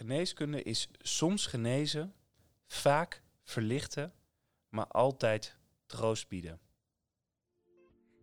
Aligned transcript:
Geneeskunde 0.00 0.62
is 0.62 0.88
soms 0.98 1.46
genezen, 1.46 2.14
vaak 2.66 3.22
verlichten, 3.44 4.12
maar 4.68 4.86
altijd 4.86 5.56
troost 5.86 6.28
bieden. 6.28 6.60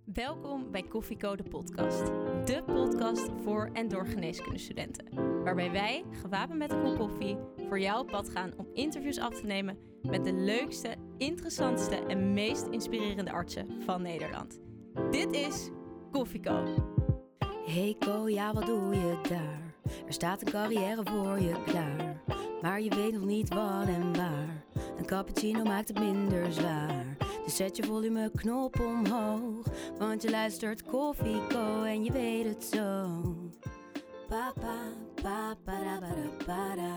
Welkom 0.05 0.71
bij 0.71 0.83
Koffieco 0.83 1.35
de 1.35 1.43
podcast. 1.43 2.05
De 2.45 2.63
podcast 2.65 3.29
voor 3.43 3.69
en 3.73 3.87
door 3.87 4.07
geneeskundestudenten. 4.07 5.05
Waarbij 5.43 5.71
wij, 5.71 6.03
gewapend 6.21 6.57
met 6.57 6.71
een 6.71 6.83
kop 6.83 6.97
koffie, 6.97 7.37
voor 7.67 7.79
jou 7.79 7.99
op 7.99 8.07
pad 8.07 8.29
gaan 8.29 8.53
om 8.57 8.67
interviews 8.73 9.19
af 9.19 9.39
te 9.39 9.45
nemen 9.45 9.77
met 10.01 10.23
de 10.23 10.33
leukste, 10.33 10.95
interessantste 11.17 11.95
en 11.95 12.33
meest 12.33 12.67
inspirerende 12.67 13.31
artsen 13.31 13.83
van 13.83 14.01
Nederland. 14.01 14.59
Dit 15.11 15.31
is 15.31 15.69
Koffieco. 16.11 16.85
Hey 17.65 17.95
Ko, 17.99 18.29
ja 18.29 18.53
wat 18.53 18.65
doe 18.65 18.95
je 18.95 19.19
daar? 19.29 19.66
Er 20.07 20.13
staat 20.13 20.41
een 20.41 20.51
carrière 20.51 21.01
voor 21.03 21.39
je 21.39 21.63
klaar. 21.65 22.21
Maar 22.61 22.81
je 22.81 22.95
weet 22.95 23.13
nog 23.13 23.23
niet 23.23 23.49
wat 23.49 23.87
en 23.87 24.15
waar. 24.15 24.65
Een 24.97 25.05
cappuccino 25.05 25.63
maakt 25.63 25.87
het 25.87 25.99
minder 25.99 26.53
zwaar. 26.53 27.17
Dus 27.45 27.55
zet 27.55 27.77
je 27.77 27.83
volumeknop 27.83 28.79
omhoog. 28.79 29.65
Want 29.97 30.21
je 30.21 30.29
luistert 30.29 30.83
Koffie 30.83 31.47
Co 31.47 31.83
en 31.83 32.03
je 32.03 32.11
weet 32.11 32.45
het 32.45 32.63
zo. 32.63 33.23
Pa, 34.27 34.53
pa, 34.55 34.83
pa, 35.21 35.55
para, 35.63 35.99
para, 35.99 36.45
para. 36.45 36.95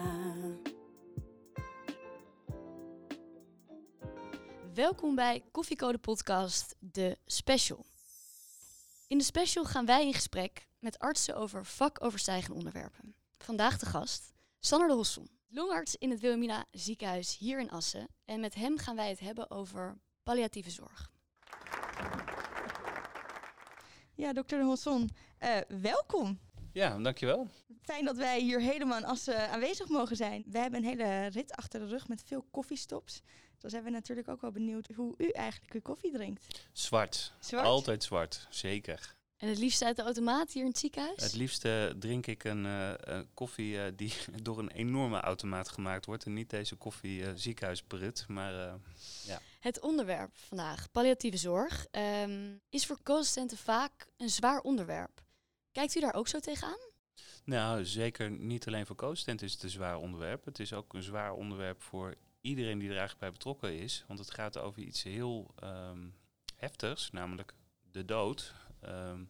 Welkom 4.75 5.15
bij 5.15 5.43
Koffiecode 5.51 5.99
Podcast, 5.99 6.77
de 6.79 7.19
special. 7.27 7.85
In 9.09 9.19
de 9.19 9.25
special 9.25 9.65
gaan 9.65 9.87
wij 9.87 10.07
in 10.07 10.15
gesprek 10.15 10.69
met 10.81 10.99
artsen 10.99 11.37
over 11.37 11.67
vakoverstijgende 11.67 12.57
onderwerpen. 12.57 13.15
Vandaag 13.39 13.79
de 13.79 13.87
gast, 13.87 14.33
Sanner 14.59 14.89
de 14.89 14.95
Hosson, 14.95 15.29
longarts 15.49 15.97
in 15.97 16.11
het 16.11 16.21
Wilhelmina 16.21 16.65
ziekenhuis 16.71 17.39
hier 17.39 17.61
in 17.61 17.71
Assen. 17.71 18.09
En 18.25 18.41
met 18.41 18.55
hem 18.55 18.79
gaan 18.79 18.97
wij 18.97 19.09
het 19.09 19.21
hebben 19.21 19.51
over 19.51 19.99
palliatieve 20.23 20.71
zorg. 20.71 21.11
Ja, 24.15 24.33
dokter 24.33 24.59
de 24.59 24.65
Hosson, 24.65 25.11
eh, 25.39 25.57
welkom. 25.69 26.41
Ja, 26.73 26.99
dankjewel. 26.99 27.49
Fijn 27.83 28.05
dat 28.05 28.17
wij 28.17 28.41
hier 28.41 28.61
helemaal 28.61 28.99
in 28.99 29.05
Assen 29.05 29.51
aanwezig 29.51 29.89
mogen 29.89 30.17
zijn. 30.17 30.45
We 30.47 30.59
hebben 30.59 30.81
een 30.81 30.89
hele 30.89 31.27
rit 31.27 31.53
achter 31.53 31.81
de 31.81 31.87
rug 31.87 32.09
met 32.09 32.23
veel 32.27 32.47
koffiestops. 32.51 33.23
Dus 33.59 33.71
zijn 33.71 33.85
we 33.85 33.91
natuurlijk 33.91 34.29
ook 34.29 34.41
wel 34.41 34.51
benieuwd 34.51 34.89
hoe 34.95 35.15
u 35.17 35.29
eigenlijk 35.29 35.75
uw 35.75 35.81
koffie 35.81 36.13
drinkt. 36.13 36.47
Zwart. 36.73 37.33
Zwart? 37.41 37.67
Altijd 37.67 38.05
zwart, 38.05 38.47
zeker. 38.51 39.19
En 39.41 39.49
het 39.49 39.59
liefst 39.59 39.83
uit 39.83 39.97
de 39.97 40.03
automaat 40.03 40.53
hier 40.53 40.63
in 40.63 40.69
het 40.69 40.79
ziekenhuis? 40.79 41.23
Het 41.23 41.35
liefst 41.35 41.67
drink 41.99 42.27
ik 42.27 42.45
een, 42.45 42.67
eh, 42.67 43.21
koffie 43.35 43.83
eh, 43.83 43.93
die 43.97 44.13
door 44.43 44.59
een 44.59 44.71
enorme 44.71 45.21
automaat 45.21 45.69
gemaakt 45.69 46.07
wordt. 46.07 46.25
En 46.25 46.33
niet 46.33 46.51
deze 46.51 46.77
koffie 46.77 47.25
eh 47.25 47.33
ziekenhuisbrut, 47.35 48.25
maar 48.29 48.53
ja. 49.25 49.41
Het 49.61 49.81
onderwerp 49.81 50.31
vandaag, 50.37 50.91
palliatieve 50.91 51.37
zorg, 51.37 51.87
ehm, 51.91 52.57
is 52.69 52.87
voor 52.87 53.03
co-assistenten 53.03 53.59
vaak 53.59 54.07
een 54.17 54.31
zwaar 54.31 54.61
onderwerp. 54.61 55.23
Kijkt 55.73 55.95
u 55.95 56.01
daar 56.01 56.15
ook 56.15 56.29
zo 56.29 56.39
tegenaan? 56.39 56.89
Nou, 57.45 57.85
zeker 57.85 58.31
niet 58.31 58.67
alleen 58.67 58.87
voor 58.87 58.97
co-assistent 58.97 59.43
is 59.43 59.53
het 59.53 59.63
een 59.63 59.71
zwaar 59.71 59.97
onderwerp. 59.97 60.45
Het 60.45 60.59
is 60.59 60.73
ook 60.73 60.95
een 60.95 61.03
zwaar 61.03 61.33
onderwerp 61.33 61.83
voor 61.83 62.15
iedereen 62.41 62.79
die 62.79 62.89
er 62.89 62.97
eigenlijk 62.97 63.21
bij 63.21 63.33
betrokken 63.33 63.79
is. 63.79 64.05
Want 64.07 64.19
het 64.19 64.31
gaat 64.31 64.59
over 64.59 64.83
iets 64.83 65.03
heel 65.03 65.55
ehm, 65.59 66.09
heftigs, 66.57 67.11
namelijk 67.11 67.55
de 67.91 68.05
dood. 68.05 68.55
Ehm, 68.81 69.25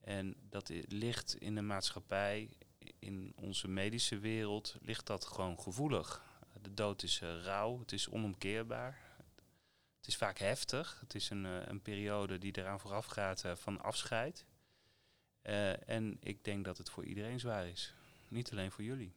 en 0.00 0.36
dat 0.48 0.70
ligt 0.86 1.34
in 1.34 1.54
de 1.54 1.62
maatschappij, 1.62 2.50
in 2.98 3.32
onze 3.36 3.68
medische 3.68 4.18
wereld, 4.18 4.76
ligt 4.80 5.06
dat 5.06 5.24
gewoon 5.24 5.60
gevoelig. 5.60 6.24
De 6.62 6.74
dood 6.74 7.02
is 7.02 7.20
eh, 7.20 7.42
rauw, 7.42 7.78
het 7.78 7.92
is 7.92 8.08
onomkeerbaar. 8.08 8.98
Het 9.96 10.06
is 10.06 10.16
vaak 10.16 10.38
heftig. 10.38 11.00
Het 11.00 11.14
is 11.14 11.30
een, 11.30 11.46
eh, 11.46 11.66
een 11.66 11.82
periode 11.82 12.38
die 12.38 12.58
eraan 12.58 12.80
vooraf 12.80 13.06
gaat 13.06 13.44
eh, 13.44 13.56
van 13.56 13.80
afscheid. 13.80 14.44
En 15.86 16.16
ik 16.20 16.44
denk 16.44 16.64
dat 16.64 16.78
het 16.78 16.90
voor 16.90 17.04
iedereen 17.04 17.40
zwaar 17.40 17.68
is. 17.68 17.94
Niet 18.28 18.50
alleen 18.50 18.70
voor 18.70 18.84
jullie. 18.84 19.14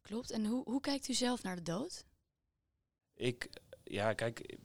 Klopt. 0.00 0.30
En 0.30 0.46
hoe, 0.46 0.64
hoe 0.64 0.80
kijkt 0.80 1.08
u 1.08 1.14
zelf 1.14 1.42
naar 1.42 1.56
de 1.56 1.62
dood? 1.62 2.04
Ik, 3.14 3.50
ja, 3.84 4.12
kijk, 4.12 4.56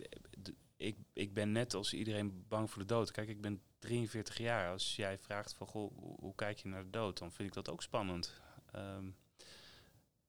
ik, 0.78 0.98
ik 1.14 1.34
ben 1.34 1.52
net 1.52 1.74
als 1.74 1.94
iedereen 1.94 2.46
bang 2.48 2.70
voor 2.70 2.82
de 2.82 2.88
dood. 2.88 3.12
Kijk, 3.12 3.30
ik 3.30 3.42
ben 3.42 3.62
43 3.82 4.38
jaar. 4.38 4.72
Als 4.72 4.96
jij 4.96 5.18
vraagt 5.18 5.54
van, 5.54 5.68
goh, 5.68 5.98
hoe, 6.20 6.36
kijk 6.36 6.60
je 6.60 6.68
naar 6.68 6.84
de 6.84 6.90
dood? 6.90 7.18
Dan 7.18 7.32
vind 7.32 7.48
ik 7.48 7.54
dat 7.54 7.70
ook 7.70 7.82
spannend. 7.82 8.42
Ehm, 8.72 9.10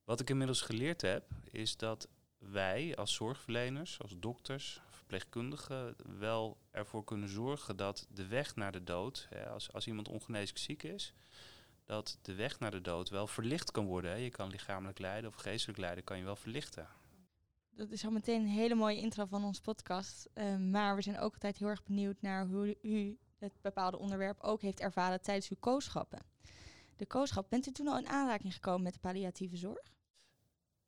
wat 0.05 0.21
ik 0.21 0.31
inmiddels 0.31 0.61
geleerd 0.61 1.01
heb, 1.01 1.31
is 1.51 1.77
dat 1.77 2.09
wij 2.39 2.97
als 2.97 3.15
zorgverleners, 3.15 4.01
als 4.01 4.19
dokters, 4.19 4.81
verpleegkundigen, 4.89 5.97
wel 6.19 6.59
ervoor 6.71 7.05
kunnen 7.05 7.29
zorgen 7.29 7.77
dat 7.77 8.07
de 8.11 8.27
weg 8.27 8.57
naar 8.57 8.73
de 8.73 8.85
dood, 8.85 9.27
hè, 9.31 9.49
als, 9.49 9.73
als 9.73 9.87
iemand 9.87 10.09
ongeneeslijk 10.09 10.59
ziek 10.59 10.83
is, 10.83 11.15
dat 11.85 12.19
de 12.23 12.35
weg 12.35 12.59
naar 12.59 12.71
de 12.71 12.81
dood 12.81 13.09
wel 13.09 13.27
verlicht 13.27 13.71
kan 13.71 13.87
worden. 13.87 14.11
Hè. 14.11 14.17
Je 14.17 14.31
kan 14.31 14.49
lichamelijk 14.49 14.99
lijden 14.99 15.31
of 15.31 15.35
geestelijk 15.35 15.79
lijden, 15.79 16.05
kan 16.05 16.19
je 16.19 16.25
wel 16.25 16.37
verlichten. 16.37 16.89
Dat 17.75 17.91
is 17.91 18.05
al 18.05 18.11
meteen 18.11 18.41
een 18.41 18.47
hele 18.47 18.75
mooie 18.75 18.97
intro 18.97 19.25
van 19.25 19.45
ons 19.45 19.61
podcast. 19.61 20.29
Eh, 20.33 20.57
maar 20.57 20.97
we 20.97 21.03
zijn 21.03 21.19
ook 21.19 21.33
altijd 21.33 21.59
heel 21.59 21.69
erg 21.69 21.85
benieuwd 21.85 22.21
naar 22.21 22.47
hoe 22.47 22.77
u 22.83 23.19
het 23.43 23.61
bepaalde 23.61 23.99
onderwerp 23.99 24.41
ook 24.41 24.61
heeft 24.61 24.81
ervaren 24.81 25.23
tijdens 25.23 25.49
uw 25.49 25.57
kooschappen. 25.61 26.23
De 26.97 27.07
kooschap, 27.07 27.47
bent 27.49 27.67
u 27.67 27.73
toen 27.73 27.89
al 27.89 27.99
in 27.99 28.09
aanraking 28.09 28.55
gekomen 28.55 28.83
met 28.83 28.93
de 28.93 29.01
palliatieve 29.01 29.57
zorg? 29.57 29.93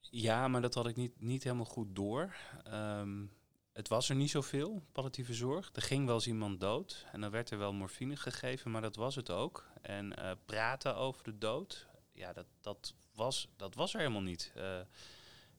Ja, 0.00 0.48
maar 0.48 0.60
dat 0.60 0.74
had 0.74 0.86
ik 0.86 0.96
niet, 0.96 1.20
niet 1.20 1.42
helemaal 1.42 1.64
goed 1.64 1.94
door. 1.94 2.34
Ehm, 2.64 3.26
het 3.72 3.88
was 3.88 4.08
er 4.08 4.16
niet 4.16 4.30
zoveel, 4.30 4.82
palliatieve 4.92 5.34
zorg. 5.34 5.70
Er 5.72 5.82
ging 5.82 6.06
wel 6.06 6.14
eens 6.14 6.26
iemand 6.26 6.60
dood 6.60 7.06
en 7.12 7.20
dan 7.20 7.30
werd 7.30 7.50
er 7.50 7.58
wel 7.58 7.72
morfine 7.72 8.16
gegeven, 8.16 8.70
maar 8.70 8.82
dat 8.82 8.96
was 8.96 9.14
het 9.14 9.30
ook. 9.30 9.66
En 9.82 10.16
eh, 10.16 10.30
praten 10.44 10.96
over 10.96 11.24
de 11.24 11.38
dood, 11.38 11.86
ja, 12.12 12.32
dat, 12.32 12.46
dat, 12.60 12.94
was, 13.14 13.48
dat 13.56 13.74
was 13.74 13.92
er 13.92 13.98
helemaal 13.98 14.22
niet. 14.22 14.52
Eh, 14.54 14.80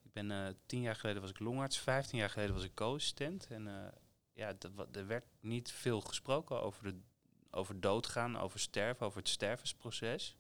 ik 0.04 0.14
ben 0.14 0.32
eh, 0.32 0.48
tien 0.66 0.82
jaar 0.82 0.96
geleden 0.96 1.22
was 1.22 1.32
ik 1.32 1.40
longarts, 1.40 1.78
vijftien 1.78 2.20
jaar 2.20 2.30
geleden 2.30 2.54
was 2.54 2.64
ik 2.64 2.74
co-assistent. 2.74 3.48
En 3.48 3.94
ja, 4.36 4.54
er 4.92 5.08
werd 5.08 5.26
niet 5.40 5.72
veel 5.72 6.02
gesproken 6.02 6.62
over, 6.62 6.84
de, 6.84 7.00
over 7.52 7.80
doodgaan, 7.80 8.38
over 8.38 8.60
sterven, 8.60 9.06
over 9.06 9.20
het 9.20 9.30
stervensproces. 9.30 10.36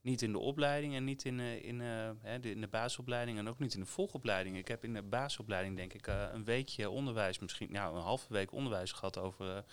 Niet 0.00 0.22
in 0.22 0.32
de 0.32 0.38
opleiding 0.38 0.94
en 0.94 1.04
niet 1.04 1.24
in, 1.24 1.40
eh, 1.40 1.64
in, 1.64 1.80
eh, 1.80 2.40
de, 2.40 2.50
in 2.50 2.60
de 2.60 2.68
basisopleiding 2.68 3.38
en 3.38 3.48
ook 3.48 3.58
niet 3.58 3.74
in 3.74 3.80
de 3.80 3.86
volgopleiding. 3.86 4.56
Ik 4.56 4.68
heb 4.68 4.84
in 4.84 4.94
de 4.94 5.02
basisopleiding 5.02 5.76
denk 5.76 5.92
ik 5.92 6.06
eh, 6.06 6.28
een 6.32 6.44
weekje 6.44 6.90
onderwijs, 6.90 7.38
misschien 7.38 7.72
nou, 7.72 7.96
een 7.96 8.02
halve 8.02 8.32
week 8.32 8.52
onderwijs 8.52 8.92
gehad 8.92 9.18
over, 9.18 9.64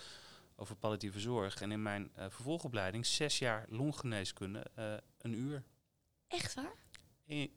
over 0.55 0.75
palliatieve 0.75 1.19
zorg. 1.19 1.61
En 1.61 1.71
in 1.71 1.81
mijn 1.81 2.11
vervolgopleiding 2.15 3.05
zes 3.05 3.39
jaar 3.39 3.65
longgeneeskunde, 3.69 4.65
een 5.17 5.33
uur. 5.33 5.63
Echt 6.27 6.53
waar? 6.53 6.75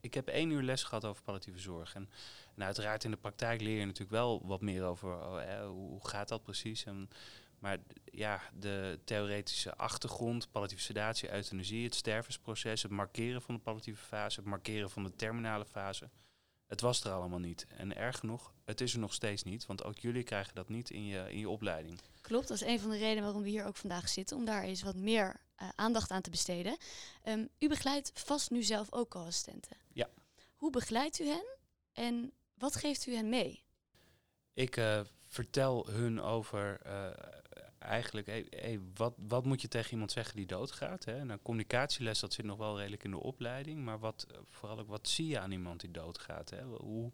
Ik 0.01 0.15
heb 0.15 0.29
één 0.29 0.51
uur 0.51 0.63
les 0.63 0.83
gehad 0.83 1.05
over 1.05 1.23
palliatieve 1.23 1.59
zorg. 1.59 1.95
En, 1.95 2.11
en 2.57 2.65
uiteraard 2.65 3.05
in 3.05 3.11
de 3.11 3.17
praktijk 3.17 3.61
leer 3.61 3.79
je 3.79 3.85
natuurlijk 3.85 4.11
wel 4.11 4.47
wat 4.47 4.61
meer 4.61 4.85
over 4.85 5.11
oh, 5.11 5.67
hoe, 5.67 6.09
gaat 6.09 6.29
dat 6.29 6.43
precies. 6.43 6.85
En, 6.85 7.09
maar 7.59 7.79
ja, 8.05 8.41
de 8.59 9.01
theoretische 9.05 9.77
achtergrond, 9.77 10.51
palliatieve 10.51 10.83
sedatie, 10.83 11.33
euthanasie, 11.33 11.85
het 11.85 11.95
stervensproces, 11.95 12.83
het 12.83 12.91
markeren 12.91 13.43
van 13.43 13.55
de 13.55 13.61
palliatieve 13.61 14.05
fase, 14.05 14.41
het 14.41 14.49
markeren 14.49 14.91
van 14.91 15.05
de 15.05 15.17
terminale 15.17 15.67
fase. 15.67 16.11
Het 16.67 16.81
was 16.81 17.05
er 17.05 17.13
allemaal 17.13 17.39
niet. 17.39 17.67
En 17.77 17.97
erg 17.97 18.19
genoeg, 18.19 18.53
het 18.65 18.81
is 18.81 18.93
er 18.93 19.01
nog 19.01 19.15
steeds 19.15 19.43
niet, 19.43 19.67
want 19.67 19.85
ook 19.85 19.99
jullie 19.99 20.23
krijgen 20.23 20.55
dat 20.55 20.69
niet 20.69 20.91
in 20.91 21.07
je, 21.07 21.33
in 21.33 21.39
je 21.39 21.49
opleiding. 21.49 22.01
Klopt, 22.33 22.49
dat 22.49 22.57
is 22.57 22.67
een 22.67 22.81
van 22.81 22.91
de 22.91 22.97
redenen 22.97 23.23
waarom 23.23 23.43
we 23.43 23.49
hier 23.49 23.65
ook 23.65 23.77
vandaag 23.77 24.09
zitten, 24.09 24.37
om 24.37 24.45
daar 24.45 24.63
eens 24.63 24.83
wat 24.83 24.95
meer 24.95 25.41
eh, 25.55 25.69
aandacht 25.75 26.11
aan 26.11 26.23
te 26.23 26.31
besteden. 26.31 26.77
Ehm, 27.23 27.47
u 27.59 27.69
begeleidt 27.69 28.11
vast 28.15 28.51
nu 28.51 28.63
zelf 28.63 28.93
ook 28.93 29.09
co-assistenten. 29.09 29.77
Ja. 29.93 30.09
Hoe 30.57 30.71
begeleidt 30.71 31.19
u 31.19 31.27
hen 31.27 31.45
en 31.93 32.33
wat 32.55 32.77
geeft 32.77 33.07
u 33.07 33.15
hen 33.15 33.29
mee? 33.29 33.63
Ik 34.55 34.77
eh, 34.77 35.01
vertel 35.21 35.87
hun 35.91 36.21
over 36.21 36.81
eh, 36.83 37.11
eigenlijk, 37.79 38.27
hey, 38.27 38.47
hey, 38.51 38.81
wat, 38.95 39.15
wat 39.17 39.45
moet 39.45 39.63
je 39.63 39.69
tegen 39.69 39.93
iemand 39.93 40.13
zeggen 40.13 40.37
die 40.37 40.47
doodgaat? 40.47 41.05
Hè? 41.05 41.25
Nou, 41.25 41.41
communicatieles, 41.43 42.21
dat 42.21 42.33
zit 42.33 42.45
nog 42.45 42.59
wel 42.59 42.79
redelijk 42.79 43.05
in 43.05 43.11
de 43.11 43.21
opleiding, 43.21 43.85
maar 43.85 43.99
wat, 43.99 44.27
vooral 44.45 44.79
ook 44.79 44.89
wat 44.89 45.09
zie 45.09 45.27
je 45.27 45.39
aan 45.39 45.53
iemand 45.53 45.81
die 45.81 45.91
doodgaat? 45.91 46.51
Hè? 46.51 46.63
Hoe, 46.65 47.13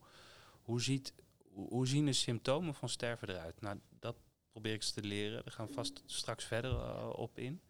hoe, 0.62 0.82
ziet, 0.82 1.12
hoe 1.52 1.86
zien 1.86 2.06
de 2.06 2.12
symptomen 2.12 2.74
van 2.74 2.88
sterven 2.88 3.28
eruit? 3.28 3.60
Nou, 3.60 3.80
dat 4.00 4.16
probeer 4.60 4.76
ik 4.76 4.82
ze 4.82 4.92
te 4.92 5.06
leren. 5.06 5.44
Daar 5.44 5.54
gaan 5.54 5.68
vast 5.68 6.02
straks 6.06 6.44
verder 6.44 6.70
eh, 6.70 7.08
op 7.12 7.38
in. 7.38 7.60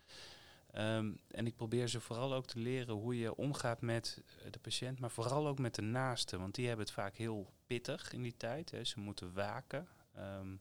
Ehm, 0.71 1.13
en 1.31 1.47
ik 1.47 1.57
probeer 1.57 1.89
ze 1.89 2.01
vooral 2.01 2.35
ook 2.35 2.47
te 2.47 2.59
leren 2.59 2.95
hoe 2.95 3.19
je 3.19 3.35
omgaat 3.35 3.81
met 3.81 4.23
eh, 4.45 4.51
de 4.51 4.59
patiënt, 4.59 4.99
maar 4.99 5.11
vooral 5.11 5.47
ook 5.47 5.59
met 5.59 5.75
de 5.75 5.83
naasten. 5.83 6.39
Want 6.39 6.55
die 6.55 6.67
hebben 6.67 6.85
het 6.85 6.95
vaak 6.95 7.17
heel 7.17 7.53
pittig 7.67 8.13
in 8.13 8.23
die 8.23 8.37
tijd. 8.37 8.71
Hè. 8.71 8.85
Ze 8.85 9.01
moeten 9.01 9.33
waken. 9.33 9.89
Ehm, 10.15 10.57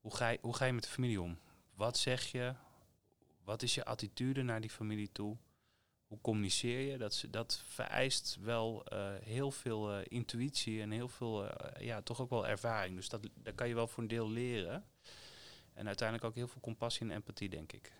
hoe, 0.00 0.14
ga 0.14 0.28
je, 0.28 0.38
hoe 0.40 0.56
ga 0.56 0.64
je 0.64 0.72
met 0.72 0.82
de 0.82 0.88
familie 0.88 1.20
om? 1.20 1.38
Wat 1.74 1.98
zeg 1.98 2.24
je? 2.26 2.54
Wat 3.44 3.62
is 3.62 3.74
je 3.74 3.84
attitude 3.84 4.42
naar 4.42 4.60
die 4.60 4.70
familie 4.70 5.12
toe? 5.12 5.36
hoe 6.06 6.20
communiceer 6.20 6.80
je? 6.80 6.98
Dat, 6.98 7.24
dat 7.30 7.62
vereist 7.66 8.38
wel 8.40 8.84
eh, 8.84 9.14
heel 9.20 9.50
veel 9.50 10.00
intuïtie 10.00 10.80
en 10.80 10.90
heel 10.90 11.08
veel, 11.08 11.46
ja, 11.78 12.02
toch 12.02 12.20
ook 12.20 12.30
wel 12.30 12.46
ervaring. 12.46 12.96
Dus 12.96 13.08
dat, 13.08 13.28
dat 13.34 13.54
kan 13.54 13.68
je 13.68 13.74
wel 13.74 13.86
voor 13.86 14.02
een 14.02 14.08
deel 14.08 14.30
leren. 14.30 14.84
En 15.82 15.88
uiteindelijk 15.88 16.28
ook 16.28 16.34
heel 16.34 16.48
veel 16.48 16.60
compassie 16.60 17.02
en 17.06 17.10
empathie, 17.10 17.48
denk 17.48 17.72
ik. 17.72 17.92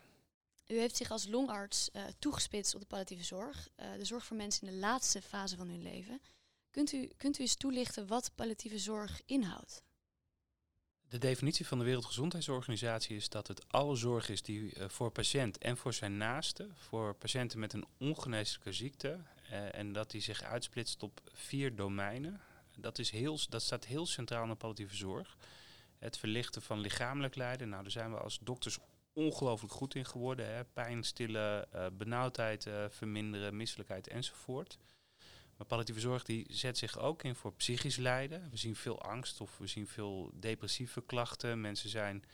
U 0.67 0.79
heeft 0.79 0.97
zich 0.97 1.11
als 1.11 1.27
longarts 1.27 1.91
eh, 1.91 2.05
toegespitst 2.19 2.75
op 2.75 2.81
de 2.81 2.87
palliatieve 2.87 3.25
zorg, 3.25 3.69
eh, 3.75 3.87
de 3.99 4.05
zorg 4.05 4.25
voor 4.25 4.37
mensen 4.37 4.67
in 4.67 4.73
de 4.73 4.79
laatste 4.79 5.23
fase 5.23 5.57
van 5.57 5.69
hun 5.69 5.83
leven. 5.83 6.21
Kunt 6.71 6.93
u, 6.93 7.11
kunt 7.17 7.39
u 7.39 7.43
eens 7.43 7.55
toelichten 7.55 8.07
wat 8.07 8.31
palliatieve 8.35 8.79
zorg 8.79 9.21
inhoudt? 9.27 9.83
De 11.09 11.19
definitie 11.19 11.67
van 11.67 11.79
de 11.79 11.85
Wereldgezondheidsorganisatie 11.85 13.17
is 13.17 13.29
dat 13.29 13.49
het 13.49 13.73
alle 13.73 13.97
zorg 13.97 14.29
is 14.29 14.43
die 14.43 14.75
eh, 14.75 14.89
voor 14.89 15.11
patiënt 15.11 15.59
en 15.59 15.77
voor 15.77 15.95
zijn 15.95 16.17
naasten, 16.17 16.77
voor 16.77 17.15
patiënten 17.15 17.59
met 17.59 17.73
een 17.73 17.87
ongeneeslijke 17.99 18.73
ziekte, 18.73 19.19
en 19.73 19.93
dat 19.93 20.11
die 20.11 20.21
zich 20.21 20.43
uitsplitst 20.43 21.03
op 21.03 21.21
vier 21.33 21.75
domeinen. 21.75 22.41
Dat, 22.77 22.99
is 22.99 23.11
heel, 23.11 23.39
dat 23.49 23.63
staat 23.63 23.85
heel 23.85 24.07
centraal 24.07 24.43
in 24.43 24.49
de 24.49 24.55
palliatieve 24.55 24.97
zorg. 24.97 25.37
Het 26.03 26.19
verlichten 26.19 26.63
van 26.63 26.79
lichamelijk 26.79 27.35
lijden. 27.35 27.69
Nou, 27.69 27.83
daar 27.83 27.93
zijn 27.93 28.13
we 28.13 28.19
als 28.19 28.39
dokters 28.43 28.79
ongelooflijk 29.13 29.73
goed 29.73 29.95
in 29.95 30.05
geworden. 30.05 30.55
Hè. 30.55 30.65
Pijn 30.65 31.03
stillen, 31.03 31.73
eh, 31.73 31.87
benauwdheid 31.93 32.67
eh, 32.67 32.85
verminderen, 32.89 33.57
misselijkheid 33.57 34.09
enzovoort. 34.09 34.79
Maar 35.57 35.67
palliatieve 35.67 36.01
zorg 36.01 36.25
die 36.25 36.47
zet 36.49 36.79
zich 36.79 36.99
ook 36.99 37.23
in 37.23 37.35
voor 37.35 37.55
psychisch 37.55 37.97
lijden. 37.97 38.51
We 38.51 38.57
zien 38.57 38.77
veel 38.77 39.03
angst 39.03 39.41
of 39.41 39.59
we 39.59 39.67
zien 39.67 39.87
veel 39.87 40.31
depressieve 40.35 41.03
klachten. 41.03 41.61
Mensen 41.61 41.89
zijn, 41.89 42.25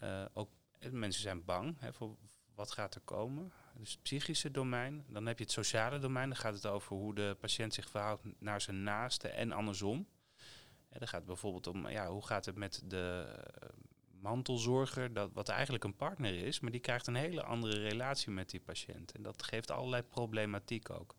eh, 0.00 0.24
ook, 0.32 0.50
mensen 0.90 1.22
zijn 1.22 1.44
bang 1.44 1.76
hè, 1.78 1.92
voor 1.92 2.16
wat 2.54 2.72
gaat 2.72 2.94
er 2.94 3.00
komen. 3.00 3.52
Dus 3.74 3.90
het 3.90 4.02
psychische 4.02 4.50
domein. 4.50 5.04
Dan 5.08 5.26
heb 5.26 5.38
je 5.38 5.44
het 5.44 5.52
sociale 5.52 5.98
domein. 5.98 6.28
Dan 6.28 6.38
gaat 6.38 6.54
het 6.54 6.66
over 6.66 6.96
hoe 6.96 7.14
de 7.14 7.36
patiënt 7.40 7.74
zich 7.74 7.90
verhoudt 7.90 8.22
naar 8.38 8.60
zijn 8.60 8.82
naaste 8.82 9.28
en 9.28 9.52
andersom. 9.52 10.06
Hè, 10.94 11.00
dan 11.00 11.08
gaat 11.08 11.18
het 11.18 11.28
bijvoorbeeld 11.28 11.66
om 11.66 11.88
ja, 11.88 12.08
hoe 12.08 12.26
gaat 12.26 12.44
het 12.44 12.56
met 12.56 12.82
de 12.84 13.34
eh, 13.60 13.68
mantelzorger, 14.20 15.12
dat, 15.12 15.30
wat 15.32 15.48
eigenlijk 15.48 15.84
een 15.84 15.96
partner 15.96 16.34
is, 16.34 16.60
maar 16.60 16.70
die 16.70 16.80
krijgt 16.80 17.06
een 17.06 17.14
hele 17.14 17.42
andere 17.42 17.80
relatie 17.80 18.30
met 18.30 18.50
die 18.50 18.60
patiënt. 18.60 19.12
En 19.12 19.22
dat 19.22 19.42
geeft 19.42 19.70
allerlei 19.70 20.02
problematiek 20.02 20.90
ook. 20.90 21.14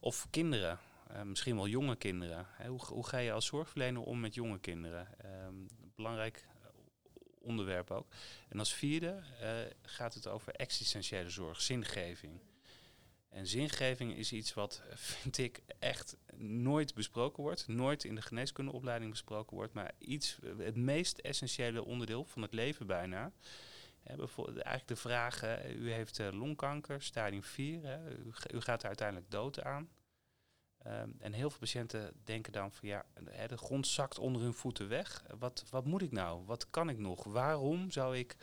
Of 0.00 0.26
kinderen, 0.30 0.78
eh, 1.08 1.22
misschien 1.22 1.56
wel 1.56 1.68
jonge 1.68 1.96
kinderen. 1.96 2.46
Hè, 2.50 2.68
hoe, 2.68 2.84
hoe 2.84 3.06
ga 3.06 3.18
je 3.18 3.32
als 3.32 3.46
zorgverlener 3.46 4.02
om 4.02 4.20
met 4.20 4.34
jonge 4.34 4.58
kinderen? 4.58 5.08
Ehm, 5.18 5.54
belangrijk 5.94 6.46
eh, 6.62 6.68
onderwerp 7.40 7.90
ook. 7.90 8.06
En 8.48 8.58
als 8.58 8.74
vierde 8.74 9.22
gaat 9.82 10.14
het 10.14 10.26
over 10.26 10.54
existentiële 10.54 11.30
zorg, 11.30 11.60
zingeving. 11.60 12.40
En 13.30 13.46
zingeving 13.46 14.16
is 14.16 14.32
iets 14.32 14.54
wat, 14.54 14.82
eh, 14.88 14.96
vind 14.96 15.38
ik, 15.38 15.62
echt 15.78 16.16
nooit 16.42 16.94
besproken 16.94 17.42
wordt. 17.42 17.68
Nooit 17.68 18.04
in 18.04 18.14
de 18.14 18.22
geneeskundeopleiding 18.22 19.10
besproken 19.10 19.56
wordt. 19.56 19.72
Maar 19.72 19.92
iets, 19.98 20.38
eh, 20.42 20.50
het 20.58 20.76
meest 20.76 21.18
essentiële 21.18 21.84
onderdeel 21.84 22.24
van 22.24 22.42
het 22.42 22.52
leven 22.52 22.86
bijna. 22.86 23.32
Eigenlijk 24.04 24.86
de 24.86 24.96
vraag, 24.96 25.42
eh, 25.42 25.76
u 25.76 25.92
heeft 25.92 26.18
eh, 26.18 26.32
longkanker, 26.32 27.02
stadium 27.02 27.42
4. 27.42 27.82
Hè, 27.82 28.10
u, 28.10 28.32
u 28.54 28.60
gaat 28.60 28.82
er 28.82 28.88
uiteindelijk 28.88 29.30
dood 29.30 29.62
aan. 29.62 29.88
Ehm, 30.78 31.10
en 31.18 31.32
heel 31.32 31.50
veel 31.50 31.58
patiënten 31.58 32.12
denken 32.24 32.52
dan 32.52 32.72
van 32.72 32.88
ja, 32.88 33.04
de 33.46 33.56
grond 33.56 33.86
zakt 33.86 34.18
onder 34.18 34.42
hun 34.42 34.54
voeten 34.54 34.88
weg. 34.88 35.24
Wat, 35.38 35.64
wat 35.70 35.84
moet 35.84 36.02
ik 36.02 36.12
nou? 36.12 36.44
Wat 36.44 36.70
kan 36.70 36.88
ik 36.88 36.98
nog? 36.98 37.24
Waarom 37.24 37.90
zou 37.90 38.16
ik 38.16 38.36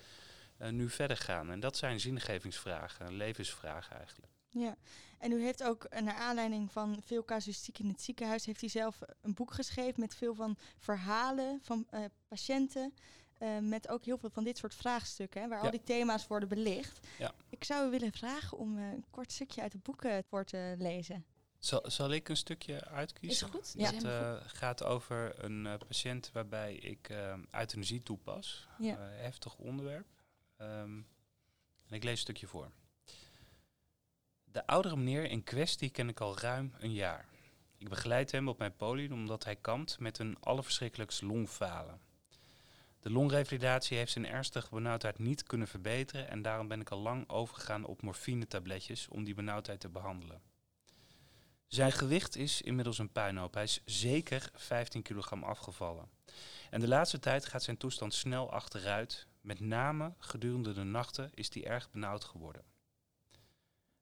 nu 0.69 0.89
verder 0.89 1.17
gaan? 1.17 1.51
En 1.51 1.59
dat 1.59 1.77
zijn 1.77 1.99
zingevingsvragen, 1.99 3.13
levensvragen 3.13 3.97
eigenlijk. 3.97 4.36
Ja, 4.59 4.75
en 5.19 5.31
u 5.31 5.41
heeft 5.43 5.63
ook 5.63 5.83
eh, 5.83 6.01
naar 6.01 6.15
aanleiding 6.15 6.71
van 6.71 7.01
veel 7.05 7.23
casuïstiek 7.25 7.79
in 7.79 7.87
het 7.87 8.01
ziekenhuis, 8.01 8.45
heeft 8.45 8.61
u 8.61 8.69
zelf 8.69 9.01
eh, 9.01 9.15
een 9.21 9.33
boek 9.33 9.53
geschreven 9.53 9.99
met 9.99 10.15
veel 10.15 10.35
van 10.35 10.57
verhalen 10.79 11.59
van 11.61 11.87
eh, 11.89 12.03
patiënten. 12.27 12.93
eh, 13.37 13.57
met 13.59 13.87
ook 13.87 14.05
heel 14.05 14.17
veel 14.17 14.29
van 14.29 14.43
dit 14.43 14.57
soort 14.57 14.75
vraagstukken, 14.75 15.41
hè, 15.41 15.47
waar 15.47 15.57
Ja. 15.57 15.63
al 15.65 15.71
die 15.71 15.83
thema's 15.83 16.27
worden 16.27 16.49
belicht. 16.49 17.07
Ja. 17.17 17.33
Ik 17.49 17.63
zou 17.63 17.87
u 17.87 17.89
willen 17.91 18.11
vragen 18.11 18.57
om 18.57 18.77
een 18.77 19.05
kort 19.09 19.31
stukje 19.31 19.61
uit 19.61 19.73
het 19.73 19.83
boek 19.83 20.01
voor 20.29 20.43
te 20.45 20.75
lezen. 20.77 21.25
Zal, 21.59 21.83
zal 21.91 22.11
ik 22.11 22.29
een 22.29 22.37
stukje 22.37 22.85
uitkiezen? 22.85 23.47
Is 23.47 23.53
goed? 23.53 23.73
Ja. 23.77 23.91
Het 23.93 24.03
eh, 24.03 24.35
gaat 24.45 24.83
over 24.83 25.43
een 25.43 25.65
eh, 25.65 25.73
patiënt 25.87 26.29
waarbij 26.33 26.75
ik 26.75 27.09
eh, 27.09 27.33
euthanasie 27.51 28.03
toepas. 28.03 28.67
Ja. 28.79 28.97
Eh, 28.97 29.21
heftig 29.21 29.55
onderwerp. 29.57 30.07
Ehm, 30.57 30.97
en 31.87 31.95
ik 31.95 32.03
lees 32.03 32.11
een 32.11 32.17
stukje 32.17 32.47
voor. 32.47 32.71
De 34.51 34.67
oudere 34.67 34.95
meneer 34.95 35.29
in 35.29 35.43
kwestie 35.43 35.89
ken 35.89 36.09
ik 36.09 36.19
al 36.19 36.39
ruim 36.39 36.73
een 36.79 36.93
jaar. 36.93 37.25
Ik 37.77 37.89
begeleid 37.89 38.31
hem 38.31 38.47
op 38.47 38.57
mijn 38.57 38.75
poli 38.75 39.11
omdat 39.11 39.43
hij 39.43 39.55
kampt 39.55 39.99
met 39.99 40.19
een 40.19 40.37
allerverschrikkelijkst 40.39 41.21
longfalen. 41.21 41.99
De 42.99 43.09
longrevalidatie 43.09 43.97
heeft 43.97 44.11
zijn 44.11 44.27
ernstige 44.27 44.69
benauwdheid 44.69 45.19
niet 45.19 45.43
kunnen 45.43 45.67
verbeteren 45.67 46.29
en 46.29 46.41
daarom 46.41 46.67
ben 46.67 46.81
ik 46.81 46.89
al 46.89 46.99
lang 46.99 47.29
overgegaan 47.29 47.85
op 47.85 48.01
morfinetabletjes 48.01 49.07
om 49.07 49.23
die 49.23 49.33
benauwdheid 49.33 49.79
te 49.79 49.89
behandelen. 49.89 50.41
Zijn 51.67 51.91
gewicht 51.91 52.35
is 52.35 52.61
inmiddels 52.61 52.97
een 52.97 53.11
puinhoop. 53.11 53.53
Hij 53.53 53.63
is 53.63 53.81
zeker 53.85 54.49
15 54.53 55.01
kilogram 55.01 55.43
afgevallen. 55.43 56.09
En 56.69 56.79
de 56.79 56.87
laatste 56.87 57.19
tijd 57.19 57.45
gaat 57.45 57.63
zijn 57.63 57.77
toestand 57.77 58.13
snel 58.13 58.51
achteruit. 58.51 59.27
Met 59.41 59.59
name 59.59 60.13
gedurende 60.17 60.73
de 60.73 60.83
nachten 60.83 61.31
is 61.33 61.53
hij 61.53 61.65
erg 61.65 61.91
benauwd 61.91 62.23
geworden. 62.23 62.63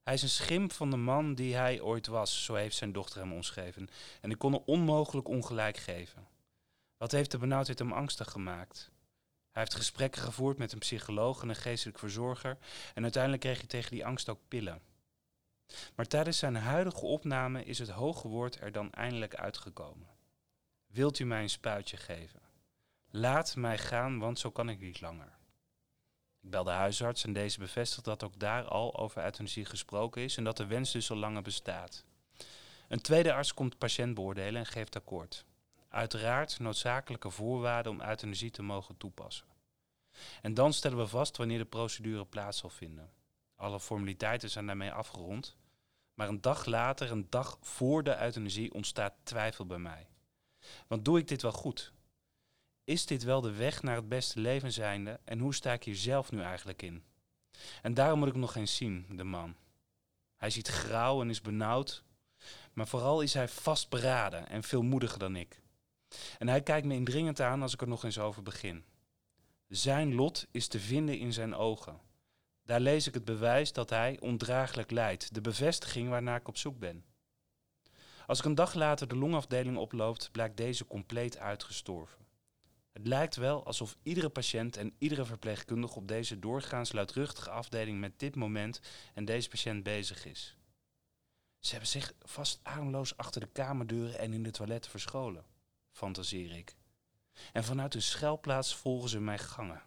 Hij 0.06 0.13
is 0.13 0.22
een 0.22 0.30
schim 0.30 0.72
van 0.72 0.90
de 0.90 0.98
man 0.98 1.36
die 1.36 1.56
hij 1.56 1.81
ooit 1.81 2.07
was, 2.07 2.44
zo 2.44 2.54
heeft 2.54 2.75
zijn 2.75 2.92
dochter 2.92 3.19
hem 3.19 3.34
omschreven. 3.34 3.88
En 4.22 4.31
ik 4.31 4.38
kon 4.38 4.54
er 4.54 4.62
onmogelijk 4.66 5.28
ongelijk 5.28 5.78
geven. 5.78 6.28
Wat 6.98 7.12
heeft 7.12 7.31
de 7.31 7.38
benauwdheid 7.38 7.80
hem 7.80 7.92
angstig 7.94 8.31
gemaakt? 8.31 8.92
Hij 9.52 9.62
heeft 9.62 9.75
gesprekken 9.75 10.22
gevoerd 10.22 10.57
met 10.57 10.72
een 10.72 10.80
psycholoog 10.80 11.42
en 11.42 11.50
een 11.50 11.56
geestelijk 11.56 12.00
verzorger. 12.00 12.57
En 12.94 13.04
uiteindelijk 13.04 13.42
kreeg 13.42 13.57
hij 13.57 13.68
tegen 13.68 13.92
die 13.92 14.06
angst 14.06 14.30
ook 14.30 14.40
pillen. 14.48 14.81
Maar 15.96 16.06
tijdens 16.06 16.38
zijn 16.38 16.56
huidige 16.56 17.06
opname 17.06 17.63
is 17.63 17.80
het 17.80 17.90
hoge 17.90 18.28
woord 18.28 18.62
er 18.62 18.72
dan 18.72 18.92
eindelijk 18.92 19.36
uitgekomen. 19.36 20.07
Wilt 20.88 21.19
u 21.19 21.25
mij 21.25 21.42
een 21.42 21.50
spuitje 21.50 21.98
geven? 21.98 22.42
Laat 23.10 23.56
mij 23.56 23.78
gaan, 23.78 24.19
want 24.19 24.40
zo 24.40 24.52
kan 24.52 24.69
ik 24.69 24.80
niet 24.80 25.02
langer. 25.02 25.38
Ik 26.45 26.51
bel 26.51 26.63
de 26.63 26.71
huisarts 26.71 27.24
en 27.24 27.33
deze 27.33 27.59
bevestigt 27.59 28.06
dat 28.06 28.24
ook 28.24 28.39
daar 28.39 28.68
al 28.68 28.97
over 28.97 29.24
euthanasie 29.24 29.65
gesproken 29.65 30.21
is 30.21 30.38
en 30.38 30.44
dat 30.44 30.57
de 30.57 30.65
wens 30.65 30.92
dus 30.92 31.12
al 31.12 31.18
langer 31.18 31.42
bestaat. 31.42 32.03
Een 32.88 33.01
tweede 33.01 33.33
arts 33.33 33.53
komt 33.53 33.77
patiënt 33.77 34.14
beoordelen 34.14 34.59
en 34.59 34.66
geeft 34.66 34.95
akkoord. 34.95 35.45
Uiteraard 35.90 36.59
noodzakelijke 36.59 37.30
voorwaarden 37.30 37.92
om 37.92 38.02
euthanasie 38.02 38.52
te 38.52 38.61
mogen 38.61 38.97
toepassen. 38.97 39.45
En 40.42 40.54
dan 40.54 40.73
stellen 40.73 40.97
we 40.97 41.07
vast 41.07 41.37
wanneer 41.37 41.57
de 41.57 41.66
procedure 41.66 42.25
plaats 42.25 42.57
zal 42.57 42.69
vinden. 42.69 43.11
Alle 43.56 43.80
formaliteiten 43.80 44.49
zijn 44.49 44.66
daarmee 44.66 44.92
afgerond. 44.92 45.57
Maar 46.14 46.28
een 46.28 46.42
dag 46.42 46.66
later, 46.66 47.11
een 47.11 47.28
dag 47.30 47.57
voor 47.61 48.04
de 48.04 48.21
euthanasie, 48.21 48.73
ontstaat 48.73 49.14
twijfel 49.23 49.66
bij 49.66 49.80
mij. 49.80 50.07
Want 50.87 51.06
doe 51.06 51.19
ik 51.19 51.28
dit 51.28 51.42
wel 51.42 51.52
goed? 51.52 51.94
Is 52.85 53.06
dit 53.06 53.23
wel 53.23 53.42
de 53.42 53.51
weg 53.51 53.81
naar 53.83 53.95
het 53.95 54.09
beste 54.09 54.39
leven 54.39 54.71
zijnde 54.71 55.19
en 55.23 55.39
hoe 55.39 55.54
sta 55.54 55.73
ik 55.73 55.83
hier 55.83 55.95
zelf 55.95 56.31
nu 56.31 56.42
eigenlijk 56.42 56.81
in? 56.81 57.04
En 57.81 57.94
daarom 57.94 58.18
moet 58.18 58.27
ik 58.27 58.33
hem 58.33 58.42
nog 58.42 58.56
eens 58.56 58.75
zien, 58.75 59.06
de 59.09 59.23
man. 59.23 59.56
Hij 60.35 60.49
ziet 60.49 60.68
grauw 60.68 61.21
en 61.21 61.30
is 61.30 61.42
benauwd, 61.42 62.04
maar 62.73 62.87
vooral 62.87 63.21
is 63.21 63.33
hij 63.33 63.47
vastberaden 63.47 64.49
en 64.49 64.63
veel 64.63 64.81
moediger 64.81 65.19
dan 65.19 65.35
ik. 65.35 65.61
En 66.37 66.47
hij 66.47 66.61
kijkt 66.61 66.87
me 66.87 66.94
indringend 66.94 67.42
aan 67.42 67.61
als 67.61 67.73
ik 67.73 67.81
er 67.81 67.87
nog 67.87 68.04
eens 68.04 68.19
over 68.19 68.44
begin. 68.44 68.85
Zijn 69.68 70.15
lot 70.15 70.47
is 70.51 70.68
te 70.68 70.80
vinden 70.80 71.19
in 71.19 71.33
zijn 71.33 71.56
ogen. 71.56 71.99
Daar 72.63 72.80
lees 72.80 73.07
ik 73.07 73.13
het 73.13 73.25
bewijs 73.25 73.73
dat 73.73 73.89
hij 73.89 74.19
ondraaglijk 74.19 74.92
lijdt, 74.92 75.33
de 75.33 75.42
bevestiging 75.42 76.09
waarnaar 76.09 76.39
ik 76.39 76.47
op 76.47 76.57
zoek 76.57 76.80
ben. 76.80 77.06
Als 78.27 78.39
ik 78.39 78.45
een 78.45 78.56
dag 78.56 78.73
later 78.73 79.07
de 79.07 79.15
longafdeling 79.15 79.77
oploopt, 79.77 80.31
blijkt 80.31 80.57
deze 80.57 80.87
compleet 80.87 81.37
uitgestorven. 81.37 82.24
Het 82.95 83.07
lijkt 83.07 83.35
wel 83.35 83.66
alsof 83.66 83.97
iedere 84.04 84.30
patiënt 84.30 84.78
en 84.78 84.95
iedere 84.97 85.25
verpleegkundige 85.25 85.95
op 85.95 86.07
deze 86.07 86.40
doorgaans 86.40 86.92
luidruchtige 86.92 87.49
afdeling 87.49 87.99
met 87.99 88.19
dit 88.19 88.35
moment 88.35 88.81
en 89.14 89.25
deze 89.25 89.49
patiënt 89.49 89.83
bezig 89.83 90.25
is. 90.25 90.57
Ze 91.59 91.71
hebben 91.71 91.90
zich 91.90 92.14
vast 92.21 92.59
ademloos 92.64 93.18
achter 93.18 93.42
de 93.42 93.47
kamerdeuren 93.47 94.19
en 94.19 94.33
in 94.33 94.44
de 94.44 94.52
toiletten 94.52 94.92
verscholen, 94.92 95.45
fantaseer 95.92 96.57
ik. 96.57 96.75
En 97.54 97.64
vanuit 97.64 97.94
hun 97.94 98.02
schuilplaats 98.02 98.75
volgen 98.75 99.09
ze 99.09 99.19
mijn 99.19 99.40
gangen. 99.40 99.83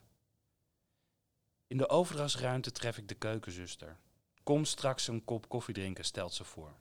In 1.66 1.76
de 1.76 1.88
overdrachtsruimte 1.88 2.72
tref 2.72 2.98
ik 2.98 3.08
de 3.08 3.14
keukenzuster. 3.14 3.98
Kom 4.42 4.64
straks 4.64 5.08
een 5.08 5.24
kop 5.24 5.48
koffie 5.48 5.74
drinken, 5.74 6.04
stelt 6.04 6.34
ze 6.34 6.44
voor. 6.44 6.74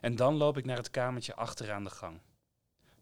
En 0.00 0.16
dan 0.16 0.34
loop 0.34 0.56
ik 0.56 0.64
naar 0.64 0.76
het 0.76 0.90
kamertje 0.90 1.34
achteraan 1.34 1.84
de 1.84 1.90
gang. 1.90 2.20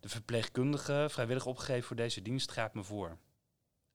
De 0.03 0.09
verpleegkundige, 0.09 1.07
vrijwillig 1.11 1.47
opgegeven 1.47 1.83
voor 1.83 1.97
deze 1.97 2.23
dienst, 2.23 2.53
gaat 2.53 2.75
me 2.75 2.83
voor. 2.83 3.19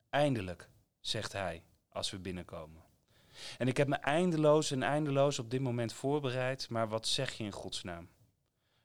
Eindelijk, 0.09 0.69
zegt 0.99 1.31
hij 1.31 1.63
als 1.89 2.11
we 2.11 2.19
binnenkomen. 2.19 2.83
En 3.57 3.67
ik 3.67 3.77
heb 3.77 3.87
me 3.87 3.95
eindeloos 3.95 4.71
en 4.71 4.83
eindeloos 4.83 5.39
op 5.39 5.49
dit 5.49 5.61
moment 5.61 5.93
voorbereid, 5.93 6.69
maar 6.69 6.89
wat 6.89 7.07
zeg 7.07 7.33
je 7.33 7.43
in 7.43 7.51
godsnaam? 7.51 8.09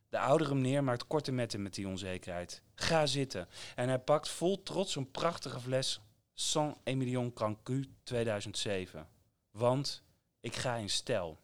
De 0.08 0.18
oudere 0.18 0.54
meneer 0.54 0.84
maakt 0.84 1.06
korte 1.06 1.32
metten 1.32 1.62
met 1.62 1.74
die 1.74 1.88
onzekerheid. 1.88 2.62
Ga 2.74 3.06
zitten. 3.06 3.48
En 3.74 3.88
hij 3.88 3.98
pakt 3.98 4.28
vol 4.28 4.62
trots 4.62 4.96
een 4.96 5.10
prachtige 5.10 5.60
fles 5.60 6.00
Saint-Emilion 6.34 7.32
Crancu 7.32 7.84
2007. 8.02 9.08
Want 9.50 10.02
ik 10.40 10.56
ga 10.56 10.74
in 10.74 10.90
stijl. 10.90 11.40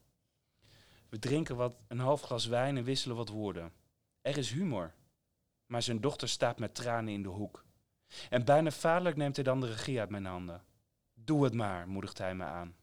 We 1.09 1.19
drinken 1.19 1.57
wat, 1.57 1.85
een 1.89 1.99
half 1.99 2.23
glas 2.23 2.47
wijn 2.47 2.77
en 2.77 2.85
wisselen 2.85 3.17
wat 3.17 3.29
woorden. 3.29 3.73
Er 4.21 4.39
is 4.39 4.51
humor. 4.51 4.97
Maar 5.69 5.83
zijn 5.83 6.01
dochter 6.01 6.29
staat 6.29 6.59
met 6.59 6.75
tranen 6.75 7.13
in 7.13 7.23
de 7.23 7.29
hoek. 7.29 7.65
En 8.31 8.45
bijna 8.45 8.71
vaderlijk 8.71 9.17
neemt 9.17 9.37
hij 9.37 9.45
dan 9.45 9.61
de 9.61 9.67
regie 9.67 10.01
uit 10.01 10.11
mijn 10.11 10.25
handen. 10.25 10.65
Doe 11.15 11.45
het 11.45 11.55
maar, 11.55 11.89
moedigt 11.89 12.19
hij 12.19 12.35
me 12.35 12.45
aan. 12.45 12.77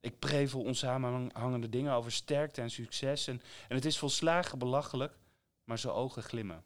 Ik 0.00 0.18
prevel 0.18 0.62
onsamenhangende 0.62 1.68
dingen 1.68 1.92
over 1.92 2.12
sterkte 2.12 2.60
en 2.60 2.70
succes 2.70 3.26
en, 3.26 3.42
en 3.68 3.74
het 3.74 3.84
is 3.84 3.98
volslagen 3.98 4.58
belachelijk, 4.58 5.18
maar 5.64 5.78
zijn 5.78 5.92
ogen 5.92 6.22
glimmen. 6.22 6.64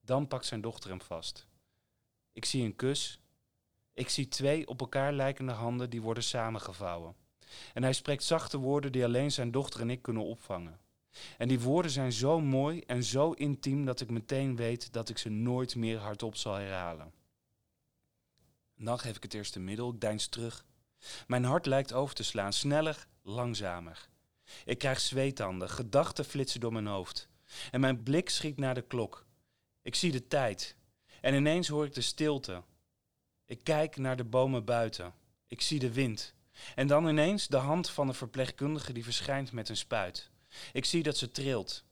Dan 0.00 0.28
pakt 0.28 0.46
zijn 0.46 0.60
dochter 0.60 0.90
hem 0.90 1.00
vast. 1.00 1.46
Ik 2.32 2.44
zie 2.44 2.64
een 2.64 2.76
kus. 2.76 3.20
Ik 3.92 4.08
zie 4.08 4.28
twee 4.28 4.68
op 4.68 4.80
elkaar 4.80 5.12
lijkende 5.12 5.52
handen 5.52 5.90
die 5.90 6.02
worden 6.02 6.22
samengevouwen. 6.22 7.16
En 7.74 7.82
hij 7.82 7.92
spreekt 7.92 8.22
zachte 8.22 8.58
woorden 8.58 8.92
die 8.92 9.04
alleen 9.04 9.32
zijn 9.32 9.50
dochter 9.50 9.80
en 9.80 9.90
ik 9.90 10.02
kunnen 10.02 10.24
opvangen. 10.24 10.80
En 11.38 11.48
die 11.48 11.60
woorden 11.60 11.90
zijn 11.90 12.12
zo 12.12 12.40
mooi 12.40 12.80
en 12.80 13.04
zo 13.04 13.30
intiem 13.30 13.84
dat 13.84 14.00
ik 14.00 14.10
meteen 14.10 14.56
weet 14.56 14.92
dat 14.92 15.08
ik 15.08 15.18
ze 15.18 15.28
nooit 15.28 15.76
meer 15.76 15.98
hardop 15.98 16.36
zal 16.36 16.54
herhalen. 16.54 17.12
dan 18.76 18.98
geef 18.98 19.16
ik 19.16 19.22
het 19.22 19.34
eerste 19.34 19.60
middel, 19.60 19.92
ik 19.92 20.00
deins 20.00 20.26
terug. 20.26 20.64
Mijn 21.26 21.44
hart 21.44 21.66
lijkt 21.66 21.92
over 21.92 22.14
te 22.14 22.22
slaan, 22.22 22.52
sneller, 22.52 23.06
langzamer. 23.22 24.08
Ik 24.64 24.78
krijg 24.78 25.00
zweetanden, 25.00 25.70
gedachten 25.70 26.24
flitsen 26.24 26.60
door 26.60 26.72
mijn 26.72 26.86
hoofd. 26.86 27.28
En 27.70 27.80
mijn 27.80 28.02
blik 28.02 28.30
schiet 28.30 28.56
naar 28.56 28.74
de 28.74 28.82
klok. 28.82 29.26
Ik 29.82 29.94
zie 29.94 30.12
de 30.12 30.26
tijd. 30.26 30.76
En 31.20 31.34
ineens 31.34 31.68
hoor 31.68 31.84
ik 31.84 31.94
de 31.94 32.00
stilte. 32.00 32.62
Ik 33.46 33.64
kijk 33.64 33.96
naar 33.96 34.16
de 34.16 34.24
bomen 34.24 34.64
buiten. 34.64 35.14
Ik 35.46 35.60
zie 35.60 35.78
de 35.78 35.92
wind. 35.92 36.34
En 36.74 36.86
dan 36.86 37.08
ineens 37.08 37.46
de 37.46 37.56
hand 37.56 37.90
van 37.90 38.06
de 38.06 38.12
verpleegkundige 38.12 38.92
die 38.92 39.04
verschijnt 39.04 39.52
met 39.52 39.68
een 39.68 39.76
spuit. 39.76 40.30
Ik 40.72 40.84
zie 40.84 41.02
dat 41.02 41.16
ze 41.16 41.30
trilt. 41.30 41.84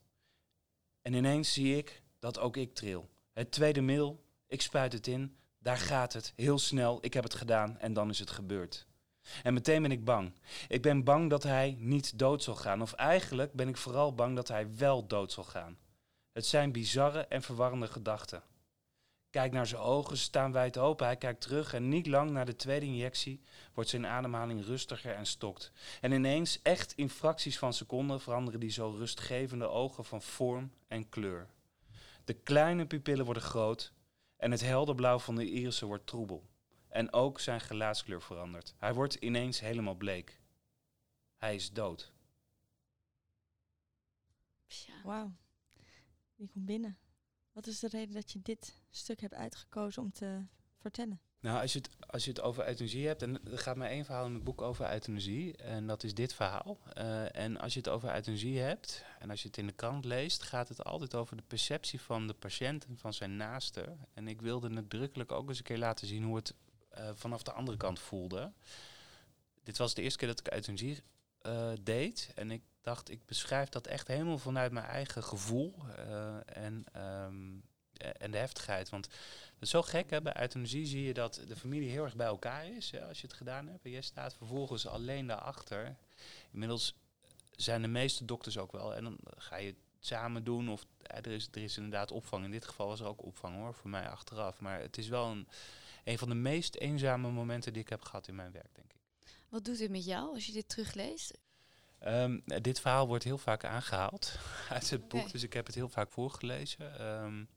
En 1.02 1.12
ineens 1.12 1.52
zie 1.52 1.76
ik 1.76 2.02
dat 2.18 2.38
ook 2.38 2.56
ik 2.56 2.74
tril. 2.74 3.10
Het 3.32 3.50
tweede 3.50 3.80
middel, 3.80 4.24
ik 4.46 4.62
spuit 4.62 4.92
het 4.92 5.06
in, 5.06 5.36
daar 5.58 5.76
gaat 5.76 6.12
het, 6.12 6.32
heel 6.36 6.58
snel, 6.58 6.98
ik 7.00 7.14
heb 7.14 7.24
het 7.24 7.34
gedaan 7.34 7.78
en 7.78 7.92
dan 7.92 8.10
is 8.10 8.18
het 8.18 8.30
gebeurd. 8.30 8.86
En 9.42 9.54
meteen 9.54 9.82
ben 9.82 9.90
ik 9.90 10.04
bang. 10.04 10.32
Ik 10.68 10.82
ben 10.82 11.04
bang 11.04 11.30
dat 11.30 11.42
hij 11.42 11.76
niet 11.78 12.18
dood 12.18 12.42
zal 12.42 12.54
gaan. 12.54 12.82
Of 12.82 12.92
eigenlijk 12.92 13.52
ben 13.52 13.68
ik 13.68 13.76
vooral 13.76 14.14
bang 14.14 14.36
dat 14.36 14.48
hij 14.48 14.76
wel 14.76 15.06
dood 15.06 15.32
zal 15.32 15.44
gaan. 15.44 15.78
Het 16.32 16.46
zijn 16.46 16.72
bizarre 16.72 17.20
en 17.20 17.42
verwarrende 17.42 17.86
gedachten. 17.86 18.42
Kijk 19.32 19.52
naar 19.52 19.66
zijn 19.66 19.80
ogen, 19.80 20.16
ze 20.16 20.22
staan 20.22 20.52
wijd 20.52 20.78
open. 20.78 21.06
Hij 21.06 21.16
kijkt 21.16 21.40
terug 21.40 21.74
en 21.74 21.88
niet 21.88 22.06
lang 22.06 22.30
na 22.30 22.44
de 22.44 22.56
tweede 22.56 22.86
injectie 22.86 23.40
wordt 23.74 23.90
zijn 23.90 24.06
ademhaling 24.06 24.64
rustiger 24.64 25.14
en 25.14 25.26
stokt. 25.26 25.72
En 26.00 26.12
ineens, 26.12 26.62
echt 26.62 26.92
in 26.92 27.10
fracties 27.10 27.58
van 27.58 27.72
seconden, 27.72 28.20
veranderen 28.20 28.60
die 28.60 28.70
zo 28.70 28.90
rustgevende 28.90 29.68
ogen 29.68 30.04
van 30.04 30.22
vorm 30.22 30.72
en 30.88 31.08
kleur. 31.08 31.48
De 32.24 32.32
kleine 32.32 32.86
pupillen 32.86 33.24
worden 33.24 33.42
groot 33.42 33.92
en 34.36 34.50
het 34.50 34.60
helder 34.60 34.94
blauw 34.94 35.18
van 35.18 35.34
de 35.34 35.50
irissen 35.50 35.86
wordt 35.86 36.06
troebel. 36.06 36.48
En 36.88 37.12
ook 37.12 37.40
zijn 37.40 37.60
gelaatskleur 37.60 38.22
verandert. 38.22 38.74
Hij 38.78 38.94
wordt 38.94 39.14
ineens 39.14 39.60
helemaal 39.60 39.94
bleek. 39.94 40.40
Hij 41.36 41.54
is 41.54 41.72
dood. 41.72 42.12
Wauw. 45.04 45.32
Die 46.36 46.48
komt 46.52 46.66
binnen. 46.66 46.98
Wat 47.52 47.66
is 47.66 47.78
de 47.78 47.88
reden 47.88 48.14
dat 48.14 48.32
je 48.32 48.40
dit 48.42 48.74
stuk 48.90 49.20
hebt 49.20 49.34
uitgekozen 49.34 50.02
om 50.02 50.12
te 50.12 50.42
vertellen? 50.76 51.20
Nou, 51.40 51.60
als 51.60 51.72
je 51.72 51.78
het, 51.78 51.90
als 52.06 52.24
je 52.24 52.30
het 52.30 52.40
over 52.40 52.66
euthanasie 52.66 53.06
hebt, 53.06 53.22
en 53.22 53.50
er 53.50 53.58
gaat 53.58 53.76
maar 53.76 53.88
één 53.88 54.04
verhaal 54.04 54.26
in 54.26 54.34
het 54.34 54.44
boek 54.44 54.60
over 54.60 54.92
euthanasie, 54.92 55.56
en 55.56 55.86
dat 55.86 56.04
is 56.04 56.14
dit 56.14 56.34
verhaal. 56.34 56.78
Uh, 56.98 57.36
en 57.36 57.56
als 57.56 57.72
je 57.72 57.78
het 57.78 57.88
over 57.88 58.14
euthanasie 58.14 58.60
hebt, 58.60 59.04
en 59.18 59.30
als 59.30 59.42
je 59.42 59.48
het 59.48 59.56
in 59.56 59.66
de 59.66 59.72
krant 59.72 60.04
leest, 60.04 60.42
gaat 60.42 60.68
het 60.68 60.84
altijd 60.84 61.14
over 61.14 61.36
de 61.36 61.42
perceptie 61.46 62.00
van 62.00 62.26
de 62.26 62.34
patiënt 62.34 62.84
en 62.84 62.98
van 62.98 63.14
zijn 63.14 63.36
naaste. 63.36 63.96
En 64.14 64.28
ik 64.28 64.40
wilde 64.40 64.68
nadrukkelijk 64.68 65.32
ook 65.32 65.48
eens 65.48 65.58
een 65.58 65.64
keer 65.64 65.78
laten 65.78 66.06
zien 66.06 66.24
hoe 66.24 66.36
het 66.36 66.54
uh, 66.98 67.10
vanaf 67.14 67.42
de 67.42 67.52
andere 67.52 67.76
kant 67.76 67.98
voelde. 67.98 68.52
Dit 69.62 69.78
was 69.78 69.94
de 69.94 70.02
eerste 70.02 70.18
keer 70.18 70.28
dat 70.28 70.40
ik 70.40 70.52
euthanasie 70.52 71.02
uh, 71.42 71.72
deed. 71.82 72.32
En 72.34 72.50
ik 72.50 72.62
dacht, 72.82 73.10
ik 73.10 73.26
beschrijf 73.26 73.68
dat 73.68 73.86
echt 73.86 74.08
helemaal 74.08 74.38
vanuit 74.38 74.72
mijn 74.72 74.86
eigen 74.86 75.22
gevoel 75.22 75.74
uh, 75.98 76.36
en, 76.44 76.84
um, 76.96 77.62
en 77.96 78.30
de 78.30 78.38
heftigheid. 78.38 78.88
Want 78.88 79.04
het 79.04 79.62
is 79.62 79.70
zo 79.70 79.82
gek, 79.82 80.10
hè? 80.10 80.22
bij 80.22 80.40
euthanasie 80.40 80.86
zie 80.86 81.02
je 81.02 81.14
dat 81.14 81.40
de 81.48 81.56
familie 81.56 81.90
heel 81.90 82.04
erg 82.04 82.16
bij 82.16 82.26
elkaar 82.26 82.66
is 82.66 82.90
hè, 82.90 83.06
als 83.06 83.20
je 83.20 83.26
het 83.26 83.36
gedaan 83.36 83.66
hebt. 83.66 83.84
En 83.84 83.90
jij 83.90 84.00
staat 84.00 84.34
vervolgens 84.34 84.86
alleen 84.86 85.26
daarachter. 85.26 85.96
Inmiddels 86.50 86.94
zijn 87.50 87.82
de 87.82 87.88
meeste 87.88 88.24
dokters 88.24 88.58
ook 88.58 88.72
wel. 88.72 88.94
En 88.94 89.04
dan 89.04 89.18
ga 89.36 89.56
je 89.56 89.66
het 89.66 89.76
samen 89.98 90.44
doen. 90.44 90.68
Of 90.68 90.86
er, 91.02 91.26
is, 91.26 91.48
er 91.52 91.62
is 91.62 91.76
inderdaad 91.76 92.10
opvang. 92.10 92.44
In 92.44 92.50
dit 92.50 92.66
geval 92.66 92.86
was 92.86 93.00
er 93.00 93.06
ook 93.06 93.22
opvang 93.22 93.56
hoor, 93.56 93.74
voor 93.74 93.90
mij 93.90 94.08
achteraf. 94.08 94.60
Maar 94.60 94.80
het 94.80 94.98
is 94.98 95.08
wel 95.08 95.26
een 95.30 95.48
een 96.04 96.18
van 96.18 96.28
de 96.28 96.34
meest 96.34 96.74
eenzame 96.74 97.30
momenten 97.30 97.72
die 97.72 97.82
ik 97.82 97.88
heb 97.88 98.02
gehad 98.02 98.28
in 98.28 98.34
mijn 98.34 98.52
werk, 98.52 98.74
denk 98.74 98.92
ik. 98.92 99.00
Wat 99.48 99.64
doet 99.64 99.78
dit 99.78 99.90
met 99.90 100.04
jou 100.04 100.34
als 100.34 100.46
je 100.46 100.52
dit 100.52 100.68
terugleest? 100.68 101.38
Um, 102.06 102.42
dit 102.44 102.80
verhaal 102.80 103.06
wordt 103.06 103.24
heel 103.24 103.38
vaak 103.38 103.64
aangehaald 103.64 104.38
uit 104.68 104.90
het 104.90 105.08
boek, 105.08 105.32
dus 105.32 105.42
ik 105.42 105.52
heb 105.52 105.66
het 105.66 105.74
heel 105.74 105.88
vaak 105.88 106.10
voorgelezen. 106.10 107.06
Um, 107.06 107.48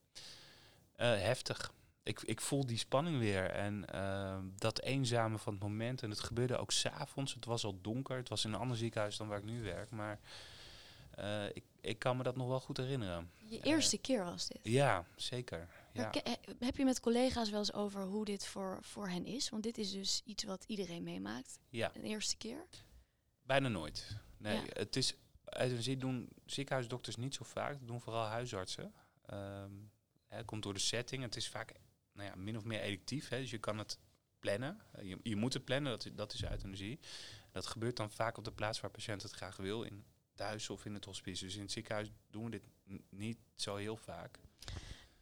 uh, 0.98 1.08
heftig. 1.08 1.74
Ik, 2.04 2.22
ik 2.22 2.42
voel 2.42 2.66
die 2.66 2.78
spanning 2.78 3.20
weer 3.20 3.50
en 3.50 3.86
uh, 3.94 4.38
dat 4.56 4.82
eenzame 4.82 5.38
van 5.38 5.54
het 5.54 5.62
moment. 5.62 6.04
En 6.04 6.10
het 6.10 6.20
gebeurde 6.20 6.58
ook 6.58 6.72
s'avonds. 6.72 7.34
Het 7.34 7.46
was 7.46 7.64
al 7.64 7.82
donker. 7.82 8.18
Het 8.18 8.30
was 8.30 8.46
in 8.46 8.54
een 8.54 8.60
ander 8.60 8.78
ziekenhuis 8.78 9.18
dan 9.18 9.28
waar 9.28 9.38
ik 9.38 9.44
nu 9.44 9.64
werk. 9.64 9.92
Maar 9.92 10.20
uh, 11.20 11.46
ik, 11.54 11.64
ik 11.82 12.00
kan 12.00 12.18
me 12.18 12.24
dat 12.24 12.36
nog 12.36 12.48
wel 12.48 12.60
goed 12.60 12.78
herinneren. 12.78 13.32
Je 13.38 13.60
eerste 13.60 13.98
keer 13.98 14.24
was 14.24 14.48
dit? 14.48 14.60
Ja, 14.64 15.06
zeker. 15.16 15.68
Ja. 15.94 16.12
Heb 16.60 16.78
je 16.78 16.86
met 16.86 17.00
collega's 17.00 17.50
wel 17.50 17.60
eens 17.60 17.74
over 17.74 18.04
hoe 18.04 18.26
dit 18.26 18.46
voor, 18.46 18.78
voor 18.82 19.10
hen 19.10 19.26
is? 19.26 19.50
Want 19.50 19.64
dit 19.64 19.78
is 19.78 19.92
dus 19.92 20.22
iets 20.26 20.44
wat 20.44 20.64
iedereen 20.68 21.04
meemaakt. 21.04 21.60
Ja. 21.70 21.92
Een 21.96 22.04
eerste 22.04 22.38
keer? 22.38 22.66
Bijna 23.42 23.68
nooit. 23.68 24.18
Nee, 24.46 24.58
ja. 24.58 24.66
het 24.74 24.96
is, 24.96 25.16
euthanasie 25.46 25.98
doen 25.98 26.30
ziekenhuisdokters 26.46 27.16
niet 27.16 27.34
zo 27.34 27.44
vaak. 27.44 27.80
Dat 27.80 27.88
doen 27.88 28.02
vooral 28.02 28.26
huisartsen. 28.26 28.94
Um, 29.34 29.92
het 30.28 30.46
komt 30.46 30.64
door 30.64 30.74
de 30.74 30.80
setting. 30.80 31.24
Het 31.24 31.36
is 31.36 31.50
vaak 31.50 31.74
nou 32.14 32.30
ja, 32.30 32.36
min 32.36 32.58
of 32.58 32.64
meer 32.64 32.82
electief. 32.82 33.30
Hè, 33.30 33.40
dus 33.40 33.52
je 33.52 33.58
kan 33.58 33.78
het 33.78 34.00
plannen. 34.40 34.82
Je, 35.02 35.20
je 35.24 35.36
moet 35.36 35.54
het 35.54 35.66
plannen, 35.66 35.92
dat, 35.92 36.10
dat 36.16 36.34
is 36.34 36.44
euthanasie. 36.44 37.00
Dat 37.52 37.66
gebeurt 37.66 37.98
dan 37.98 38.12
vaak 38.12 38.38
op 38.38 38.44
de 38.44 38.52
plaats 38.52 38.80
waar 38.80 38.92
patiënt 38.92 39.22
het 39.22 39.32
graag 39.32 39.58
wil. 39.58 39.84
In 39.84 40.06
thuis 40.34 40.70
of 40.70 40.86
in 40.86 40.94
het 40.94 41.06
hospice. 41.06 41.46
Dus 41.46 41.56
in 41.56 41.62
het 41.62 41.72
ziekenhuis 41.72 42.12
doen 42.30 42.44
we 42.44 42.50
dit 42.50 42.68
niet 43.10 43.38
zo 43.56 43.76
heel 43.76 43.98
vaak. 43.98 44.40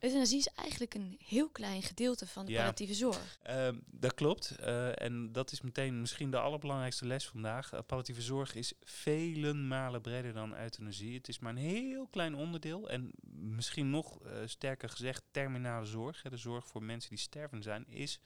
Euthanasie 0.03 0.37
is 0.37 0.47
eigenlijk 0.47 0.93
een 0.93 1.17
heel 1.25 1.49
klein 1.49 1.81
gedeelte 1.81 2.27
van 2.27 2.45
de 2.45 2.51
ja. 2.51 2.57
palliatieve 2.57 2.93
zorg. 2.93 3.39
Uh, 3.49 3.67
dat 3.85 4.13
klopt. 4.13 4.55
Uh, 4.59 5.01
en 5.01 5.31
dat 5.31 5.51
is 5.51 5.61
meteen 5.61 6.01
misschien 6.01 6.31
de 6.31 6.39
allerbelangrijkste 6.39 7.05
les 7.05 7.27
vandaag. 7.27 7.73
Uh, 7.73 7.79
palliatieve 7.85 8.21
zorg 8.21 8.55
is 8.55 8.73
vele 8.81 9.53
malen 9.53 10.01
breder 10.01 10.33
dan 10.33 10.57
euthanasie. 10.57 11.17
Het 11.17 11.27
is 11.27 11.39
maar 11.39 11.51
een 11.51 11.57
heel 11.57 12.07
klein 12.07 12.35
onderdeel. 12.35 12.89
En 12.89 13.11
misschien 13.31 13.89
nog 13.89 14.25
uh, 14.25 14.31
sterker 14.45 14.89
gezegd, 14.89 15.23
terminale 15.31 15.85
zorg. 15.85 16.23
Hè, 16.23 16.29
de 16.29 16.37
zorg 16.37 16.67
voor 16.67 16.83
mensen 16.83 17.09
die 17.09 17.19
stervend 17.19 17.63
zijn, 17.63 17.87
is 17.87 18.19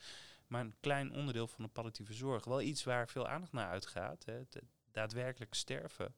maar 0.48 0.62
een 0.62 0.76
klein 0.80 1.12
onderdeel 1.12 1.48
van 1.48 1.64
de 1.64 1.70
palliatieve 1.70 2.14
zorg. 2.14 2.46
Wel 2.46 2.62
iets 2.62 2.84
waar 2.84 3.10
veel 3.10 3.28
aandacht 3.28 3.52
naar 3.52 3.70
uitgaat. 3.70 4.26
Hè, 4.26 4.34
het 4.34 4.62
daadwerkelijk 4.92 5.54
sterven. 5.54 6.16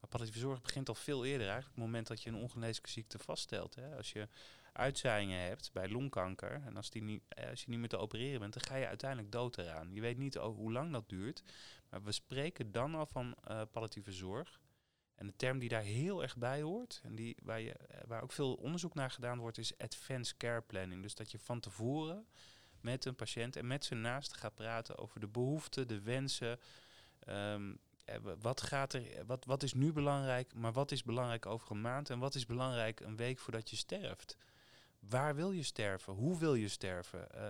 Maar 0.00 0.10
palliatieve 0.10 0.46
zorg 0.46 0.60
begint 0.60 0.88
al 0.88 0.94
veel 0.94 1.24
eerder 1.24 1.46
eigenlijk. 1.46 1.76
Op 1.76 1.82
het 1.82 1.84
moment 1.84 2.06
dat 2.06 2.22
je 2.22 2.30
een 2.30 2.36
ongeneeslijke 2.36 2.90
ziekte 2.90 3.18
vaststelt. 3.18 3.74
Hè. 3.74 3.96
Als 3.96 4.12
je 4.12 4.28
uitzaaiingen 4.80 5.40
hebt 5.40 5.72
bij 5.72 5.88
longkanker, 5.88 6.62
en 6.64 6.76
als, 6.76 6.90
die 6.90 7.02
niet, 7.02 7.22
als 7.50 7.60
je 7.60 7.70
niet 7.70 7.78
meer 7.78 7.88
te 7.88 7.96
opereren 7.96 8.40
bent, 8.40 8.52
dan 8.52 8.62
ga 8.62 8.76
je 8.76 8.86
uiteindelijk 8.86 9.32
dood 9.32 9.58
eraan. 9.58 9.94
Je 9.94 10.00
weet 10.00 10.18
niet 10.18 10.34
hoe 10.34 10.72
lang 10.72 10.92
dat 10.92 11.08
duurt, 11.08 11.42
maar 11.88 12.02
we 12.02 12.12
spreken 12.12 12.72
dan 12.72 12.94
al 12.94 13.06
van 13.06 13.36
uh, 13.48 13.62
palliatieve 13.70 14.12
zorg. 14.12 14.60
En 15.14 15.26
de 15.26 15.36
term 15.36 15.58
die 15.58 15.68
daar 15.68 15.82
heel 15.82 16.22
erg 16.22 16.36
bij 16.36 16.62
hoort, 16.62 17.00
en 17.02 17.14
die, 17.14 17.36
waar, 17.42 17.60
je, 17.60 17.74
waar 18.06 18.22
ook 18.22 18.32
veel 18.32 18.54
onderzoek 18.54 18.94
naar 18.94 19.10
gedaan 19.10 19.38
wordt, 19.38 19.58
is 19.58 19.78
advanced 19.78 20.36
care 20.36 20.62
planning. 20.62 21.02
Dus 21.02 21.14
dat 21.14 21.30
je 21.30 21.38
van 21.38 21.60
tevoren 21.60 22.26
met 22.80 23.04
een 23.04 23.14
patiënt 23.14 23.56
en 23.56 23.66
met 23.66 23.84
zijn 23.84 24.00
naasten 24.00 24.38
gaat 24.38 24.54
praten 24.54 24.98
over 24.98 25.20
de 25.20 25.28
behoeften, 25.28 25.88
de 25.88 26.00
wensen. 26.00 26.58
Um, 27.28 27.78
wat, 28.40 28.60
gaat 28.60 28.92
er, 28.92 29.26
wat, 29.26 29.44
wat 29.44 29.62
is 29.62 29.74
nu 29.74 29.92
belangrijk, 29.92 30.54
maar 30.54 30.72
wat 30.72 30.90
is 30.90 31.02
belangrijk 31.02 31.46
over 31.46 31.70
een 31.70 31.80
maand 31.80 32.10
en 32.10 32.18
wat 32.18 32.34
is 32.34 32.46
belangrijk 32.46 33.00
een 33.00 33.16
week 33.16 33.38
voordat 33.38 33.70
je 33.70 33.76
sterft? 33.76 34.36
Waar 35.00 35.34
wil 35.34 35.50
je 35.50 35.62
sterven? 35.62 36.12
Hoe 36.12 36.38
wil 36.38 36.54
je 36.54 36.68
sterven? 36.68 37.26
Uh, 37.34 37.42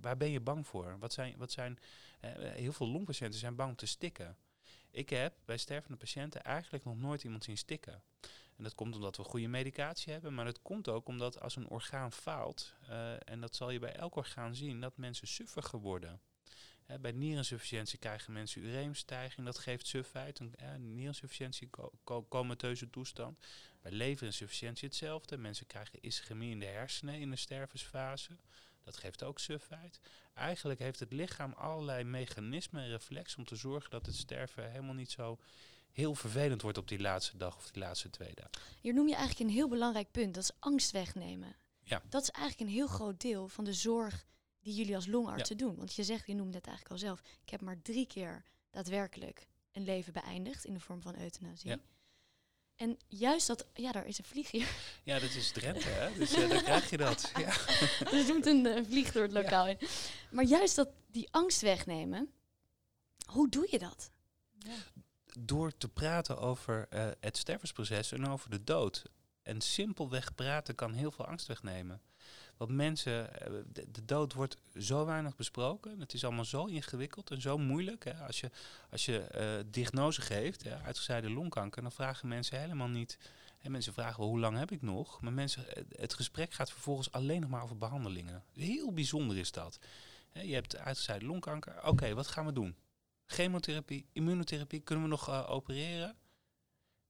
waar 0.00 0.16
ben 0.16 0.30
je 0.30 0.40
bang 0.40 0.66
voor? 0.66 0.96
Wat 0.98 1.12
zijn, 1.12 1.34
wat 1.36 1.52
zijn 1.52 1.78
Eh, 2.34 2.52
heel 2.52 2.72
veel 2.72 2.88
longpatiënten 2.88 3.40
zijn 3.40 3.56
bang 3.56 3.76
te 3.78 3.86
stikken. 3.86 4.36
Ik 4.90 5.10
heb 5.10 5.34
bij 5.44 5.56
stervende 5.56 5.96
patiënten 5.96 6.42
eigenlijk 6.42 6.84
nog 6.84 6.98
nooit 6.98 7.24
iemand 7.24 7.44
zien 7.44 7.56
stikken. 7.58 8.02
En 8.56 8.64
dat 8.64 8.74
komt 8.74 8.94
omdat 8.94 9.16
we 9.16 9.22
goede 9.22 9.48
medicatie 9.48 10.12
hebben, 10.12 10.34
maar 10.34 10.46
het 10.46 10.62
komt 10.62 10.88
ook 10.88 11.08
omdat 11.08 11.40
als 11.40 11.56
een 11.56 11.68
orgaan 11.68 12.12
faalt, 12.12 12.74
eh, 12.88 13.28
en 13.28 13.40
dat 13.40 13.56
zal 13.56 13.70
je 13.70 13.78
bij 13.78 13.94
elk 13.94 14.16
orgaan 14.16 14.54
zien, 14.54 14.80
dat 14.80 14.96
mensen 14.96 15.26
suffiger 15.26 15.78
worden. 15.78 16.20
Bij 17.00 17.12
nierensufficiëntie 17.12 17.98
krijgen 17.98 18.32
mensen 18.32 18.62
ureemstijging, 18.62 19.46
dat 19.46 19.58
geeft 19.58 19.86
suffheid, 19.86 20.38
een 20.38 20.50
toestand. 22.90 23.38
Bij 23.86 23.94
leverinsufficiëntie 23.94 24.88
hetzelfde, 24.88 25.36
mensen 25.36 25.66
krijgen 25.66 26.02
ischemie 26.02 26.50
in 26.50 26.58
de 26.58 26.66
hersenen 26.66 27.20
in 27.20 27.30
de 27.30 27.36
stervensfase. 27.36 28.36
Dat 28.84 28.96
geeft 28.96 29.22
ook 29.22 29.38
sufheid. 29.38 30.00
Eigenlijk 30.34 30.78
heeft 30.78 31.00
het 31.00 31.12
lichaam 31.12 31.52
allerlei 31.52 32.04
mechanismen 32.04 32.82
en 32.82 32.88
reflex 32.88 33.36
om 33.36 33.44
te 33.44 33.56
zorgen 33.56 33.90
dat 33.90 34.06
het 34.06 34.14
sterven 34.14 34.70
helemaal 34.70 34.94
niet 34.94 35.10
zo 35.10 35.38
heel 35.92 36.14
vervelend 36.14 36.62
wordt 36.62 36.78
op 36.78 36.88
die 36.88 37.00
laatste 37.00 37.36
dag 37.36 37.56
of 37.56 37.70
die 37.70 37.82
laatste 37.82 38.10
twee 38.10 38.34
dagen. 38.34 38.50
Hier 38.80 38.94
noem 38.94 39.08
je 39.08 39.14
eigenlijk 39.14 39.50
een 39.50 39.56
heel 39.56 39.68
belangrijk 39.68 40.10
punt, 40.10 40.34
dat 40.34 40.42
is 40.42 40.56
angst 40.58 40.90
wegnemen. 40.90 41.56
Ja. 41.82 42.02
Dat 42.08 42.22
is 42.22 42.30
eigenlijk 42.30 42.70
een 42.70 42.76
heel 42.76 42.88
groot 42.88 43.20
deel 43.20 43.48
van 43.48 43.64
de 43.64 43.72
zorg 43.72 44.26
die 44.60 44.74
jullie 44.74 44.94
als 44.94 45.06
longartsen 45.06 45.56
doen. 45.56 45.76
Want 45.76 45.94
je 45.94 46.04
zegt, 46.04 46.26
je 46.26 46.34
noemde 46.34 46.56
het 46.56 46.66
eigenlijk 46.66 46.94
al 46.94 47.06
zelf, 47.06 47.20
ik 47.42 47.50
heb 47.50 47.60
maar 47.60 47.82
drie 47.82 48.06
keer 48.06 48.44
daadwerkelijk 48.70 49.46
een 49.72 49.84
leven 49.84 50.12
beëindigd 50.12 50.64
in 50.64 50.74
de 50.74 50.80
vorm 50.80 51.02
van 51.02 51.18
euthanasie. 51.18 51.70
Ja. 51.70 51.78
En 52.76 52.98
juist 53.08 53.46
dat, 53.46 53.66
ja, 53.74 53.92
daar 53.92 54.06
is 54.06 54.18
een 54.18 54.24
vlieg 54.24 54.50
hier. 54.50 54.68
Ja, 55.02 55.18
dat 55.18 55.34
is 55.34 55.50
Drenthe, 55.50 55.88
hè? 55.88 56.14
Dus 56.18 56.38
uh, 56.38 56.48
dan 56.48 56.62
krijg 56.62 56.90
je 56.90 56.96
dat. 56.96 57.30
Ja. 57.36 57.48
er 58.18 58.26
doet 58.26 58.46
een 58.46 58.66
uh, 58.66 58.84
vlieg 58.84 59.12
door 59.12 59.22
het 59.22 59.32
lokaal 59.32 59.66
in. 59.66 59.78
Maar 60.30 60.44
juist 60.44 60.76
dat 60.76 60.88
die 61.06 61.28
angst 61.30 61.60
wegnemen, 61.60 62.30
hoe 63.26 63.48
doe 63.48 63.66
je 63.70 63.78
dat? 63.78 64.10
Ja. 64.58 64.76
Door 65.38 65.76
te 65.76 65.88
praten 65.88 66.38
over 66.38 66.86
uh, 66.90 67.08
het 67.20 67.36
stervensproces 67.36 68.12
en 68.12 68.28
over 68.28 68.50
de 68.50 68.64
dood. 68.64 69.02
En 69.42 69.60
simpelweg 69.60 70.34
praten 70.34 70.74
kan 70.74 70.92
heel 70.92 71.10
veel 71.10 71.26
angst 71.26 71.46
wegnemen. 71.46 72.00
Want 72.56 72.70
mensen, 72.70 73.30
de, 73.72 73.90
de, 73.90 74.04
dood 74.04 74.32
wordt 74.32 74.56
zo 74.78 75.04
weinig 75.04 75.36
besproken. 75.36 76.00
Het 76.00 76.14
is 76.14 76.24
allemaal 76.24 76.44
zo 76.44 76.64
ingewikkeld 76.64 77.30
en 77.30 77.40
zo 77.40 77.58
moeilijk. 77.58 78.04
Hè. 78.04 78.14
Als 78.14 78.40
je, 78.40 78.50
als 78.90 79.04
je 79.04 79.28
uh, 79.34 79.70
diagnose 79.70 80.20
geeft, 80.20 80.62
ja, 80.62 80.80
uitgezaaide 80.84 81.30
longkanker, 81.30 81.82
dan 81.82 81.92
vragen 81.92 82.28
mensen 82.28 82.60
helemaal 82.60 82.88
niet. 82.88 83.18
En 83.58 83.70
mensen 83.70 83.92
vragen 83.92 84.24
hoe 84.24 84.38
lang 84.38 84.58
heb 84.58 84.70
ik 84.70 84.82
nog? 84.82 85.20
Maar 85.20 85.32
mensen, 85.32 85.64
het 85.88 86.14
gesprek 86.14 86.52
gaat 86.52 86.70
vervolgens 86.70 87.12
alleen 87.12 87.40
nog 87.40 87.50
maar 87.50 87.62
over 87.62 87.78
behandelingen. 87.78 88.44
Heel 88.52 88.92
bijzonder 88.92 89.38
is 89.38 89.52
dat. 89.52 89.78
Hè, 90.32 90.40
je 90.40 90.54
hebt 90.54 90.76
uitgezaaide 90.76 91.26
longkanker. 91.26 91.86
Oké, 91.86 92.14
wat 92.14 92.26
gaan 92.26 92.46
we 92.46 92.52
doen? 92.52 92.76
Chemotherapie, 93.26 94.06
immunotherapie, 94.12 94.80
kunnen 94.80 95.04
we 95.04 95.10
nog 95.10 95.28
uh, 95.28 95.50
opereren? 95.50 96.16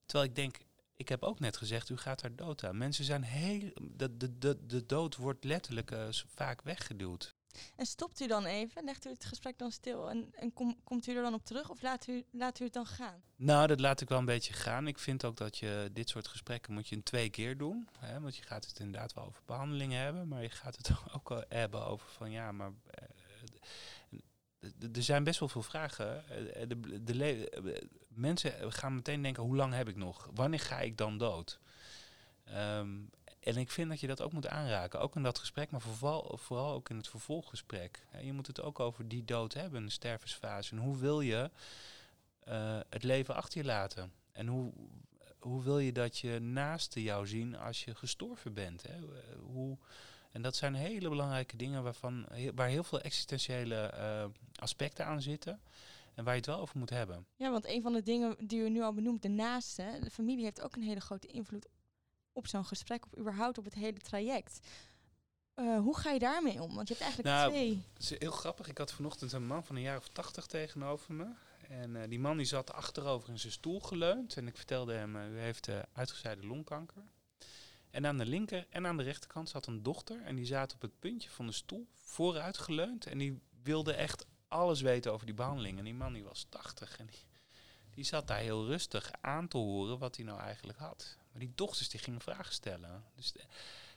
Terwijl 0.07 0.31
ik 0.31 0.37
denk, 0.37 0.59
ik 0.97 1.09
heb 1.09 1.23
ook 1.23 1.41
net 1.41 1.57
gezegd, 1.57 1.89
u 1.89 1.97
gaat 1.97 2.21
daar 2.21 2.37
dood 2.37 2.65
aan. 2.65 2.79
Mensen 2.79 3.05
zijn 3.05 3.23
heel. 3.23 3.71
De, 3.83 4.17
de, 4.17 4.39
de, 4.39 4.67
de 4.67 4.87
dood 4.87 5.17
wordt 5.17 5.45
letterlijk 5.45 5.91
uh, 5.91 6.09
vaak 6.27 6.63
weggeduwd. 6.63 7.35
En 7.77 7.87
stopt 7.87 8.21
u 8.21 8.27
dan 8.27 8.45
even? 8.45 8.85
Legt 8.85 9.07
u 9.07 9.11
het 9.11 9.25
gesprek 9.25 9.59
dan 9.59 9.71
stil 9.71 10.11
en, 10.11 10.35
en 10.35 10.53
kom, 10.53 10.77
komt 10.85 11.07
u 11.07 11.17
er 11.17 11.23
dan 11.23 11.35
op 11.35 11.45
terug 11.45 11.71
of 11.71 11.83
laat 11.83 12.07
u, 12.07 12.25
laat 12.31 12.61
u 12.61 12.65
het 12.65 12.73
dan 12.73 12.87
gaan? 12.87 13.23
Nou, 13.37 13.67
dat 13.67 13.81
laat 13.81 14.01
ik 14.01 14.09
wel 14.09 14.19
een 14.19 14.25
beetje 14.25 14.53
gaan. 14.53 14.87
Ik 14.87 14.99
vind 14.99 15.25
ook 15.25 15.37
dat 15.37 15.59
je 15.59 15.91
dit 15.93 16.09
soort 16.09 16.29
gesprekken 16.29 16.73
moet 16.73 16.89
je 16.89 16.95
in 16.95 17.03
twee 17.03 17.31
keer 17.31 17.57
doen. 17.57 17.89
Hè, 17.99 18.21
want 18.21 18.37
je 18.37 18.43
gaat 18.43 18.67
het 18.67 18.79
inderdaad 18.79 19.13
wel 19.13 19.25
over 19.25 19.43
behandelingen 19.47 20.01
hebben, 20.01 20.29
maar 20.29 20.43
je 20.43 20.51
gaat 20.51 20.77
het 20.77 20.91
ook 21.17 21.29
wel 21.29 21.45
hebben 21.49 21.87
over 21.87 22.09
van 22.09 22.31
ja, 22.31 22.53
maar. 22.53 22.73
er 24.95 25.03
zijn 25.03 25.25
best 25.25 25.41
wel 25.41 25.49
veel 25.49 25.63
vragen. 25.63 26.25
De, 26.69 26.81
de, 26.81 27.03
de, 27.05 27.89
mensen 28.17 28.73
gaan 28.73 28.95
meteen 28.95 29.23
denken, 29.23 29.43
hoe 29.43 29.57
lang 29.57 29.75
heb 29.75 29.89
ik 29.89 29.97
nog? 29.97 30.31
Wanneer 30.35 30.61
ga 30.61 30.81
ik 30.81 30.97
dan 30.97 31.19
dood? 31.19 31.59
Um, 32.55 33.11
en 33.47 33.57
ik 33.57 33.71
vind 33.71 33.89
dat 33.89 34.01
je 34.01 34.07
dat 34.07 34.21
ook 34.21 34.33
moet 34.33 34.49
aanraken. 34.49 35.01
Ook 35.01 35.17
in 35.17 35.23
dat 35.23 35.39
gesprek, 35.39 35.71
maar 35.71 35.81
vooral, 35.81 36.39
vooral 36.43 36.73
ook 36.73 36.89
in 36.91 36.97
het 36.97 37.09
vervolggesprek. 37.09 38.07
Je 38.21 38.33
moet 38.33 38.47
het 38.47 38.61
ook 38.61 38.81
over 38.81 39.09
die 39.09 39.25
dood 39.25 39.55
hebben, 39.55 39.85
de 39.85 39.91
stervensfase. 39.91 40.75
En 40.75 40.81
hoe 40.81 40.97
wil 40.97 41.21
je 41.21 41.51
uh, 42.49 42.79
het 42.91 43.03
leven 43.03 43.35
achter 43.35 43.61
je 43.61 43.67
laten? 43.67 44.13
En 44.33 44.47
hoe, 44.47 44.73
hoe 45.39 45.63
wil 45.63 45.79
je 45.79 45.93
dat 45.93 46.19
je 46.19 46.39
naasten 46.39 47.03
jou 47.03 47.27
zien 47.27 47.57
als 47.57 47.85
je 47.85 47.95
gestorven 47.95 48.55
bent? 48.55 48.83
Hè? 48.83 48.99
Hoe, 49.41 49.77
en 50.33 50.43
dat 50.43 50.57
zijn 50.57 50.75
hele 50.75 51.09
belangrijke 51.09 51.57
dingen 51.57 51.83
waarvan, 51.83 52.27
waar 52.55 52.69
heel 52.69 52.85
veel 52.85 53.01
existentiële 53.01 53.93
uh, 53.95 54.25
aspecten 54.55 55.07
aan 55.07 55.23
zitten. 55.23 55.61
En 56.17 56.25
waar 56.25 56.33
je 56.33 56.41
het 56.41 56.49
wel 56.49 56.61
over 56.61 56.79
moet 56.79 56.91
hebben. 56.91 57.27
Ja, 57.37 57.51
want 57.51 57.67
een 57.67 57.83
van 57.83 57.93
de 57.93 58.03
dingen 58.03 58.47
die 58.47 58.61
u 58.61 58.71
nu 58.71 58.83
al 58.83 58.93
benoemt, 58.93 59.23
de 59.23 59.29
naaste, 59.29 59.99
de 60.03 60.11
familie 60.11 60.45
heeft 60.45 60.63
ook 60.63 60.77
een 60.77 60.83
hele 60.83 61.01
grote 61.01 61.27
invloed 61.27 61.69
op 62.33 62.47
zo'n 62.47 62.65
gesprek, 62.65 63.07
of 63.07 63.19
überhaupt 63.19 63.59
op 63.59 63.65
het 63.65 63.75
hele 63.75 63.99
traject. 63.99 64.67
Uh, 65.57 65.79
hoe 65.79 65.97
ga 65.97 66.11
je 66.11 66.19
daarmee 66.19 66.63
om? 66.63 66.75
Want 66.75 66.89
je 66.89 66.95
hebt 66.95 67.07
eigenlijk 67.07 67.37
nou, 67.37 67.51
twee. 67.51 67.83
Het 67.93 68.03
is 68.03 68.19
heel 68.19 68.31
grappig. 68.31 68.69
Ik 68.69 68.79
had 68.79 68.93
vanochtend 68.93 69.33
een 69.33 69.47
man 69.47 69.65
van 69.65 69.77
een 69.77 69.83
jaar 69.83 69.97
of 69.97 70.09
tachtig 70.09 70.47
tegenover 70.47 71.15
me. 71.15 71.27
En 71.69 71.91
uh, 71.91 72.03
die 72.09 72.21
man 72.21 72.37
die 72.37 72.47
zat 72.47 72.73
achterover 72.73 73.29
in 73.29 73.39
zijn 73.39 73.53
stoel 73.53 73.81
geleund. 73.81 74.37
En 74.37 74.47
ik 74.47 74.57
vertelde 74.57 74.93
hem, 74.93 75.17
uh, 75.17 75.33
u 75.33 75.39
heeft 75.39 75.69
uitgezaaide 75.93 76.47
longkanker. 76.47 77.03
En 77.91 78.07
aan 78.07 78.19
de 78.19 78.27
linker 78.27 78.67
en 78.71 78.87
aan 78.87 78.97
de 78.97 79.03
rechterkant 79.03 79.49
zat 79.49 79.67
een 79.67 79.83
dochter. 79.83 80.23
En 80.23 80.37
die 80.37 80.47
zaten 80.47 80.77
op 80.77 80.83
het 80.83 80.99
puntje 80.99 81.31
van 81.31 81.47
de 81.47 81.53
stoel, 81.53 81.87
vooruit 81.93 82.59
geleund. 82.59 83.07
En 83.07 83.19
die 83.19 83.41
wilde 83.63 83.93
echt 83.93 84.27
alles 84.49 84.81
weten 84.81 85.13
over 85.13 85.27
die 85.27 85.35
behandeling. 85.35 85.79
En 85.79 85.85
die 85.85 85.95
man 85.95 86.13
die 86.13 86.25
was 86.25 86.47
80 86.49 86.99
en 86.99 87.09
die, 87.95 88.05
zat 88.05 88.27
daar 88.27 88.39
heel 88.39 88.67
rustig 88.67 89.11
aan 89.21 89.49
te 89.49 89.57
horen 89.57 89.99
wat 89.99 90.17
hij 90.17 90.25
nou 90.25 90.41
eigenlijk 90.41 90.79
had. 90.79 91.17
Maar 91.31 91.41
die 91.41 91.53
dochters 91.55 91.89
die 91.89 92.01
gingen 92.01 92.21
vragen 92.21 92.53
stellen. 92.53 93.05
Dus 93.15 93.33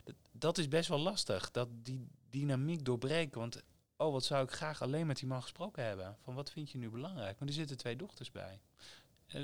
de, 0.04 0.16
dat 0.32 0.58
is 0.58 0.68
best 0.68 0.90
wel 0.90 1.00
lastig, 1.00 1.52
dat 1.52 1.68
die 1.72 2.08
dynamiek 2.30 2.86
doorbreken. 2.86 3.40
Want 3.40 3.64
oh, 3.98 4.12
wat 4.12 4.26
zou 4.26 4.44
ik 4.44 4.52
graag 4.52 4.82
alleen 4.82 5.08
met 5.08 5.18
die 5.18 5.28
man 5.28 5.42
gesproken 5.42 5.84
hebben. 5.84 6.18
Van 6.24 6.34
wat 6.34 6.52
vind 6.52 6.72
je 6.72 6.78
nu 6.78 6.90
belangrijk? 6.90 7.40
Maar 7.40 7.48
er 7.48 7.54
zitten 7.54 7.78
twee 7.78 7.96
dochters 7.96 8.32
bij. 8.32 8.62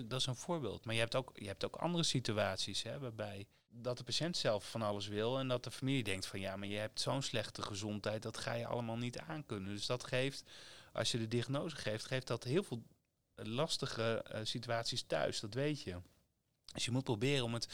Dat 0.06 0.20
is 0.20 0.26
een 0.26 0.36
voorbeeld. 0.36 0.86
Maar 0.86 0.94
je 0.94 1.00
hebt 1.00 1.15
ook, 1.15 1.32
je 1.34 1.48
hebt 1.48 1.65
ook 1.65 1.76
andere 1.76 2.04
situaties 2.04 2.84
hè, 2.84 3.00
waarbij 3.00 3.48
dat 3.82 3.98
de 3.98 4.04
patiënt 4.04 4.38
zelf 4.38 4.70
van 4.70 4.82
alles 4.82 5.08
wil 5.08 5.39
en 5.39 5.48
dat 5.48 5.63
de 5.63 5.72
familie 5.72 6.04
denkt 6.04 6.26
van 6.26 6.39
ja, 6.39 6.56
maar 6.56 6.68
je 6.68 6.78
hebt 6.78 7.00
zo'n 7.00 7.22
slechte 7.22 7.62
gezondheid, 7.62 8.22
dat 8.22 8.38
ga 8.38 8.54
je 8.54 8.68
allemaal 8.68 8.98
niet 8.98 9.20
aankunnen. 9.20 9.74
Dus 9.74 9.86
dat 9.86 10.04
geeft, 10.04 10.44
als 10.95 11.12
je 11.12 11.17
de 11.17 11.27
diagnose 11.27 11.75
geeft, 11.75 12.05
geeft 12.05 12.27
dat 12.27 12.43
heel 12.43 12.63
veel 12.63 12.84
lastige 13.36 14.25
uh, 14.31 14.39
situaties 14.43 15.01
thuis, 15.01 15.39
dat 15.39 15.53
weet 15.53 15.81
je. 15.81 15.97
Dus 16.73 16.86
je 16.86 16.91
moet 16.91 17.03
proberen 17.03 17.43
om 17.43 17.53
het 17.53 17.67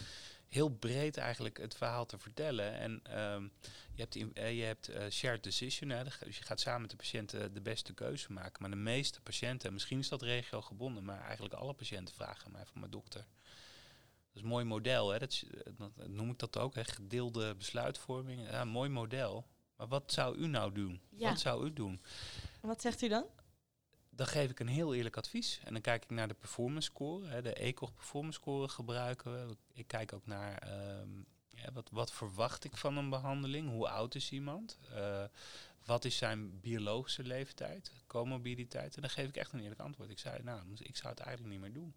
heel 0.48 0.70
breed 0.70 1.18
eigenlijk 1.18 1.58
het 1.58 1.76
verhaal 1.76 2.06
te 2.06 2.18
vertellen. 2.18 2.74
En 2.74 3.20
um, 3.22 3.52
je 3.94 4.02
hebt, 4.02 4.16
uh, 4.16 4.58
je 4.58 4.64
hebt 4.64 4.90
uh, 4.90 5.10
shared 5.10 5.44
decision, 5.44 5.90
hè, 5.90 6.04
dus 6.04 6.38
je 6.38 6.44
gaat 6.44 6.60
samen 6.60 6.82
met 6.82 6.90
de 6.90 6.96
patiënt 6.96 7.34
uh, 7.34 7.44
de 7.54 7.62
beste 7.62 7.94
keuze 7.94 8.32
maken. 8.32 8.62
Maar 8.62 8.70
de 8.70 8.76
meeste 8.76 9.22
patiënten, 9.22 9.74
misschien 9.74 10.00
is 10.00 10.10
dat 10.10 10.22
regio 10.22 10.62
gebonden, 10.62 11.04
maar 11.04 11.22
eigenlijk 11.22 11.54
alle 11.54 11.74
patiënten 11.74 12.16
vragen 12.16 12.52
mij 12.52 12.66
van 12.66 12.80
mijn 12.80 12.92
dokter. 12.92 13.26
Dat 14.34 14.44
is 14.44 14.50
mooi 14.50 14.66
model, 14.66 15.10
hè? 15.10 15.20
Dat, 15.20 15.44
dat, 15.78 16.08
noem 16.08 16.30
ik 16.30 16.40
dat 16.40 16.58
ook, 16.58 16.76
hè? 16.76 16.84
gedeelde 16.84 17.56
besluitvorming. 17.56 18.50
Ja, 18.50 18.66
mooi 18.66 18.90
model. 18.90 19.46
Maar 19.82 19.90
wat 19.90 20.12
zou 20.12 20.38
u 20.38 20.48
nou 20.48 20.72
doen? 20.72 21.02
Ja. 21.10 21.30
Wat 21.30 21.40
zou 21.40 21.66
u 21.66 21.74
doen? 21.74 22.02
Wat 22.62 22.82
zegt 22.82 23.02
u 23.02 23.08
dan? 23.08 23.26
dan 24.22 24.28
geef 24.28 24.50
ik 24.50 24.60
een 24.60 24.68
heel 24.68 24.94
eerlijk 24.94 25.18
advies. 25.18 25.60
En 25.64 25.74
dan 25.74 25.82
kijk 25.82 26.04
ik 26.04 26.10
naar 26.10 26.28
de 26.28 26.34
performance 26.34 26.90
score. 26.92 27.28
Hè, 27.28 27.42
de 27.42 27.54
ECOG 27.54 27.94
performance 27.94 28.40
score 28.40 28.68
gebruiken 28.68 29.48
we. 29.48 29.56
Ik 29.74 29.88
kijk 29.88 30.14
ook 30.14 30.26
naar 30.26 30.64
um, 31.00 31.26
ja, 31.50 31.72
wat, 31.74 31.90
wat 31.92 32.12
verwacht 32.12 32.64
ik 32.64 32.78
van 32.78 32.98
een 32.98 33.10
behandeling. 33.10 33.70
Hoe 33.70 33.90
oud 33.90 34.16
is 34.16 34.32
iemand? 34.32 34.78
Uh, 34.92 35.24
wat 35.86 36.06
is 36.06 36.18
zijn 36.18 36.60
biologische 36.60 37.24
leeftijd, 37.24 37.92
comorbiditeit? 38.08 38.96
En 38.96 39.02
dan 39.02 39.10
geef 39.10 39.28
ik 39.28 39.38
echt 39.38 39.52
een 39.52 39.60
eerlijk 39.60 39.82
antwoord. 39.82 40.10
Ik 40.10 40.20
zei, 40.20 40.44
nou, 40.44 40.62
ik 40.78 40.96
zou 40.96 41.10
het 41.10 41.20
eigenlijk 41.20 41.54
niet 41.54 41.62
meer 41.62 41.74
doen. 41.74 41.94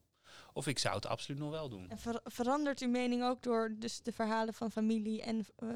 Of 0.56 0.66
ik 0.66 0.78
zou 0.78 0.94
het 0.94 1.06
absoluut 1.06 1.40
nog 1.40 1.50
wel 1.50 1.68
doen. 1.68 1.90
En 1.90 1.98
ver 1.98 2.20
verandert 2.24 2.80
uw 2.80 2.88
mening 2.88 3.24
ook 3.24 3.42
door 3.42 3.74
dus 3.78 4.02
de 4.02 4.12
verhalen 4.12 4.54
van 4.54 4.70
familie 4.70 5.22
en 5.22 5.46
uh, 5.58 5.70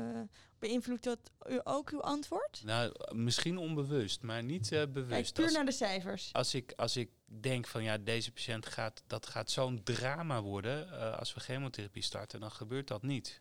beïnvloedt 0.59 1.05
dat 1.05 1.19
u 1.49 1.61
ook 1.65 1.91
uw 1.91 2.01
antwoord? 2.01 2.61
Nou, 2.65 2.93
misschien 3.15 3.59
onbewust, 3.59 4.23
maar 4.23 4.43
niet 4.43 4.73
uh, 4.73 4.83
bewust. 4.93 5.11
Kijk 5.11 5.33
puur 5.33 5.45
als, 5.45 5.55
naar 5.55 5.65
de 5.65 5.73
cijfers. 5.73 6.33
Als 6.33 6.55
ik, 6.55 6.73
als 6.77 6.97
ik 6.97 7.11
denk 7.25 7.67
van 7.67 7.83
ja, 7.83 7.99
deze 7.99 8.33
patiënt 8.33 8.67
gaat, 8.67 9.03
dat 9.07 9.27
gaat 9.27 9.51
zo'n 9.51 9.83
drama 9.83 10.43
worden 10.43 10.89
uh, 10.89 11.19
als 11.19 11.35
we 11.35 11.41
chemotherapie 11.41 12.03
starten, 12.03 12.41
dan 12.41 12.51
gebeurt 12.51 12.89
dat 12.89 13.03
niet. 13.03 13.41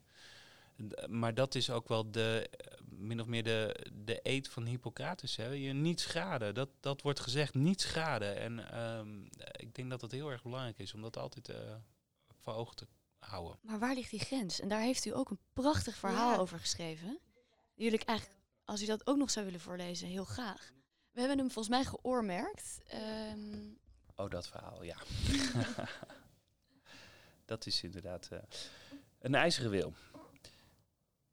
Maar 1.07 1.33
dat 1.33 1.55
is 1.55 1.69
ook 1.69 1.87
wel 1.87 2.11
de, 2.11 2.49
min 2.89 3.21
of 3.21 3.27
meer 3.27 3.43
de, 3.43 3.85
de 3.93 4.19
eet 4.23 4.49
van 4.49 4.65
Hippocrates. 4.65 5.35
Hè. 5.35 5.47
Je 5.47 5.73
niet 5.73 5.99
schaden. 5.99 6.53
Dat, 6.53 6.69
dat 6.79 7.01
wordt 7.01 7.19
gezegd, 7.19 7.53
niet 7.53 7.81
schaden. 7.81 8.37
En 8.37 8.81
um, 8.83 9.29
ik 9.51 9.75
denk 9.75 9.89
dat 9.89 10.01
het 10.01 10.11
heel 10.11 10.31
erg 10.31 10.43
belangrijk 10.43 10.79
is 10.79 10.93
om 10.93 11.01
dat 11.01 11.17
altijd 11.17 11.49
uh, 11.49 11.55
voor 12.39 12.53
ogen 12.53 12.75
te 12.75 12.87
houden. 13.19 13.57
Maar 13.61 13.79
waar 13.79 13.93
ligt 13.93 14.09
die 14.09 14.19
grens? 14.19 14.59
En 14.59 14.67
daar 14.67 14.81
heeft 14.81 15.05
u 15.05 15.15
ook 15.15 15.29
een 15.29 15.39
prachtig 15.53 15.95
verhaal 15.95 16.33
ja. 16.33 16.37
over 16.37 16.59
geschreven. 16.59 17.19
Jullie 17.73 18.05
eigenlijk, 18.05 18.39
als 18.65 18.81
u 18.81 18.85
dat 18.85 19.07
ook 19.07 19.17
nog 19.17 19.31
zou 19.31 19.45
willen 19.45 19.59
voorlezen, 19.59 20.07
heel 20.07 20.25
graag. 20.25 20.71
We 21.11 21.19
hebben 21.19 21.37
hem 21.37 21.51
volgens 21.51 21.75
mij 21.75 21.85
geoormerkt. 21.85 22.79
Ehm, 22.87 23.75
Oh, 24.17 24.29
dat 24.29 24.47
verhaal, 24.47 24.83
ja. 24.83 24.97
dat 27.45 27.65
is 27.65 27.83
inderdaad 27.83 28.27
eh, 28.31 28.39
een 29.19 29.35
ijzeren 29.35 29.69
wil. 29.69 29.93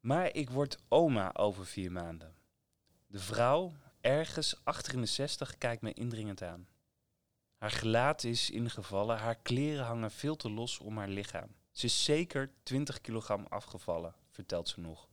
Maar 0.04 0.34
ik 0.34 0.50
word 0.50 0.78
oma 0.88 1.34
over 1.34 1.66
vier 1.66 1.92
maanden. 1.92 2.34
De 3.06 3.18
vrouw, 3.18 3.72
ergens 4.00 4.60
achter 4.64 4.94
in 4.94 5.00
de 5.00 5.06
zestig, 5.06 5.58
kijkt 5.58 5.82
me 5.82 5.92
indringend 5.92 6.42
aan. 6.42 6.68
Haar 7.56 7.70
gelaat 7.70 8.24
is 8.24 8.50
ingevallen, 8.50 9.18
haar 9.18 9.34
kleren 9.34 9.84
hangen 9.84 10.10
veel 10.10 10.36
te 10.36 10.50
los 10.50 10.78
om 10.78 10.98
haar 10.98 11.08
lichaam. 11.08 11.54
Ze 11.72 11.86
is 11.86 12.04
zeker 12.04 12.50
20 12.62 13.00
kilogram 13.00 13.46
afgevallen, 13.48 14.14
vertelt 14.30 14.68
ze 14.68 14.80
nog. 14.80 15.08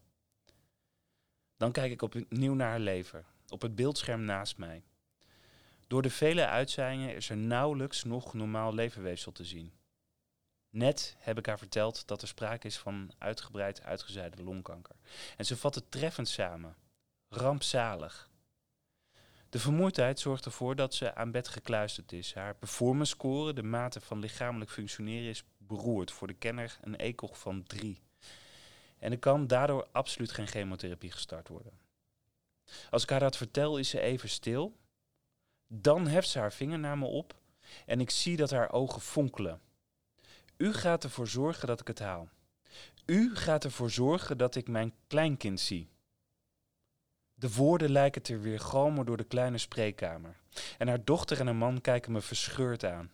Dan 1.57 1.71
kijk 1.71 1.91
ik 1.91 2.01
opnieuw 2.01 2.53
naar 2.53 2.69
haar 2.69 2.79
lever, 2.79 3.25
op 3.47 3.61
het 3.61 3.75
beeldscherm 3.75 4.23
naast 4.23 4.57
mij. 4.57 4.83
Door 5.87 6.01
de 6.01 6.09
vele 6.09 6.45
uitzijingen 6.45 7.15
is 7.15 7.29
er 7.29 7.37
nauwelijks 7.37 8.03
nog 8.03 8.33
normaal 8.33 8.73
leverweefsel 8.73 9.31
te 9.31 9.45
zien. 9.45 9.73
Net 10.71 11.15
heb 11.19 11.37
ik 11.37 11.45
haar 11.45 11.57
verteld 11.57 12.07
dat 12.07 12.21
er 12.21 12.27
sprake 12.27 12.67
is 12.67 12.77
van 12.77 13.11
uitgebreid 13.17 13.81
uitgezaaide 13.83 14.43
longkanker. 14.43 14.95
En 15.37 15.45
ze 15.45 15.57
vat 15.57 15.75
het 15.75 15.91
treffend 15.91 16.27
samen. 16.27 16.75
Rampzalig. 17.29 18.29
De 19.49 19.59
vermoeidheid 19.59 20.19
zorgt 20.19 20.45
ervoor 20.45 20.75
dat 20.75 20.93
ze 20.93 21.15
aan 21.15 21.31
bed 21.31 21.47
gekluisterd 21.47 22.11
is. 22.11 22.33
Haar 22.33 22.55
performance 22.55 23.11
score, 23.11 23.53
de 23.53 23.63
mate 23.63 24.01
van 24.01 24.19
lichamelijk 24.19 24.71
functioneren, 24.71 25.29
is 25.29 25.43
beroerd. 25.57 26.11
Voor 26.11 26.27
de 26.27 26.33
kenner 26.33 26.77
een 26.81 26.97
ECOG 26.97 27.39
van 27.39 27.63
3. 27.63 28.01
En 28.99 29.11
er 29.11 29.19
kan 29.19 29.47
daardoor 29.47 29.87
absoluut 29.91 30.31
geen 30.31 30.47
chemotherapie 30.47 31.11
gestart 31.11 31.47
worden. 31.47 31.79
Als 32.89 33.03
ik 33.03 33.09
haar 33.09 33.19
dat 33.19 33.37
vertel, 33.37 33.77
is 33.77 33.89
ze 33.89 33.99
even 33.99 34.29
stil. 34.29 34.77
Dan 35.67 36.07
heft 36.07 36.29
ze 36.29 36.39
haar 36.39 36.53
vinger 36.53 36.79
naar 36.79 36.97
me 36.97 37.05
op 37.05 37.39
en 37.85 37.99
ik 37.99 38.09
zie 38.09 38.37
dat 38.37 38.49
haar 38.49 38.71
ogen 38.71 39.01
fonkelen. 39.01 39.61
U 40.61 40.73
gaat 40.73 41.03
ervoor 41.03 41.27
zorgen 41.27 41.67
dat 41.67 41.79
ik 41.79 41.87
het 41.87 41.99
haal. 41.99 42.29
U 43.05 43.35
gaat 43.35 43.63
ervoor 43.63 43.91
zorgen 43.91 44.37
dat 44.37 44.55
ik 44.55 44.67
mijn 44.67 44.93
kleinkind 45.07 45.59
zie. 45.59 45.89
De 47.33 47.53
woorden 47.53 47.91
lijken 47.91 48.21
te 48.21 48.37
weergalmen 48.37 49.05
door 49.05 49.17
de 49.17 49.23
kleine 49.23 49.57
spreekkamer. 49.57 50.39
En 50.77 50.87
haar 50.87 51.03
dochter 51.03 51.39
en 51.39 51.45
haar 51.45 51.55
man 51.55 51.81
kijken 51.81 52.11
me 52.11 52.21
verscheurd 52.21 52.85
aan. 52.85 53.11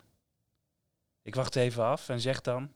Ik 1.21 1.35
wacht 1.35 1.55
even 1.55 1.83
af 1.83 2.09
en 2.09 2.19
zeg 2.19 2.41
dan: 2.41 2.73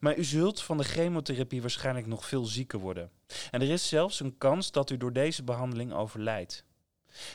Maar 0.00 0.16
u 0.16 0.24
zult 0.24 0.62
van 0.62 0.76
de 0.76 0.84
chemotherapie 0.84 1.60
waarschijnlijk 1.60 2.06
nog 2.06 2.26
veel 2.26 2.44
zieker 2.44 2.78
worden. 2.78 3.10
En 3.50 3.60
er 3.60 3.70
is 3.70 3.88
zelfs 3.88 4.20
een 4.20 4.38
kans 4.38 4.70
dat 4.70 4.90
u 4.90 4.96
door 4.96 5.12
deze 5.12 5.42
behandeling 5.42 5.92
overlijdt. 5.92 6.64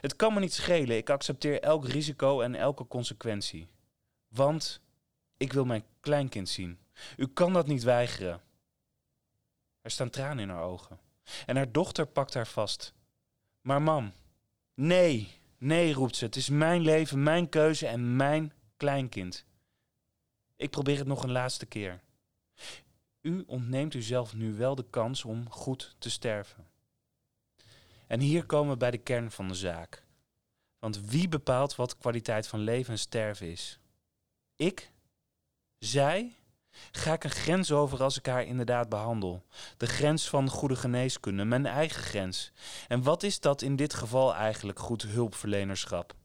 Het 0.01 0.15
kan 0.15 0.33
me 0.33 0.39
niet 0.39 0.53
schelen, 0.53 0.97
ik 0.97 1.10
accepteer 1.10 1.62
elk 1.62 1.88
risico 1.88 2.41
en 2.41 2.55
elke 2.55 2.88
consequentie. 2.88 3.67
Want 4.27 4.81
ik 5.38 5.54
wil 5.54 5.65
mijn 5.65 5.84
kleinkind 6.00 6.50
zien. 6.50 6.80
U 7.17 7.28
kan 7.28 7.54
dat 7.54 7.67
niet 7.67 7.84
weigeren. 7.84 8.41
Er 9.82 9.91
staan 9.91 10.10
tranen 10.10 10.39
in 10.39 10.50
haar 10.50 10.63
ogen. 10.63 11.00
En 11.45 11.56
haar 11.56 11.71
dochter 11.71 12.06
pakt 12.06 12.34
haar 12.34 12.47
vast. 12.47 12.93
Maar 13.62 13.82
mam, 13.82 14.13
nee, 14.73 15.32
nee, 15.58 15.93
roept 15.93 16.15
ze. 16.15 16.26
Het 16.26 16.36
is 16.36 16.50
mijn 16.50 16.82
leven, 16.82 17.23
mijn 17.23 17.50
keuze 17.50 17.88
en 17.88 18.15
mijn 18.15 18.54
kleinkind. 18.78 19.45
Ik 20.56 20.69
probeer 20.69 20.97
het 20.97 21.08
nog 21.08 21.23
een 21.23 21.32
laatste 21.32 21.65
keer. 21.65 22.02
U 23.21 23.43
ontneemt 23.47 23.93
uzelf 23.93 24.34
nu 24.34 24.54
wel 24.54 24.76
de 24.76 24.86
kans 24.89 25.26
om 25.26 25.50
goed 25.50 25.95
te 25.97 26.10
sterven. 26.10 26.67
En 28.08 28.19
hier 28.19 28.45
komen 28.45 28.71
we 28.71 28.78
bij 28.78 28.91
de 28.91 28.97
kern 28.97 29.32
van 29.32 29.47
de 29.47 29.54
zaak. 29.54 30.04
Want 30.80 31.00
wie 31.10 31.28
bepaalt 31.28 31.76
wat 31.76 31.97
kwaliteit 31.97 32.47
van 32.47 32.60
leven 32.60 32.91
en 32.91 33.00
sterven 33.00 33.52
is? 33.52 33.80
Ik? 34.56 34.91
Zij? 35.80 36.36
Ga 36.92 37.13
ik 37.13 37.24
een 37.24 37.30
grens 37.30 37.72
over 37.72 38.04
als 38.04 38.18
ik 38.18 38.26
haar 38.26 38.46
inderdaad 38.46 38.90
behandel? 38.90 39.46
De 39.78 39.86
grens 39.88 40.30
van 40.30 40.50
goede 40.50 40.76
geneeskunde, 40.76 41.46
mijn 41.46 41.66
eigen 41.66 42.02
grens. 42.02 42.52
En 42.88 43.04
wat 43.04 43.24
is 43.24 43.40
dat 43.40 43.62
in 43.62 43.76
dit 43.76 43.94
geval 43.94 44.36
eigenlijk 44.36 44.80
goed 44.80 45.02
hulpverlenerschap? 45.02 46.16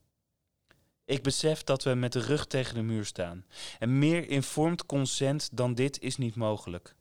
Ik 1.04 1.22
besef 1.22 1.64
dat 1.64 1.82
we 1.82 1.94
met 1.94 2.12
de 2.12 2.20
rug 2.20 2.46
tegen 2.46 2.74
de 2.74 2.82
muur 2.82 3.04
staan. 3.04 3.44
En 3.78 3.98
meer 3.98 4.28
informed 4.28 4.86
consent 4.86 5.48
dan 5.52 5.74
dit 5.74 6.00
is 6.00 6.16
niet 6.16 6.34
mogelijk. 6.34 6.94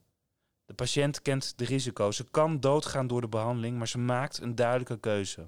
De 0.66 0.74
patiënt 0.74 1.22
kent 1.22 1.58
de 1.58 1.66
risico's. 1.66 2.16
Ze 2.16 2.30
kan 2.32 2.60
doodgaan 2.60 3.08
door 3.08 3.22
de 3.22 3.28
behandeling, 3.28 3.78
maar 3.78 3.88
ze 3.88 3.98
maakt 3.98 4.42
een 4.42 4.56
duidelijke 4.56 5.00
keuze. 5.00 5.48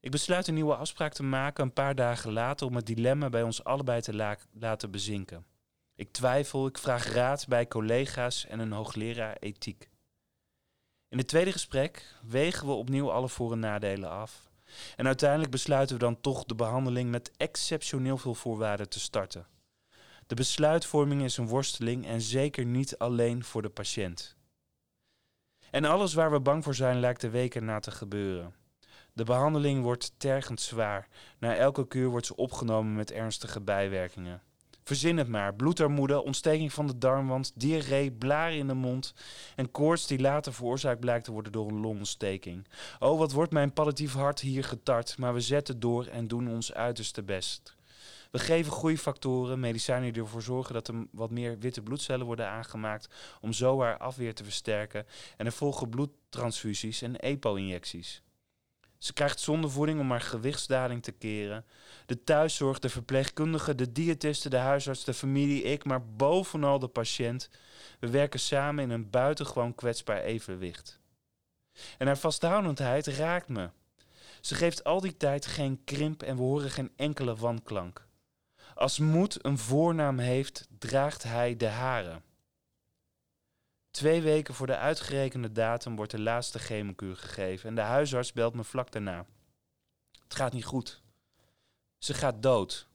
Ik 0.00 0.10
besluit 0.10 0.46
een 0.46 0.54
nieuwe 0.54 0.76
afspraak 0.76 1.12
te 1.12 1.22
maken 1.22 1.64
een 1.64 1.72
paar 1.72 1.94
dagen 1.94 2.32
later 2.32 2.66
om 2.66 2.76
het 2.76 2.86
dilemma 2.86 3.28
bij 3.28 3.42
ons 3.42 3.64
allebei 3.64 4.00
te 4.00 4.14
la 4.14 4.36
laten 4.52 4.90
bezinken. 4.90 5.46
Ik 5.98 6.12
twijfel, 6.12 6.66
ik 6.66 6.78
vraag 6.78 7.12
raad 7.12 7.48
bij 7.48 7.68
collega's 7.68 8.46
en 8.46 8.58
een 8.58 8.72
hoogleraar 8.72 9.36
ethiek. 9.40 9.88
In 11.08 11.18
het 11.18 11.28
tweede 11.28 11.52
gesprek 11.52 12.14
wegen 12.22 12.66
we 12.66 12.72
opnieuw 12.72 13.10
alle 13.10 13.28
voor- 13.28 13.52
en 13.52 13.58
nadelen 13.58 14.10
af. 14.10 14.50
En 14.96 15.06
uiteindelijk 15.06 15.50
besluiten 15.50 15.96
we 15.96 16.02
dan 16.02 16.20
toch 16.20 16.44
de 16.44 16.54
behandeling 16.54 17.10
met 17.10 17.30
exceptioneel 17.36 18.18
veel 18.18 18.34
voorwaarden 18.34 18.88
te 18.88 19.00
starten. 19.00 19.46
De 20.26 20.34
besluitvorming 20.34 21.22
is 21.22 21.36
een 21.36 21.48
worsteling 21.48 22.06
en 22.06 22.20
zeker 22.20 22.64
niet 22.64 22.98
alleen 22.98 23.44
voor 23.44 23.62
de 23.62 23.70
patiënt. 23.70 24.36
En 25.70 25.84
alles 25.84 26.14
waar 26.14 26.30
we 26.30 26.40
bang 26.40 26.64
voor 26.64 26.74
zijn 26.74 27.00
lijkt 27.00 27.20
de 27.20 27.30
weken 27.30 27.64
na 27.64 27.80
te 27.80 27.90
gebeuren. 27.90 28.54
De 29.12 29.24
behandeling 29.24 29.82
wordt 29.82 30.12
tergend 30.16 30.60
zwaar. 30.60 31.08
Na 31.38 31.56
elke 31.56 31.86
kuur 31.88 32.08
wordt 32.08 32.26
ze 32.26 32.36
opgenomen 32.36 32.94
met 32.94 33.10
ernstige 33.10 33.60
bijwerkingen. 33.60 34.42
Verzin 34.88 35.16
het 35.16 35.28
maar: 35.28 35.54
bloedarmoede, 35.54 36.22
ontsteking 36.22 36.72
van 36.72 36.86
de 36.86 36.98
darmwand, 36.98 37.52
diarree, 37.54 38.12
blaren 38.12 38.58
in 38.58 38.66
de 38.66 38.74
mond 38.74 39.14
en 39.56 39.70
koorts 39.70 40.06
die 40.06 40.18
later 40.18 40.52
veroorzaakt 40.52 41.00
blijkt 41.00 41.24
te 41.24 41.32
worden 41.32 41.52
door 41.52 41.68
een 41.68 41.80
longontsteking. 41.80 42.66
Oh, 42.98 43.18
wat 43.18 43.32
wordt 43.32 43.52
mijn 43.52 43.72
palliatief 43.72 44.12
hart 44.12 44.40
hier 44.40 44.64
getart, 44.64 45.18
maar 45.18 45.34
we 45.34 45.40
zetten 45.40 45.80
door 45.80 46.06
en 46.06 46.28
doen 46.28 46.48
ons 46.48 46.74
uiterste 46.74 47.22
best. 47.22 47.76
We 48.30 48.38
geven 48.38 48.72
groeifactoren, 48.72 49.60
medicijnen 49.60 50.12
die 50.12 50.22
ervoor 50.22 50.42
zorgen 50.42 50.74
dat 50.74 50.88
er 50.88 51.06
wat 51.10 51.30
meer 51.30 51.58
witte 51.58 51.82
bloedcellen 51.82 52.26
worden 52.26 52.48
aangemaakt 52.48 53.08
om 53.40 53.52
zo 53.52 53.80
haar 53.80 53.98
afweer 53.98 54.34
te 54.34 54.44
versterken. 54.44 55.06
En 55.36 55.46
er 55.46 55.52
volgen 55.52 55.88
bloedtransfusies 55.88 57.02
en 57.02 57.16
EPO-injecties. 57.16 58.22
Ze 58.98 59.12
krijgt 59.12 59.40
zondevoeding 59.40 60.00
om 60.00 60.10
haar 60.10 60.20
gewichtsdaling 60.20 61.02
te 61.02 61.12
keren. 61.12 61.64
De 62.06 62.24
thuiszorg, 62.24 62.78
de 62.78 62.88
verpleegkundige, 62.88 63.74
de 63.74 63.92
diëtiste, 63.92 64.48
de 64.48 64.56
huisarts, 64.56 65.04
de 65.04 65.14
familie, 65.14 65.62
ik, 65.62 65.84
maar 65.84 66.06
bovenal 66.06 66.78
de 66.78 66.88
patiënt. 66.88 67.50
We 68.00 68.10
werken 68.10 68.40
samen 68.40 68.84
in 68.84 68.90
een 68.90 69.10
buitengewoon 69.10 69.74
kwetsbaar 69.74 70.20
evenwicht. 70.20 71.00
En 71.98 72.06
haar 72.06 72.18
vasthoudendheid 72.18 73.06
raakt 73.06 73.48
me. 73.48 73.70
Ze 74.40 74.54
geeft 74.54 74.84
al 74.84 75.00
die 75.00 75.16
tijd 75.16 75.46
geen 75.46 75.84
krimp 75.84 76.22
en 76.22 76.36
we 76.36 76.42
horen 76.42 76.70
geen 76.70 76.92
enkele 76.96 77.36
wanklank. 77.36 78.06
Als 78.74 78.98
moed 78.98 79.44
een 79.44 79.58
voornaam 79.58 80.18
heeft, 80.18 80.68
draagt 80.78 81.22
hij 81.22 81.56
de 81.56 81.68
haren. 81.68 82.22
Twee 83.90 84.22
weken 84.22 84.54
voor 84.54 84.66
de 84.66 84.76
uitgerekende 84.76 85.52
datum 85.52 85.96
wordt 85.96 86.10
de 86.10 86.20
laatste 86.20 86.58
chemokuur 86.58 87.16
gegeven 87.16 87.68
en 87.68 87.74
de 87.74 87.80
huisarts 87.80 88.32
belt 88.32 88.54
me 88.54 88.64
vlak 88.64 88.92
daarna. 88.92 89.26
Het 90.22 90.34
gaat 90.34 90.52
niet 90.52 90.64
goed. 90.64 91.02
Ze 91.98 92.14
gaat 92.14 92.42
dood. 92.42 92.88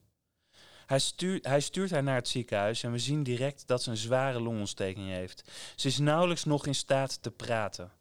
Hij 0.86 0.99
stuurt, 0.99 1.45
hij 1.45 1.60
stuurt 1.60 1.91
haar 1.91 2.03
naar 2.03 2.15
het 2.15 2.27
ziekenhuis 2.27 2.84
en 2.84 2.91
we 2.91 2.99
zien 2.99 3.23
direct 3.23 3.67
dat 3.67 3.84
ze 3.84 3.89
een 3.89 3.97
zware 3.97 4.39
longontsteking 4.39 5.08
heeft. 5.08 5.51
Ze 5.75 5.88
is 5.88 5.97
nauwelijks 5.97 6.43
nog 6.43 6.65
in 6.65 6.75
staat 6.75 7.21
te 7.21 7.32
praten. 7.32 7.91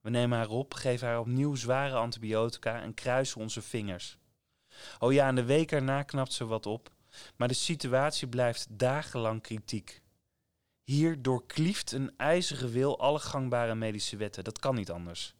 We 0.00 0.10
nemen 0.10 0.38
haar 0.38 0.48
op, 0.48 0.74
geven 0.74 1.06
haar 1.06 1.18
opnieuw 1.18 1.54
zware 1.54 1.94
antibiotica 1.94 2.82
en 2.82 2.94
kruisen 2.94 3.40
onze 3.40 3.62
vingers. 3.62 4.18
Oh 4.98 5.12
ja, 5.12 5.26
en 5.26 5.34
de 5.34 5.44
week 5.44 5.72
erna 5.72 6.02
knapt 6.02 6.32
ze 6.32 6.46
wat 6.46 6.66
op, 6.66 6.90
maar 7.36 7.48
de 7.48 7.54
situatie 7.54 8.28
blijft 8.28 8.66
dagenlang 8.70 9.42
kritiek. 9.42 10.02
Hier 10.90 11.22
doorklieft 11.22 11.92
een 11.92 12.12
ijzeren 12.16 12.70
wil 12.70 12.98
alle 12.98 13.18
gangbare 13.18 13.74
medische 13.74 14.16
wetten. 14.16 14.44
Dat 14.44 14.58
kan 14.58 14.74
niet 14.74 14.90
anders. 14.90 15.34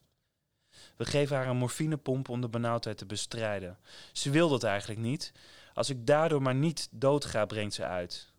We 0.96 1.04
geven 1.04 1.36
haar 1.36 1.46
een 1.46 1.56
morfinepomp 1.56 2.28
om 2.28 2.40
de 2.40 2.48
benauwdheid 2.48 2.98
te 2.98 3.06
bestrijden. 3.06 3.78
Ze 4.12 4.30
wil 4.30 4.48
dat 4.48 4.62
eigenlijk 4.62 5.00
niet. 5.00 5.32
Als 5.74 5.90
ik 5.90 6.06
daardoor 6.06 6.42
maar 6.42 6.54
niet 6.54 6.88
doodga, 6.90 7.44
brengt 7.44 7.74
ze 7.74 7.84
uit. 7.84 8.32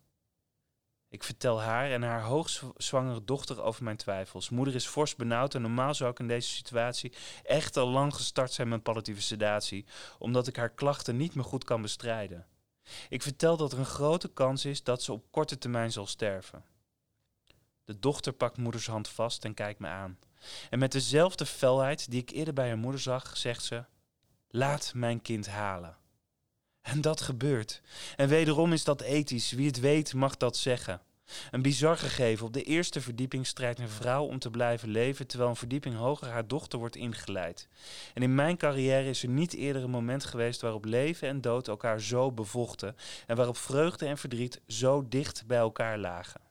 Ik 1.10 1.24
vertel 1.24 1.62
haar 1.62 1.92
en 1.92 2.02
haar 2.04 2.22
hoogzwangere 2.22 3.24
dochter 3.24 3.62
over 3.62 3.84
mijn 3.84 3.98
twijfels. 3.98 4.50
Moeder 4.50 4.76
is 4.76 4.88
fors 4.88 5.16
benauwd 5.16 5.56
en 5.56 5.62
normaal 5.62 5.94
zou 5.94 6.12
ik 6.12 6.20
in 6.20 6.28
deze 6.28 6.50
situatie 6.50 7.14
echt 7.44 7.78
al 7.78 7.88
lang 7.88 8.16
gestart 8.16 8.52
zijn 8.52 8.68
met 8.68 8.84
palliatieve 8.84 9.22
sedatie, 9.22 9.86
omdat 10.20 10.48
ik 10.48 10.56
haar 10.56 10.74
klachten 10.74 11.18
niet 11.18 11.36
meer 11.36 11.46
goed 11.46 11.64
kan 11.64 11.82
bestrijden. 11.82 12.48
Ik 13.10 13.22
vertel 13.22 13.58
dat 13.58 13.72
er 13.72 13.80
een 13.80 13.86
grote 13.86 14.34
kans 14.34 14.66
is 14.66 14.84
dat 14.84 15.04
ze 15.04 15.12
op 15.12 15.32
korte 15.32 15.58
termijn 15.58 15.92
zal 15.92 16.06
sterven. 16.08 16.71
De 17.86 18.00
dochter 18.00 18.34
pakt 18.34 18.58
moeders 18.58 18.88
hand 18.88 19.08
vast 19.08 19.46
en 19.46 19.54
kijkt 19.54 19.80
me 19.80 19.88
aan. 19.88 20.18
En 20.70 20.80
met 20.80 20.92
dezelfde 20.92 21.46
felheid 21.46 22.12
die 22.12 22.22
ik 22.22 22.30
eerder 22.30 22.54
bij 22.54 22.68
haar 22.68 22.78
moeder 22.78 23.02
zag, 23.02 23.38
zegt 23.38 23.64
ze: 23.64 23.84
Laat 24.50 24.92
mijn 24.96 25.22
kind 25.22 25.48
halen. 25.48 25.98
En 26.82 27.02
dat 27.02 27.22
gebeurt. 27.22 27.82
En 28.16 28.28
wederom 28.28 28.74
is 28.74 28.84
dat 28.84 29.02
ethisch. 29.02 29.52
Wie 29.52 29.68
het 29.68 29.80
weet 29.80 30.14
mag 30.14 30.38
dat 30.38 30.58
zeggen. 30.58 31.02
Een 31.52 31.62
bizar 31.62 31.98
gegeven. 31.98 32.46
Op 32.46 32.54
de 32.54 32.64
eerste 32.64 33.02
verdieping 33.02 33.48
strijdt 33.48 33.80
een 33.80 33.90
vrouw 33.90 34.26
om 34.26 34.40
te 34.40 34.50
blijven 34.50 34.90
leven, 34.90 35.28
terwijl 35.28 35.50
een 35.50 35.56
verdieping 35.56 35.96
hoger 35.96 36.28
haar 36.28 36.48
dochter 36.48 36.80
wordt 36.80 36.96
ingeleid. 36.96 37.68
En 38.14 38.22
in 38.22 38.36
mijn 38.36 38.58
carrière 38.58 39.10
is 39.10 39.24
er 39.24 39.30
niet 39.30 39.54
eerder 39.54 39.84
een 39.84 39.90
moment 39.90 40.26
geweest 40.26 40.62
waarop 40.62 40.86
leven 40.86 41.28
en 41.28 41.42
dood 41.42 41.68
elkaar 41.68 42.02
zo 42.02 42.32
bevochten 42.32 42.96
en 43.28 43.36
waarop 43.36 43.58
vreugde 43.58 44.06
en 44.06 44.18
verdriet 44.18 44.62
zo 44.68 45.08
dicht 45.08 45.44
bij 45.48 45.58
elkaar 45.58 45.98
lagen. 45.98 46.51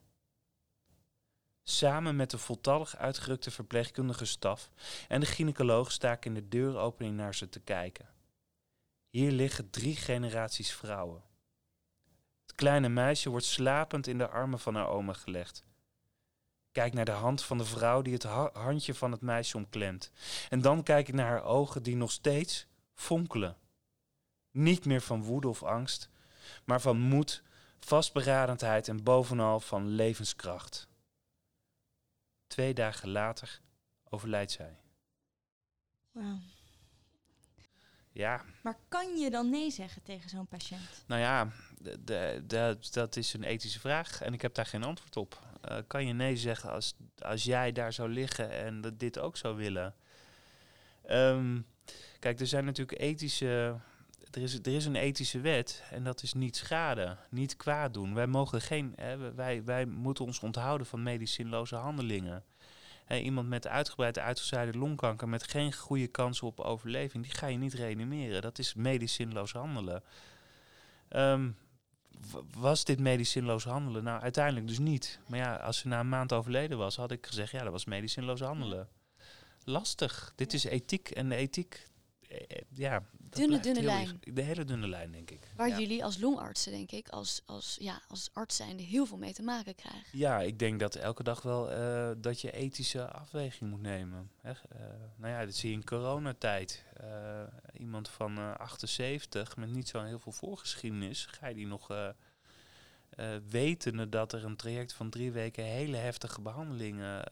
Samen 1.71 2.15
met 2.15 2.31
de 2.31 2.37
voltallig 2.37 2.97
uitgerukte 2.97 3.51
verpleegkundige 3.51 4.25
staf 4.25 4.69
en 5.07 5.19
de 5.19 5.25
gynaecoloog 5.25 5.91
sta 5.91 6.11
ik 6.11 6.25
in 6.25 6.33
de 6.33 6.47
deuropening 6.47 7.15
naar 7.15 7.35
ze 7.35 7.49
te 7.49 7.59
kijken. 7.59 8.09
Hier 9.09 9.31
liggen 9.31 9.69
drie 9.69 9.95
generaties 9.95 10.73
vrouwen. 10.73 11.23
Het 12.41 12.55
kleine 12.55 12.89
meisje 12.89 13.29
wordt 13.29 13.45
slapend 13.45 14.07
in 14.07 14.17
de 14.17 14.29
armen 14.29 14.59
van 14.59 14.75
haar 14.75 14.87
oma 14.87 15.13
gelegd. 15.13 15.63
Kijk 16.71 16.93
naar 16.93 17.05
de 17.05 17.11
hand 17.11 17.43
van 17.43 17.57
de 17.57 17.65
vrouw 17.65 18.01
die 18.01 18.13
het 18.13 18.23
handje 18.53 18.93
van 18.93 19.11
het 19.11 19.21
meisje 19.21 19.57
omklemt. 19.57 20.11
En 20.49 20.61
dan 20.61 20.83
kijk 20.83 21.07
ik 21.07 21.13
naar 21.13 21.27
haar 21.27 21.43
ogen 21.43 21.83
die 21.83 21.95
nog 21.95 22.11
steeds 22.11 22.67
fonkelen. 22.93 23.57
Niet 24.51 24.85
meer 24.85 25.01
van 25.01 25.23
woede 25.23 25.47
of 25.47 25.63
angst, 25.63 26.09
maar 26.65 26.81
van 26.81 26.99
moed, 26.99 27.43
vastberadendheid 27.79 28.87
en 28.87 29.03
bovenal 29.03 29.59
van 29.59 29.87
levenskracht. 29.87 30.89
Twee 32.51 32.73
dagen 32.73 33.09
later 33.09 33.61
overlijdt 34.09 34.51
zij. 34.51 34.79
Wauw. 36.11 36.39
Ja. 38.11 38.41
Maar 38.63 38.77
kan 38.87 39.17
je 39.17 39.29
dan 39.29 39.49
nee 39.49 39.71
zeggen 39.71 40.03
tegen 40.03 40.29
zo'n 40.29 40.47
patiënt? 40.47 41.03
Nou 41.07 41.21
ja, 41.21 41.47
dat 42.91 43.15
is 43.15 43.33
een 43.33 43.43
ethische 43.43 43.79
vraag 43.79 44.21
en 44.21 44.33
ik 44.33 44.41
heb 44.41 44.53
daar 44.53 44.65
geen 44.65 44.83
antwoord 44.83 45.17
op. 45.17 45.39
Uh, 45.69 45.77
kan 45.87 46.05
je 46.05 46.13
nee 46.13 46.37
zeggen 46.37 46.71
als, 46.71 46.93
als 47.17 47.43
jij 47.43 47.71
daar 47.71 47.93
zou 47.93 48.09
liggen 48.09 48.51
en 48.51 48.81
dat 48.81 48.99
dit 48.99 49.19
ook 49.19 49.37
zou 49.37 49.55
willen? 49.55 49.95
Um, 51.09 51.65
kijk, 52.19 52.39
er 52.39 52.47
zijn 52.47 52.65
natuurlijk 52.65 52.99
ethische. 52.99 53.79
Er 54.31 54.41
is, 54.41 54.53
er 54.53 54.67
is 54.75 54.85
een 54.85 54.95
ethische 54.95 55.39
wet 55.39 55.83
en 55.91 56.03
dat 56.03 56.23
is 56.23 56.33
niet 56.33 56.55
schaden, 56.55 57.17
niet 57.29 57.57
kwaad 57.57 57.93
doen. 57.93 58.13
Wij 58.13 58.27
mogen 58.27 58.61
geen. 58.61 58.93
Hè, 58.95 59.33
wij, 59.33 59.63
wij 59.63 59.85
moeten 59.85 60.25
ons 60.25 60.39
onthouden 60.39 60.87
van 60.87 61.03
medicinloze 61.03 61.75
handelingen 61.75 62.43
iemand 63.19 63.47
met 63.47 63.67
uitgebreid 63.67 64.19
uitgezaaide 64.19 64.77
longkanker 64.77 65.29
met 65.29 65.43
geen 65.43 65.73
goede 65.73 66.07
kansen 66.07 66.47
op 66.47 66.59
overleving, 66.59 67.23
die 67.23 67.33
ga 67.33 67.47
je 67.47 67.57
niet 67.57 67.73
reanimeren. 67.73 68.41
Dat 68.41 68.59
is 68.59 68.73
medicinloos 68.73 69.51
handelen. 69.51 70.03
Ehm, 71.07 71.51
was 72.57 72.83
dit 72.83 72.99
medicinloos 72.99 73.63
handelen? 73.63 74.03
Nou, 74.03 74.21
uiteindelijk 74.21 74.67
dus 74.67 74.79
niet. 74.79 75.19
Maar 75.27 75.39
ja, 75.39 75.55
als 75.55 75.77
ze 75.77 75.87
na 75.87 75.99
een 75.99 76.09
maand 76.09 76.33
overleden 76.33 76.77
was, 76.77 76.95
had 76.95 77.11
ik 77.11 77.25
gezegd, 77.25 77.51
ja, 77.51 77.63
dat 77.63 77.71
was 77.71 77.85
medicinloos 77.85 78.39
handelen. 78.39 78.89
Lastig. 79.63 80.33
Dit 80.35 80.53
is 80.53 80.63
ethiek 80.63 81.09
en 81.09 81.29
de 81.29 81.35
ethiek, 81.35 81.87
ja, 82.69 83.03
dunne, 83.17 83.59
dunne 83.59 83.81
lijn. 83.81 84.19
De 84.33 84.41
hele 84.41 84.63
dunne 84.63 84.87
lijn, 84.87 85.11
denk 85.11 85.31
ik. 85.31 85.39
Waar 85.55 85.79
jullie 85.79 86.03
als 86.03 86.17
longartsen, 86.17 86.71
denk 86.71 86.91
ik, 86.91 87.09
als, 87.09 87.41
als, 87.45 87.77
ja, 87.79 88.01
als 88.07 88.29
arts 88.33 88.55
zijnde 88.55 88.83
heel 88.83 89.05
veel 89.05 89.17
mee 89.17 89.33
te 89.33 89.43
maken 89.43 89.75
krijgen. 89.75 90.03
Ja, 90.11 90.39
ik 90.39 90.59
denk 90.59 90.79
dat 90.79 90.95
elke 90.95 91.23
dag 91.23 91.41
wel 91.41 91.71
uh, 91.71 92.11
dat 92.17 92.41
je 92.41 92.51
ethische 92.51 93.11
afweging 93.11 93.69
moet 93.69 93.81
nemen. 93.81 94.31
Hè? 94.41 94.51
Uh, 94.51 94.79
nou 95.15 95.33
ja, 95.33 95.45
dat 95.45 95.55
zie 95.55 95.69
je 95.69 95.75
in 95.75 95.83
coronatijd. 95.83 96.83
Uh, 97.03 97.43
iemand 97.79 98.09
van 98.09 98.57
78 98.57 99.57
met 99.57 99.69
niet 99.69 99.87
zo 99.87 100.03
heel 100.03 100.19
veel 100.19 100.31
voorgeschiedenis, 100.31 101.25
ga 101.25 101.47
je 101.47 101.55
die 101.55 101.67
nog... 101.67 102.13
wetende 103.49 104.09
dat 104.09 104.33
er 104.33 104.45
een 104.45 104.55
traject 104.55 104.93
van 104.93 105.09
drie 105.09 105.31
weken 105.31 105.63
hele 105.63 105.97
heftige 105.97 106.41
behandelingen 106.41 107.23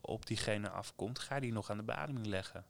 op 0.00 0.26
diegene 0.26 0.70
afkomt, 0.70 1.18
ga 1.18 1.34
je 1.34 1.40
die 1.40 1.52
nog 1.52 1.70
aan 1.70 1.76
de 1.76 1.82
beademing 1.82 2.26
leggen 2.26 2.64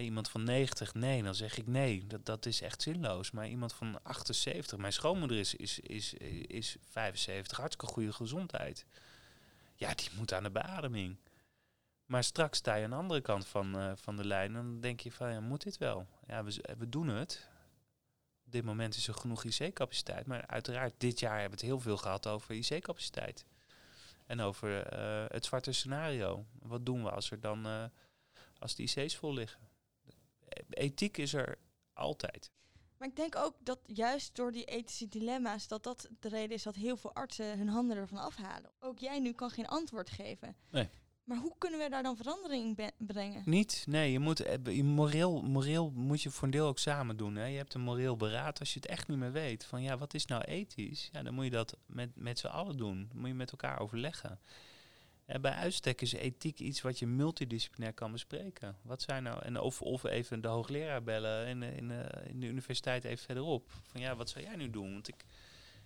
iemand 0.00 0.30
van 0.30 0.44
90, 0.44 0.94
nee, 0.94 1.22
dan 1.22 1.34
zeg 1.34 1.58
ik 1.58 1.66
nee, 1.66 2.06
dat, 2.06 2.26
dat 2.26 2.46
is 2.46 2.60
echt 2.60 2.82
zinloos. 2.82 3.30
Maar 3.30 3.48
iemand 3.48 3.72
van 3.72 4.02
78, 4.02 4.78
mijn 4.78 4.92
schoonmoeder 4.92 5.38
is, 5.38 5.54
is, 5.54 5.80
is, 5.80 6.14
is 6.46 6.76
75, 6.90 7.58
hartstikke 7.58 7.92
goede 7.92 8.12
gezondheid. 8.12 8.86
Ja, 9.74 9.94
die 9.94 10.08
moet 10.16 10.32
aan 10.32 10.42
de 10.42 10.50
beademing. 10.50 11.16
Maar 12.06 12.24
straks 12.24 12.58
sta 12.58 12.74
je 12.74 12.84
aan 12.84 12.90
de 12.90 12.96
andere 12.96 13.20
kant 13.20 13.46
van, 13.46 13.76
uh, 13.76 13.92
van 13.94 14.16
de 14.16 14.26
lijn 14.26 14.56
en 14.56 14.62
dan 14.62 14.80
denk 14.80 15.00
je 15.00 15.12
van, 15.12 15.32
ja, 15.32 15.40
moet 15.40 15.62
dit 15.62 15.78
wel? 15.78 16.06
Ja, 16.26 16.44
we, 16.44 16.74
we 16.78 16.88
doen 16.88 17.08
het. 17.08 17.48
Op 18.44 18.52
dit 18.52 18.64
moment 18.64 18.96
is 18.96 19.08
er 19.08 19.14
genoeg 19.14 19.44
IC-capaciteit. 19.44 20.26
Maar 20.26 20.46
uiteraard, 20.46 20.94
dit 20.96 21.20
jaar 21.20 21.40
hebben 21.40 21.58
we 21.58 21.64
het 21.64 21.74
heel 21.74 21.80
veel 21.80 21.96
gehad 21.96 22.26
over 22.26 22.54
IC-capaciteit. 22.54 23.44
En 24.26 24.40
over 24.40 24.98
uh, 24.98 25.24
het 25.28 25.44
zwarte 25.44 25.72
scenario. 25.72 26.44
Wat 26.62 26.86
doen 26.86 27.02
we 27.02 27.10
als 27.10 27.30
er 27.30 27.40
dan, 27.40 27.90
als 28.58 28.74
de 28.74 28.82
IC's 28.82 29.16
vol 29.16 29.34
liggen? 29.34 29.69
Ethiek 30.70 31.16
is 31.16 31.34
er 31.34 31.58
altijd. 31.92 32.50
Maar 32.96 33.08
ik 33.08 33.16
denk 33.16 33.36
ook 33.36 33.54
dat 33.58 33.78
juist 33.86 34.36
door 34.36 34.52
die 34.52 34.64
ethische 34.64 35.08
dilemma's, 35.08 35.68
dat 35.68 35.82
dat 35.82 36.08
de 36.20 36.28
reden 36.28 36.56
is 36.56 36.62
dat 36.62 36.74
heel 36.74 36.96
veel 36.96 37.14
artsen 37.14 37.58
hun 37.58 37.68
handen 37.68 37.96
ervan 37.96 38.18
afhalen. 38.18 38.70
Ook 38.80 38.98
jij 38.98 39.20
nu 39.20 39.32
kan 39.32 39.50
geen 39.50 39.66
antwoord 39.66 40.10
geven. 40.10 40.56
Nee. 40.70 40.88
Maar 41.24 41.38
hoe 41.38 41.54
kunnen 41.58 41.80
we 41.80 41.88
daar 41.88 42.02
dan 42.02 42.16
verandering 42.16 42.78
in 42.78 43.06
brengen? 43.06 43.42
Niet. 43.44 43.84
Nee, 43.88 44.12
je 44.12 44.18
moet 44.18 44.40
eh, 44.40 44.76
je 44.76 44.84
moreel, 44.84 45.42
moreel 45.42 45.90
moet 45.90 46.22
je 46.22 46.30
voor 46.30 46.44
een 46.44 46.50
deel 46.50 46.66
ook 46.66 46.78
samen 46.78 47.16
doen. 47.16 47.36
Hè. 47.36 47.44
Je 47.44 47.56
hebt 47.56 47.74
een 47.74 47.80
moreel 47.80 48.16
beraad 48.16 48.60
als 48.60 48.72
je 48.74 48.80
het 48.80 48.88
echt 48.88 49.08
niet 49.08 49.18
meer 49.18 49.32
weet. 49.32 49.64
Van 49.64 49.82
ja, 49.82 49.98
wat 49.98 50.14
is 50.14 50.26
nou 50.26 50.42
ethisch? 50.42 51.08
Ja, 51.12 51.22
dan 51.22 51.34
moet 51.34 51.44
je 51.44 51.50
dat 51.50 51.76
met, 51.86 52.10
met 52.14 52.38
z'n 52.38 52.46
allen 52.46 52.76
doen. 52.76 53.06
Dan 53.08 53.18
moet 53.18 53.28
je 53.28 53.34
met 53.34 53.50
elkaar 53.50 53.80
overleggen. 53.80 54.40
En 55.30 55.40
bij 55.40 55.52
uitstek 55.52 56.00
is 56.00 56.12
ethiek 56.12 56.58
iets 56.58 56.80
wat 56.80 56.98
je 56.98 57.06
multidisciplinair 57.06 57.92
kan 57.92 58.12
bespreken. 58.12 58.76
Wat 58.82 59.02
zijn 59.02 59.22
nou, 59.22 59.42
en 59.42 59.60
of, 59.60 59.82
of 59.82 60.04
even 60.04 60.40
de 60.40 60.48
hoogleraar 60.48 61.02
bellen 61.02 61.46
in, 61.46 61.62
in, 61.62 61.90
in 62.26 62.40
de 62.40 62.46
universiteit 62.46 63.04
even 63.04 63.24
verderop. 63.24 63.70
Van 63.82 64.00
ja, 64.00 64.16
wat 64.16 64.30
zou 64.30 64.44
jij 64.44 64.56
nu 64.56 64.70
doen? 64.70 64.92
Want 64.92 65.08
ik, 65.08 65.24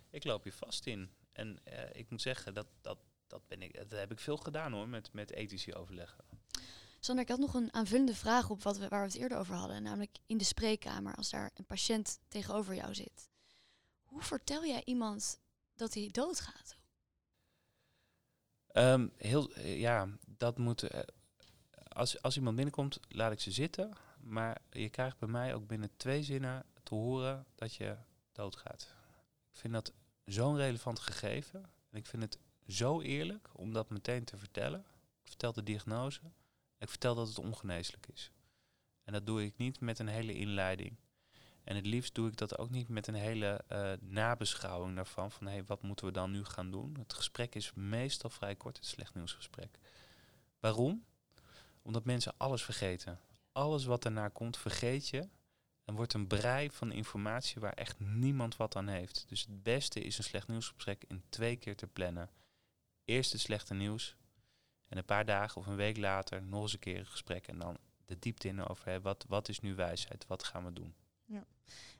ik 0.09 0.23
loop 0.23 0.43
hier 0.43 0.53
vast 0.53 0.85
in. 0.85 1.09
En 1.31 1.59
uh, 1.67 1.79
ik 1.93 2.09
moet 2.09 2.21
zeggen, 2.21 2.53
dat, 2.53 2.67
dat, 2.81 2.97
dat, 3.27 3.47
ben 3.47 3.61
ik, 3.61 3.89
dat 3.89 3.99
heb 3.99 4.11
ik 4.11 4.19
veel 4.19 4.37
gedaan 4.37 4.71
hoor, 4.71 4.87
met, 4.87 5.13
met 5.13 5.31
ethische 5.31 5.75
overleggen. 5.75 6.23
Sander, 6.99 7.23
ik 7.23 7.29
had 7.29 7.39
nog 7.39 7.53
een 7.53 7.73
aanvullende 7.73 8.15
vraag 8.15 8.49
op 8.49 8.63
wat 8.63 8.77
we, 8.77 8.87
waar 8.87 9.01
we 9.01 9.11
het 9.11 9.21
eerder 9.21 9.37
over 9.37 9.55
hadden. 9.55 9.83
Namelijk 9.83 10.17
in 10.25 10.37
de 10.37 10.43
spreekkamer, 10.43 11.15
als 11.15 11.29
daar 11.29 11.51
een 11.55 11.65
patiënt 11.65 12.19
tegenover 12.27 12.75
jou 12.75 12.95
zit. 12.95 13.29
Hoe 14.03 14.21
vertel 14.21 14.65
jij 14.65 14.81
iemand 14.85 15.39
dat 15.75 15.93
hij 15.93 16.09
doodgaat? 16.11 16.77
Um, 18.77 19.11
heel, 19.17 19.53
eh, 19.53 19.79
ja, 19.79 20.07
dat 20.37 20.57
moet. 20.57 20.83
Uh, 20.83 20.99
als, 21.87 22.21
als 22.21 22.35
iemand 22.35 22.55
binnenkomt, 22.55 22.99
laat 23.07 23.31
ik 23.31 23.39
ze 23.39 23.51
zitten. 23.51 23.93
Maar 24.19 24.61
je 24.71 24.89
krijgt 24.89 25.17
bij 25.17 25.29
mij 25.29 25.53
ook 25.53 25.67
binnen 25.67 25.89
twee 25.97 26.23
zinnen 26.23 26.65
te 26.83 26.95
horen 26.95 27.45
dat 27.55 27.75
je 27.75 27.95
doodgaat. 28.31 28.93
Ik 29.51 29.59
vind 29.59 29.73
dat 29.73 29.93
zo'n 30.25 30.57
relevant 30.57 30.99
gegeven. 30.99 31.63
En 31.89 31.97
ik 31.97 32.05
vind 32.05 32.23
het 32.23 32.37
zo 32.67 33.01
eerlijk 33.01 33.49
om 33.53 33.73
dat 33.73 33.89
meteen 33.89 34.23
te 34.23 34.37
vertellen. 34.37 34.79
Ik 35.21 35.27
vertel 35.27 35.53
de 35.53 35.63
diagnose. 35.63 36.21
Ik 36.77 36.89
vertel 36.89 37.15
dat 37.15 37.27
het 37.27 37.39
ongeneeslijk 37.39 38.07
is. 38.13 38.31
En 39.03 39.13
dat 39.13 39.25
doe 39.25 39.43
ik 39.43 39.57
niet 39.57 39.79
met 39.79 39.99
een 39.99 40.07
hele 40.07 40.33
inleiding. 40.33 40.95
En 41.65 41.75
het 41.75 41.85
liefst 41.85 42.15
doe 42.15 42.27
ik 42.27 42.37
dat 42.37 42.57
ook 42.57 42.69
niet 42.69 42.87
met 42.87 43.07
een 43.07 43.13
hele 43.13 43.63
uh, 43.71 43.91
nabeschouwing 43.99 44.95
daarvan. 44.95 45.31
Van 45.31 45.47
hé, 45.47 45.53
hey, 45.53 45.63
wat 45.65 45.81
moeten 45.81 46.05
we 46.05 46.11
dan 46.11 46.31
nu 46.31 46.43
gaan 46.43 46.71
doen? 46.71 46.95
Het 46.99 47.13
gesprek 47.13 47.55
is 47.55 47.73
meestal 47.73 48.29
vrij 48.29 48.55
kort, 48.55 48.77
het 48.77 48.85
slecht 48.85 49.15
nieuwsgesprek. 49.15 49.79
Waarom? 50.59 51.05
Omdat 51.81 52.05
mensen 52.05 52.33
alles 52.37 52.63
vergeten. 52.63 53.19
Alles 53.51 53.85
wat 53.85 54.05
ernaar 54.05 54.29
komt, 54.29 54.57
vergeet 54.57 55.07
je. 55.07 55.29
En 55.85 55.95
wordt 55.95 56.13
een 56.13 56.27
brei 56.27 56.71
van 56.71 56.91
informatie 56.91 57.61
waar 57.61 57.73
echt 57.73 57.99
niemand 57.99 58.57
wat 58.57 58.75
aan 58.75 58.87
heeft. 58.87 59.25
Dus 59.27 59.41
het 59.41 59.63
beste 59.63 59.99
is 59.99 60.17
een 60.17 60.23
slecht 60.23 60.47
nieuwsgesprek 60.47 61.03
in 61.07 61.23
twee 61.29 61.55
keer 61.55 61.75
te 61.75 61.87
plannen. 61.87 62.29
Eerst 63.05 63.31
het 63.31 63.41
slechte 63.41 63.73
nieuws. 63.73 64.15
En 64.87 64.97
een 64.97 65.05
paar 65.05 65.25
dagen 65.25 65.61
of 65.61 65.67
een 65.67 65.75
week 65.75 65.97
later 65.97 66.43
nog 66.43 66.61
eens 66.61 66.73
een 66.73 66.79
keer 66.79 66.99
een 66.99 67.05
gesprek. 67.05 67.47
En 67.47 67.59
dan 67.59 67.77
de 68.05 68.19
diepte 68.19 68.47
in 68.47 68.67
over 68.67 69.01
wat, 69.01 69.25
wat 69.27 69.49
is 69.49 69.59
nu 69.59 69.75
wijsheid? 69.75 70.27
Wat 70.27 70.43
gaan 70.43 70.65
we 70.65 70.73
doen? 70.73 70.95
Ja. 71.25 71.45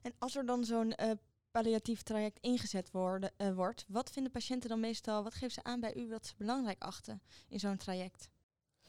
En 0.01 0.13
als 0.17 0.35
er 0.35 0.45
dan 0.45 0.63
zo'n 0.63 0.93
uh, 1.01 1.11
palliatief 1.51 2.01
traject 2.01 2.39
ingezet 2.39 2.91
worden, 2.91 3.31
uh, 3.38 3.53
wordt, 3.53 3.85
wat 3.88 4.11
vinden 4.11 4.31
patiënten 4.31 4.69
dan 4.69 4.79
meestal, 4.79 5.23
wat 5.23 5.33
geven 5.33 5.51
ze 5.51 5.63
aan 5.63 5.79
bij 5.79 5.95
u 5.95 6.09
wat 6.09 6.25
ze 6.25 6.33
belangrijk 6.38 6.81
achten 6.81 7.21
in 7.47 7.59
zo'n 7.59 7.77
traject? 7.77 8.29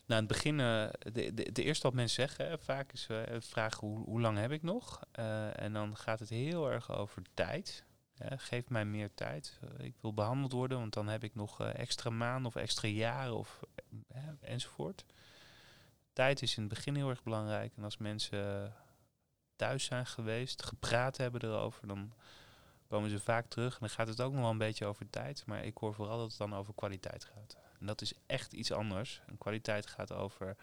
Nou, 0.07 0.23
in 0.23 0.27
het 0.29 0.37
begin, 0.37 0.59
uh, 0.59 0.89
de, 1.13 1.35
de, 1.35 1.53
de, 1.53 1.63
eerste 1.63 1.87
wat 1.87 1.97
mensen 1.97 2.29
zeggen 2.29 2.59
vaak 2.59 2.93
is 2.93 3.09
vragen 3.39 3.89
hoe, 3.89 4.05
hoe 4.05 4.21
lang 4.21 4.39
heb 4.39 4.51
ik 4.51 4.63
nog? 4.63 5.01
en 5.53 5.73
dan 5.73 5.97
gaat 5.97 6.19
het 6.19 6.29
heel 6.29 6.71
erg 6.71 6.93
over 6.93 7.23
tijd. 7.35 7.85
geef 8.37 8.69
mij 8.69 8.85
meer 8.85 9.15
tijd. 9.15 9.61
ik 9.79 9.95
wil 10.01 10.15
behandeld 10.15 10.53
worden, 10.53 10.79
want 10.79 10.93
dan 10.93 11.09
heb 11.09 11.25
ik 11.25 11.35
nog 11.35 11.61
extra 11.61 12.11
maanden 12.11 12.47
of 12.47 12.57
extra 12.57 12.89
jaren 12.89 13.37
of, 13.37 13.61
enzovoort. 14.41 15.05
Tijd 16.13 16.43
is 16.43 16.57
in 16.57 16.63
het 16.63 16.75
begin 16.75 16.95
heel 16.95 17.09
erg 17.09 17.23
belangrijk. 17.23 17.73
En 17.77 17.85
als 17.85 17.97
mensen 17.97 18.75
thuis 19.57 19.85
zijn 19.85 20.07
geweest, 20.07 20.63
gepraat 20.63 21.17
hebben 21.17 21.43
erover, 21.45 21.87
dan 21.89 22.13
komen 22.89 23.11
ze 23.11 23.21
vaak 23.21 23.47
terug. 23.47 23.73
En 23.73 23.81
dan 23.81 23.91
gaat 23.91 24.09
het 24.09 24.21
ook 24.21 24.33
nog 24.33 24.41
wel 24.41 24.51
een 24.51 24.59
beetje 24.59 24.87
over 24.87 25.11
tijd. 25.11 25.43
Maar 25.47 25.65
ik 25.65 25.79
hoor 25.79 25.95
vooral 25.95 26.19
dat 26.19 26.29
het 26.29 26.39
dan 26.39 26.55
over 26.55 26.75
kwaliteit 26.75 27.25
gaat. 27.25 27.57
En 27.81 27.87
dat 27.87 28.01
is 28.01 28.13
echt 28.27 28.53
iets 28.53 28.73
anders. 28.73 29.21
Kwaliteit 29.39 29.87
gaat 29.87 30.13
over 30.13 30.57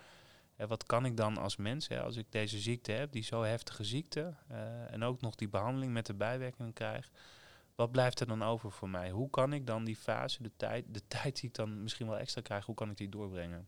wat 0.57 0.83
kan 0.83 1.05
ik 1.05 1.17
dan 1.17 1.37
als 1.37 1.55
mens, 1.55 1.87
hè, 1.87 2.01
als 2.01 2.15
ik 2.15 2.25
deze 2.29 2.59
ziekte 2.59 2.91
heb, 2.91 3.11
die 3.11 3.23
zo 3.23 3.41
heftige 3.41 3.83
ziekte, 3.83 4.33
eh, 4.47 4.93
en 4.93 5.03
ook 5.03 5.21
nog 5.21 5.35
die 5.35 5.49
behandeling 5.49 5.93
met 5.93 6.05
de 6.05 6.13
bijwerkingen 6.13 6.73
krijg. 6.73 7.09
Wat 7.75 7.91
blijft 7.91 8.19
er 8.19 8.27
dan 8.27 8.43
over 8.43 8.71
voor 8.71 8.89
mij? 8.89 9.09
Hoe 9.09 9.29
kan 9.29 9.53
ik 9.53 9.67
dan 9.67 9.83
die 9.83 9.95
fase, 9.95 10.43
de 10.43 10.51
tijd, 10.57 10.85
de 10.87 11.07
tijd 11.21 11.35
die 11.35 11.49
ik 11.49 11.55
dan 11.55 11.83
misschien 11.83 12.07
wel 12.07 12.17
extra 12.17 12.41
krijg, 12.41 12.65
hoe 12.65 12.75
kan 12.75 12.89
ik 12.89 12.97
die 12.97 13.09
doorbrengen? 13.09 13.67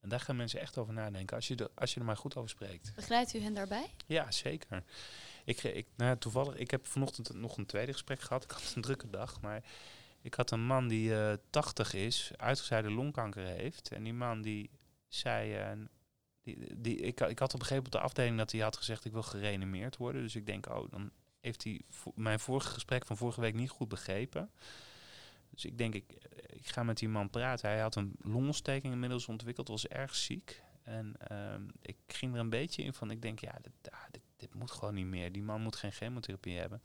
En 0.00 0.08
daar 0.08 0.20
gaan 0.20 0.36
mensen 0.36 0.60
echt 0.60 0.78
over 0.78 0.92
nadenken, 0.92 1.36
als 1.36 1.48
je, 1.48 1.56
er, 1.56 1.68
als 1.74 1.94
je 1.94 2.00
er 2.00 2.06
maar 2.06 2.16
goed 2.16 2.36
over 2.36 2.50
spreekt. 2.50 2.92
Begeleidt 2.94 3.34
u 3.34 3.40
hen 3.40 3.54
daarbij? 3.54 3.90
Ja, 4.06 4.30
zeker. 4.30 4.82
Ik, 5.44 5.62
ik, 5.62 5.86
nou, 5.96 6.18
toevallig, 6.18 6.54
ik 6.54 6.70
heb 6.70 6.86
vanochtend 6.86 7.34
nog 7.34 7.56
een 7.56 7.66
tweede 7.66 7.92
gesprek 7.92 8.20
gehad. 8.20 8.44
Ik 8.44 8.50
had 8.50 8.72
een 8.74 8.82
drukke 8.82 9.10
dag, 9.10 9.40
maar 9.40 9.64
ik 10.20 10.34
had 10.34 10.50
een 10.50 10.66
man 10.66 10.88
die 10.88 11.10
uh, 11.10 11.32
80 11.50 11.94
is, 11.94 12.30
uitgezaaide 12.36 12.90
longkanker 12.90 13.44
heeft. 13.44 13.92
En 13.92 14.02
die 14.02 14.12
man 14.12 14.42
die 14.42 14.70
zei, 15.08 15.72
uh, 15.72 15.84
die, 16.42 16.80
die, 16.80 16.96
ik, 16.96 17.20
ik 17.20 17.38
had 17.38 17.54
op 17.54 17.60
een 17.60 17.66
gegeven 17.66 17.76
moment 17.76 17.86
op 17.86 17.92
de 17.92 18.00
afdeling 18.00 18.38
dat 18.38 18.52
hij 18.52 18.60
had 18.60 18.76
gezegd, 18.76 19.04
ik 19.04 19.12
wil 19.12 19.22
gereanimeerd 19.22 19.96
worden. 19.96 20.22
Dus 20.22 20.36
ik 20.36 20.46
denk, 20.46 20.68
oh, 20.68 20.90
dan 20.90 21.10
heeft 21.40 21.64
hij 21.64 21.80
mijn 22.14 22.40
vorige 22.40 22.68
gesprek 22.72 23.06
van 23.06 23.16
vorige 23.16 23.40
week 23.40 23.54
niet 23.54 23.70
goed 23.70 23.88
begrepen. 23.88 24.50
Dus 25.58 25.70
ik 25.70 25.78
denk, 25.78 25.94
ik, 25.94 26.12
ik 26.46 26.66
ga 26.66 26.82
met 26.82 26.98
die 26.98 27.08
man 27.08 27.30
praten. 27.30 27.68
Hij 27.68 27.80
had 27.80 27.94
een 27.94 28.16
longontsteking 28.22 28.92
inmiddels 28.92 29.28
ontwikkeld, 29.28 29.68
was 29.68 29.88
erg 29.88 30.14
ziek. 30.14 30.62
En 30.82 31.14
um, 31.52 31.70
ik 31.82 31.96
ging 32.06 32.34
er 32.34 32.40
een 32.40 32.50
beetje 32.50 32.82
in 32.82 32.92
van, 32.92 33.10
ik 33.10 33.22
denk, 33.22 33.38
ja, 33.38 33.58
dit, 33.62 33.90
ah, 33.90 34.00
dit, 34.10 34.22
dit, 34.36 34.54
moet 34.54 34.70
gewoon 34.70 34.94
niet 34.94 35.06
meer. 35.06 35.32
Die 35.32 35.42
man 35.42 35.60
moet 35.60 35.76
geen 35.76 35.92
chemotherapie 35.92 36.58
hebben. 36.58 36.82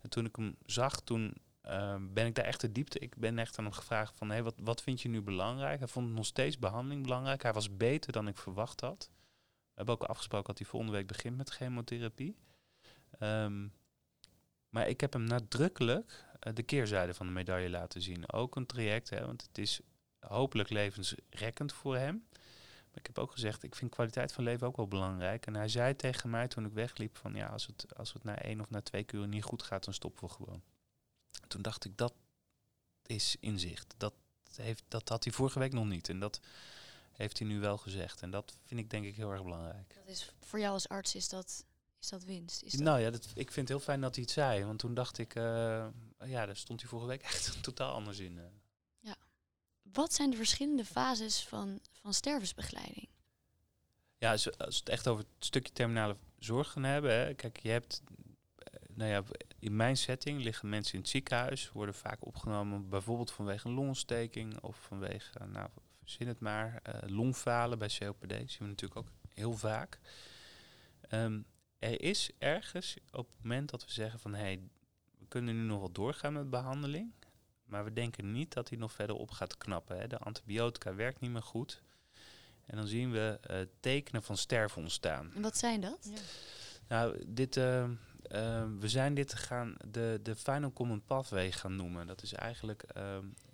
En 0.00 0.10
toen 0.10 0.24
ik 0.24 0.36
hem 0.36 0.56
zag, 0.66 1.00
toen 1.00 1.34
uh, 1.64 1.96
ben 2.00 2.26
ik 2.26 2.34
daar 2.34 2.44
echt 2.44 2.60
de 2.60 2.72
diepte. 2.72 2.98
Ik 2.98 3.16
ben 3.16 3.38
echt 3.38 3.58
aan 3.58 3.64
hem 3.64 3.72
gevraagd 3.72 4.18
van, 4.18 4.30
hey, 4.30 4.42
wat, 4.42 4.54
wat 4.62 4.82
vind 4.82 5.00
je 5.00 5.08
nu 5.08 5.22
belangrijk? 5.22 5.78
Hij 5.78 5.88
vond 5.88 6.12
nog 6.12 6.26
steeds 6.26 6.58
behandeling 6.58 7.02
belangrijk. 7.02 7.42
Hij 7.42 7.52
was 7.52 7.76
beter 7.76 8.12
dan 8.12 8.28
ik 8.28 8.38
verwacht 8.38 8.80
had. 8.80 9.10
We 9.64 9.72
hebben 9.74 9.94
ook 9.94 10.04
afgesproken 10.04 10.46
dat 10.46 10.58
hij 10.58 10.66
volgende 10.66 10.96
week 10.96 11.06
begint 11.06 11.36
met 11.36 11.50
chemotherapie. 11.50 12.36
Um, 13.20 13.72
maar 14.68 14.88
ik 14.88 15.00
heb 15.00 15.12
hem 15.12 15.24
nadrukkelijk 15.24 16.24
de 16.54 16.62
keerzijde 16.62 17.14
van 17.14 17.26
de 17.26 17.32
medaille 17.32 17.70
laten 17.70 18.02
zien. 18.02 18.32
Ook 18.32 18.56
een 18.56 18.66
traject, 18.66 19.10
hè, 19.10 19.26
want 19.26 19.42
het 19.42 19.58
is 19.58 19.80
hopelijk 20.20 20.70
levensrekkend 20.70 21.72
voor 21.72 21.96
hem. 21.96 22.26
Maar 22.92 23.00
ik 23.00 23.06
heb 23.06 23.18
ook 23.18 23.32
gezegd, 23.32 23.62
ik 23.62 23.74
vind 23.74 23.90
kwaliteit 23.90 24.32
van 24.32 24.44
leven 24.44 24.66
ook 24.66 24.76
wel 24.76 24.88
belangrijk. 24.88 25.46
En 25.46 25.54
hij 25.54 25.68
zei 25.68 25.96
tegen 25.96 26.30
mij 26.30 26.48
toen 26.48 26.64
ik 26.64 26.72
wegliep 26.72 27.16
van 27.16 27.34
ja, 27.34 27.46
als 27.46 27.66
het, 27.66 27.96
als 27.96 28.12
het 28.12 28.24
na 28.24 28.38
één 28.38 28.60
of 28.60 28.70
na 28.70 28.80
twee 28.80 29.04
uur 29.12 29.28
niet 29.28 29.42
goed 29.42 29.62
gaat, 29.62 29.84
dan 29.84 29.94
stoppen 29.94 30.28
we 30.28 30.34
gewoon. 30.34 30.62
Toen 31.48 31.62
dacht 31.62 31.84
ik, 31.84 31.96
dat 31.96 32.14
is 33.06 33.36
inzicht. 33.40 33.94
Dat, 33.96 34.14
heeft, 34.54 34.84
dat 34.88 35.08
had 35.08 35.24
hij 35.24 35.32
vorige 35.32 35.58
week 35.58 35.72
nog 35.72 35.86
niet. 35.86 36.08
En 36.08 36.18
dat 36.18 36.40
heeft 37.12 37.38
hij 37.38 37.48
nu 37.48 37.60
wel 37.60 37.78
gezegd. 37.78 38.22
En 38.22 38.30
dat 38.30 38.58
vind 38.64 38.80
ik 38.80 38.90
denk 38.90 39.04
ik 39.04 39.16
heel 39.16 39.30
erg 39.30 39.42
belangrijk. 39.42 39.94
Dat 39.94 40.06
is, 40.06 40.32
voor 40.40 40.58
jou 40.58 40.72
als 40.72 40.88
arts 40.88 41.14
is 41.14 41.28
dat, 41.28 41.64
is 42.02 42.08
dat 42.08 42.24
winst? 42.24 42.62
Is 42.62 42.72
dat 42.72 42.80
nou 42.80 43.00
ja, 43.00 43.10
dat, 43.10 43.24
ik 43.34 43.52
vind 43.52 43.68
het 43.68 43.68
heel 43.68 43.86
fijn 43.86 44.00
dat 44.00 44.14
hij 44.14 44.24
het 44.24 44.32
zei. 44.32 44.64
Want 44.64 44.78
toen 44.78 44.94
dacht 44.94 45.18
ik, 45.18 45.34
uh, 45.34 45.86
ja, 46.24 46.46
daar 46.46 46.56
stond 46.56 46.80
hij 46.80 46.88
vorige 46.88 47.08
week 47.08 47.22
echt 47.32 47.62
totaal 47.62 47.92
anders 47.92 48.18
in. 48.18 48.36
Uh. 48.36 48.42
Ja. 49.00 49.16
Wat 49.82 50.14
zijn 50.14 50.30
de 50.30 50.36
verschillende 50.36 50.84
fases 50.84 51.44
van, 51.44 51.80
van 51.92 52.14
stervensbegeleiding? 52.14 53.08
Ja, 54.18 54.30
als, 54.30 54.44
we 54.44 54.52
het 54.56 54.88
echt 54.88 55.08
over 55.08 55.24
het 55.34 55.44
stukje 55.44 55.72
terminale 55.72 56.16
zorg 56.38 56.70
gaan 56.70 56.84
hebben. 56.84 57.12
Hè. 57.14 57.34
Kijk, 57.34 57.58
je 57.60 57.68
hebt, 57.68 58.02
nou 58.94 59.10
ja, 59.10 59.22
in 59.58 59.76
mijn 59.76 59.96
setting 59.96 60.42
liggen 60.42 60.68
mensen 60.68 60.94
in 60.94 61.00
het 61.00 61.08
ziekenhuis, 61.08 61.72
worden 61.72 61.94
vaak 61.94 62.26
opgenomen 62.26 62.88
bijvoorbeeld 62.88 63.30
vanwege 63.30 63.68
een 63.68 63.74
longontsteking 63.74 64.60
of 64.60 64.76
vanwege, 64.76 65.46
nou, 65.46 65.68
verzin 66.00 66.28
het 66.28 66.40
maar, 66.40 66.82
uh, 66.86 66.94
longfalen 67.16 67.78
bij 67.78 67.90
COPD. 67.98 68.28
Dat 68.28 68.50
zien 68.50 68.58
we 68.58 68.66
natuurlijk 68.66 69.00
ook 69.00 69.12
heel 69.34 69.52
vaak. 69.56 69.98
Um, 71.10 71.46
er 71.82 72.02
is 72.02 72.30
ergens 72.38 72.96
op 73.10 73.28
het 73.28 73.42
moment 73.42 73.70
dat 73.70 73.84
we 73.84 73.92
zeggen 73.92 74.20
van 74.20 74.34
hé, 74.34 74.42
hey, 74.42 74.60
we 75.18 75.26
kunnen 75.28 75.56
nu 75.56 75.62
nog 75.62 75.78
wel 75.78 75.92
doorgaan 75.92 76.32
met 76.32 76.50
behandeling, 76.50 77.12
maar 77.64 77.84
we 77.84 77.92
denken 77.92 78.32
niet 78.32 78.52
dat 78.52 78.68
hij 78.68 78.78
nog 78.78 78.92
verder 78.92 79.16
op 79.16 79.30
gaat 79.30 79.56
knappen. 79.56 79.98
Hè. 79.98 80.06
De 80.06 80.18
antibiotica 80.18 80.94
werkt 80.94 81.20
niet 81.20 81.30
meer 81.30 81.42
goed. 81.42 81.82
En 82.66 82.76
dan 82.76 82.86
zien 82.86 83.10
we 83.10 83.40
uh, 83.50 83.56
tekenen 83.80 84.22
van 84.22 84.36
sterven 84.36 84.82
ontstaan. 84.82 85.32
En 85.34 85.42
wat 85.42 85.56
zijn 85.56 85.80
dat? 85.80 86.10
Ja. 86.10 86.20
Nou, 86.88 87.24
dit, 87.26 87.56
uh, 87.56 87.84
uh, 87.84 87.90
we 88.78 88.88
zijn 88.88 89.14
dit 89.14 89.34
gaan 89.34 89.74
de, 89.88 90.20
de 90.22 90.36
Final 90.36 90.72
Common 90.72 91.04
Pathway 91.04 91.52
gaan 91.52 91.76
noemen. 91.76 92.06
Dat 92.06 92.22
is 92.22 92.32
eigenlijk 92.32 92.84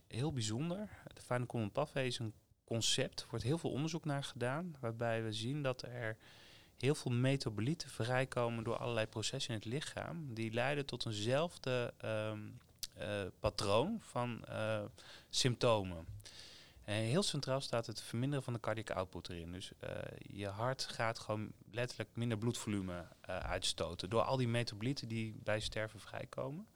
heel 0.07 0.33
bijzonder. 0.33 0.88
De 1.14 1.23
Final 1.23 1.47
Common 1.47 1.73
Pathway 1.73 2.07
is 2.07 2.19
een 2.19 2.35
concept, 2.64 3.21
er 3.21 3.27
wordt 3.31 3.45
heel 3.45 3.59
veel 3.59 3.71
onderzoek 3.71 4.05
naar 4.05 4.25
gedaan, 4.25 4.77
waarbij 4.81 5.23
we 5.23 5.33
zien 5.33 5.62
dat 5.62 5.83
er 5.83 6.17
heel 6.79 6.95
veel 6.95 7.12
metabolieten 7.12 7.91
vrijkomen 7.91 8.64
door 8.64 8.77
allerlei 8.77 9.07
processen 9.07 9.55
in 9.55 9.59
het 9.59 9.69
lichaam. 9.69 10.35
Die 10.35 10.53
leiden 10.53 10.87
tot 10.87 11.07
eenzelfde 11.07 11.95
um, 12.05 12.61
uh, 12.99 13.23
patroon 13.41 13.99
van 14.03 14.45
uh, 14.49 14.85
symptomen. 15.31 16.07
En 16.85 16.95
heel 16.95 17.23
centraal 17.23 17.61
staat 17.61 17.87
het 17.87 18.03
verminderen 18.03 18.45
van 18.45 18.53
de 18.53 18.61
cardiac 18.61 18.91
output 18.91 19.29
erin. 19.29 19.53
Dus 19.53 19.73
uh, 19.85 19.91
je 20.19 20.47
hart 20.47 20.83
gaat 20.85 21.19
gewoon 21.19 21.53
letterlijk 21.71 22.11
minder 22.12 22.38
bloedvolume 22.38 23.07
uitstoten. 23.27 24.11
Door 24.11 24.23
al 24.23 24.37
die 24.37 24.49
metabolieten 24.49 25.09
die 25.09 25.35
bij 25.43 25.61
sterven 25.61 26.01
vrijkomen. 26.01 26.67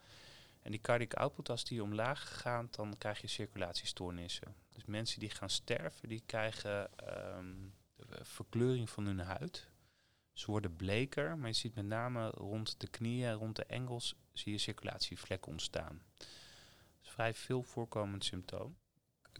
En 0.62 0.70
die 0.70 0.80
cardiac 0.80 1.14
output, 1.14 1.50
als 1.50 1.64
die 1.64 1.82
omlaag 1.82 2.40
gaat, 2.40 2.74
dan 2.74 2.94
krijg 2.98 3.20
je 3.20 3.26
circulatiestoornissen. 3.26 4.54
Dus 4.72 4.84
mensen 4.84 5.20
die 5.20 5.30
gaan 5.30 5.50
sterven, 5.50 6.08
die 6.08 6.22
krijgen 6.26 6.90
um, 7.38 7.74
verkleuring 8.22 8.90
van 8.90 9.06
hun 9.06 9.18
huid. 9.18 9.70
Ze 10.32 10.50
worden 10.50 10.76
bleker, 10.76 11.38
maar 11.38 11.48
je 11.48 11.54
ziet 11.54 11.74
met 11.74 11.84
name 11.84 12.28
rond 12.28 12.80
de 12.80 12.88
knieën, 12.88 13.32
rond 13.32 13.56
de 13.56 13.64
enkels, 13.64 14.16
zie 14.32 14.52
je 14.52 14.58
circulatievlekken 14.58 15.52
ontstaan. 15.52 16.02
Dat 16.16 16.26
is 17.02 17.08
vrij 17.08 17.34
veel 17.34 17.62
voorkomend 17.62 18.24
symptoom. 18.24 18.76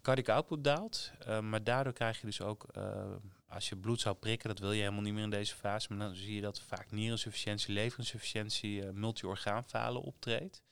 Cardiac 0.02 0.28
output 0.28 0.64
daalt, 0.64 1.12
uh, 1.26 1.40
maar 1.40 1.64
daardoor 1.64 1.92
krijg 1.92 2.20
je 2.20 2.26
dus 2.26 2.40
ook, 2.40 2.66
uh, 2.76 3.04
als 3.46 3.68
je 3.68 3.76
bloed 3.76 4.00
zou 4.00 4.16
prikken, 4.16 4.48
dat 4.48 4.58
wil 4.58 4.72
je 4.72 4.80
helemaal 4.80 5.02
niet 5.02 5.12
meer 5.12 5.22
in 5.22 5.30
deze 5.30 5.54
fase, 5.54 5.94
maar 5.94 6.06
dan 6.06 6.16
zie 6.16 6.34
je 6.34 6.40
dat 6.40 6.60
vaak 6.60 6.90
nierinsufficiëntie, 6.90 7.74
leverinsufficiëntie, 7.74 8.82
uh, 8.82 8.90
multi-orgaanfalen 8.90 10.02
optreedt. 10.02 10.62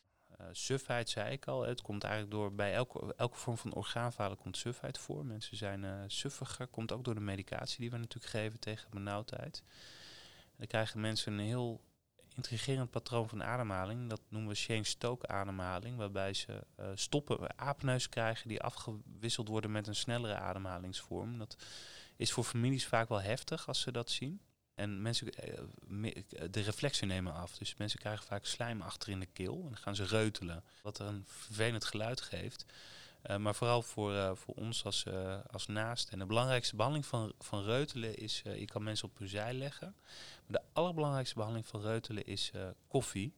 sufheid 0.53 1.09
zei 1.09 1.33
ik 1.33 1.47
al, 1.47 1.63
het 1.63 1.83
komt 1.83 2.05
eigenlijk 2.05 2.33
door, 2.33 2.55
bij 2.55 2.75
elke, 2.75 3.15
elke 3.17 3.37
vorm 3.37 3.57
van 3.57 3.75
orgaanfalen 3.75 4.37
komt 4.37 4.57
sufheid 4.57 4.99
voor. 4.99 5.27
Mensen 5.27 5.57
zijn 5.57 6.11
suffiger, 6.11 6.67
komt 6.67 6.93
ook 6.93 7.05
door 7.05 7.15
de 7.15 7.21
medicatie 7.21 7.81
die 7.81 7.91
we 7.91 7.97
natuurlijk 7.97 8.33
geven 8.33 8.61
tegen 8.61 8.91
benauwdheid. 8.91 9.63
Dan 10.61 10.69
krijgen 10.69 11.01
mensen 11.01 11.33
een 11.33 11.45
heel 11.45 11.81
intrigerend 12.37 12.91
patroon 12.91 13.29
van 13.29 13.43
ademhaling. 13.43 14.09
Dat 14.09 14.21
noemen 14.29 14.51
we 14.51 14.57
Shane-Stoke 14.57 15.27
ademhaling, 15.27 15.97
waarbij 15.97 16.35
ze 16.35 16.67
uh, 16.81 16.87
stoppen, 16.95 17.57
apneus 17.57 18.09
krijgen 18.09 18.49
die 18.49 18.61
afgewisseld 18.61 19.49
worden 19.49 19.71
met 19.71 19.87
een 19.87 19.95
snellere 19.95 20.35
ademhalingsvorm. 20.35 21.39
Dat 21.39 21.57
is 22.17 22.33
voor 22.33 22.45
families 22.45 22.87
vaak 22.87 23.09
wel 23.09 23.23
heftig 23.23 23.69
als 23.69 23.81
ze 23.81 23.93
dat 23.93 24.11
zien. 24.11 24.41
En 24.75 25.03
mensen, 25.03 25.27
uh, 25.27 25.61
de 26.51 26.61
reflexen 26.61 27.09
nemen 27.09 27.35
af. 27.35 27.59
Dus 27.59 27.77
mensen 27.77 27.99
krijgen 27.99 28.27
vaak 28.27 28.45
slijm 28.45 28.81
achter 28.81 29.09
in 29.09 29.21
de 29.21 29.27
keel 29.27 29.55
en 29.55 29.69
dan 29.69 29.77
gaan 29.77 29.97
ze 29.97 30.05
reutelen. 30.05 30.65
Wat 30.83 30.99
een 30.99 31.25
vervelend 31.27 31.85
geluid 31.85 32.21
geeft. 32.21 32.67
Uh, 33.27 33.37
maar 33.37 33.55
vooral 33.55 33.83
voor, 33.83 34.13
uh, 34.13 34.35
voor 34.35 34.55
ons 34.55 34.85
als, 34.85 35.05
uh, 35.05 35.39
als 35.51 35.67
naast. 35.67 36.09
En 36.09 36.19
de 36.19 36.27
belangrijkste 36.27 36.77
behandeling 36.77 37.09
van, 37.09 37.33
van 37.39 37.63
reutelen 37.63 38.17
is, 38.17 38.43
je 38.45 38.65
kan 38.65 38.83
mensen 38.83 39.09
op 39.09 39.19
hun 39.19 39.29
zij 39.29 39.55
leggen. 39.55 39.95
Maar 40.47 40.61
de 40.61 40.67
allerbelangrijkste 40.73 41.35
behandeling 41.35 41.69
van 41.69 41.81
reutelen 41.81 42.27
is 42.27 42.51
koffie. 42.89 43.35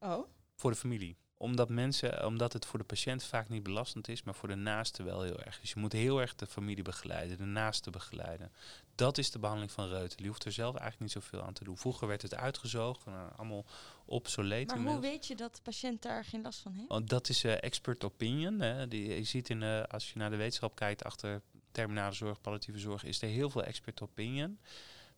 Oh. 0.00 0.28
Voor 0.54 0.70
de 0.70 0.76
familie 0.76 1.16
omdat 1.36 1.68
mensen, 1.68 2.26
omdat 2.26 2.52
het 2.52 2.66
voor 2.66 2.78
de 2.78 2.84
patiënt 2.84 3.24
vaak 3.24 3.48
niet 3.48 3.62
belastend 3.62 4.08
is, 4.08 4.22
maar 4.22 4.34
voor 4.34 4.48
de 4.48 4.54
naaste 4.54 5.02
wel 5.02 5.22
heel 5.22 5.40
erg. 5.42 5.60
Dus 5.60 5.72
je 5.72 5.80
moet 5.80 5.92
heel 5.92 6.20
erg 6.20 6.34
de 6.34 6.46
familie 6.46 6.82
begeleiden, 6.82 7.38
de 7.38 7.44
naaste 7.44 7.90
begeleiden. 7.90 8.52
Dat 8.94 9.18
is 9.18 9.30
de 9.30 9.38
behandeling 9.38 9.72
van 9.72 9.88
reutelen. 9.88 10.22
Je 10.22 10.28
hoeft 10.28 10.44
er 10.44 10.52
zelf 10.52 10.74
eigenlijk 10.76 11.00
niet 11.00 11.22
zoveel 11.22 11.42
aan 11.42 11.52
te 11.52 11.64
doen. 11.64 11.78
Vroeger 11.78 12.08
werd 12.08 12.22
het 12.22 12.34
uitgezogen, 12.34 13.12
nou, 13.12 13.30
allemaal 13.36 13.64
obsoleet. 14.04 14.68
Maar 14.68 14.92
hoe 14.92 15.00
weet 15.00 15.26
je 15.26 15.34
dat 15.34 15.54
de 15.56 15.62
patiënt 15.62 16.02
daar 16.02 16.24
geen 16.24 16.42
last 16.42 16.58
van 16.58 16.72
heeft? 16.72 16.88
Want 16.88 17.08
dat 17.08 17.28
is 17.28 17.44
uh, 17.44 17.62
expert 17.62 18.04
opinion. 18.04 18.60
Hè. 18.60 18.88
Die, 18.88 19.14
je 19.14 19.24
ziet 19.24 19.48
in, 19.48 19.62
uh, 19.62 19.82
als 19.82 20.12
je 20.12 20.18
naar 20.18 20.30
de 20.30 20.36
wetenschap 20.36 20.74
kijkt 20.74 21.04
achter 21.04 21.42
terminale 21.72 22.14
zorg, 22.14 22.40
palliatieve 22.40 22.78
zorg, 22.78 23.04
is 23.04 23.22
er 23.22 23.28
heel 23.28 23.50
veel 23.50 23.64
expert 23.64 24.02
opinion. 24.02 24.58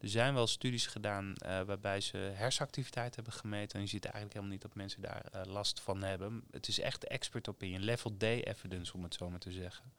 Er 0.01 0.09
zijn 0.09 0.35
wel 0.35 0.47
studies 0.47 0.87
gedaan 0.87 1.33
uh, 1.47 1.61
waarbij 1.61 2.01
ze 2.01 2.17
hersenactiviteit 2.17 3.15
hebben 3.15 3.33
gemeten. 3.33 3.75
En 3.75 3.81
je 3.81 3.89
ziet 3.89 4.05
eigenlijk 4.05 4.35
helemaal 4.35 4.55
niet 4.55 4.63
dat 4.63 4.75
mensen 4.75 5.03
daar 5.03 5.25
uh, 5.35 5.41
last 5.45 5.81
van 5.81 6.03
hebben. 6.03 6.45
Het 6.51 6.69
is 6.69 6.81
echt 6.81 7.05
expert 7.05 7.49
opinion, 7.49 7.83
level 7.83 8.17
D 8.17 8.23
evidence 8.23 8.95
om 8.95 9.03
het 9.03 9.15
zo 9.15 9.31
maar 9.31 9.39
te 9.39 9.53
zeggen. 9.53 9.93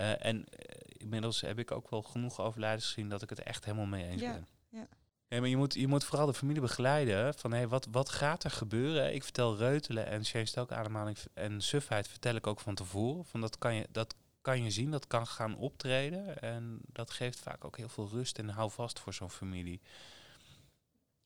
Uh, 0.00 0.24
en 0.24 0.44
inmiddels 0.86 1.40
heb 1.40 1.58
ik 1.58 1.70
ook 1.70 1.90
wel 1.90 2.02
genoeg 2.02 2.40
overlijdens 2.40 2.86
gezien 2.86 3.08
dat 3.08 3.22
ik 3.22 3.30
het 3.30 3.42
echt 3.42 3.64
helemaal 3.64 3.86
mee 3.86 4.04
eens 4.04 4.22
ja, 4.22 4.32
ben. 4.32 4.46
Ja. 4.68 4.88
Nee, 5.28 5.40
maar 5.40 5.48
je 5.48 5.56
moet, 5.56 5.74
je 5.74 5.88
moet 5.88 6.04
vooral 6.04 6.26
de 6.26 6.34
familie 6.34 6.60
begeleiden 6.60 7.34
van 7.34 7.52
hey, 7.52 7.68
wat, 7.68 7.88
wat 7.90 8.08
gaat 8.08 8.44
er 8.44 8.50
gebeuren? 8.50 9.14
Ik 9.14 9.22
vertel 9.22 9.56
reutelen 9.56 10.06
en 10.06 10.24
ook 10.58 10.72
ademhaling 10.72 11.16
en 11.34 11.60
sufheid 11.60 12.08
vertel 12.08 12.34
ik 12.34 12.46
ook 12.46 12.60
van 12.60 12.74
tevoren. 12.74 13.24
Van 13.24 13.40
dat, 13.40 13.58
kan 13.58 13.74
je, 13.74 13.86
dat 13.90 14.14
kan 14.44 14.62
je 14.62 14.70
zien, 14.70 14.90
dat 14.90 15.06
kan 15.06 15.26
gaan 15.26 15.56
optreden. 15.56 16.42
En 16.42 16.80
dat 16.92 17.10
geeft 17.10 17.40
vaak 17.40 17.64
ook 17.64 17.76
heel 17.76 17.88
veel 17.88 18.08
rust 18.12 18.38
en 18.38 18.48
hou 18.48 18.70
vast 18.70 19.00
voor 19.00 19.14
zo'n 19.14 19.30
familie. 19.30 19.80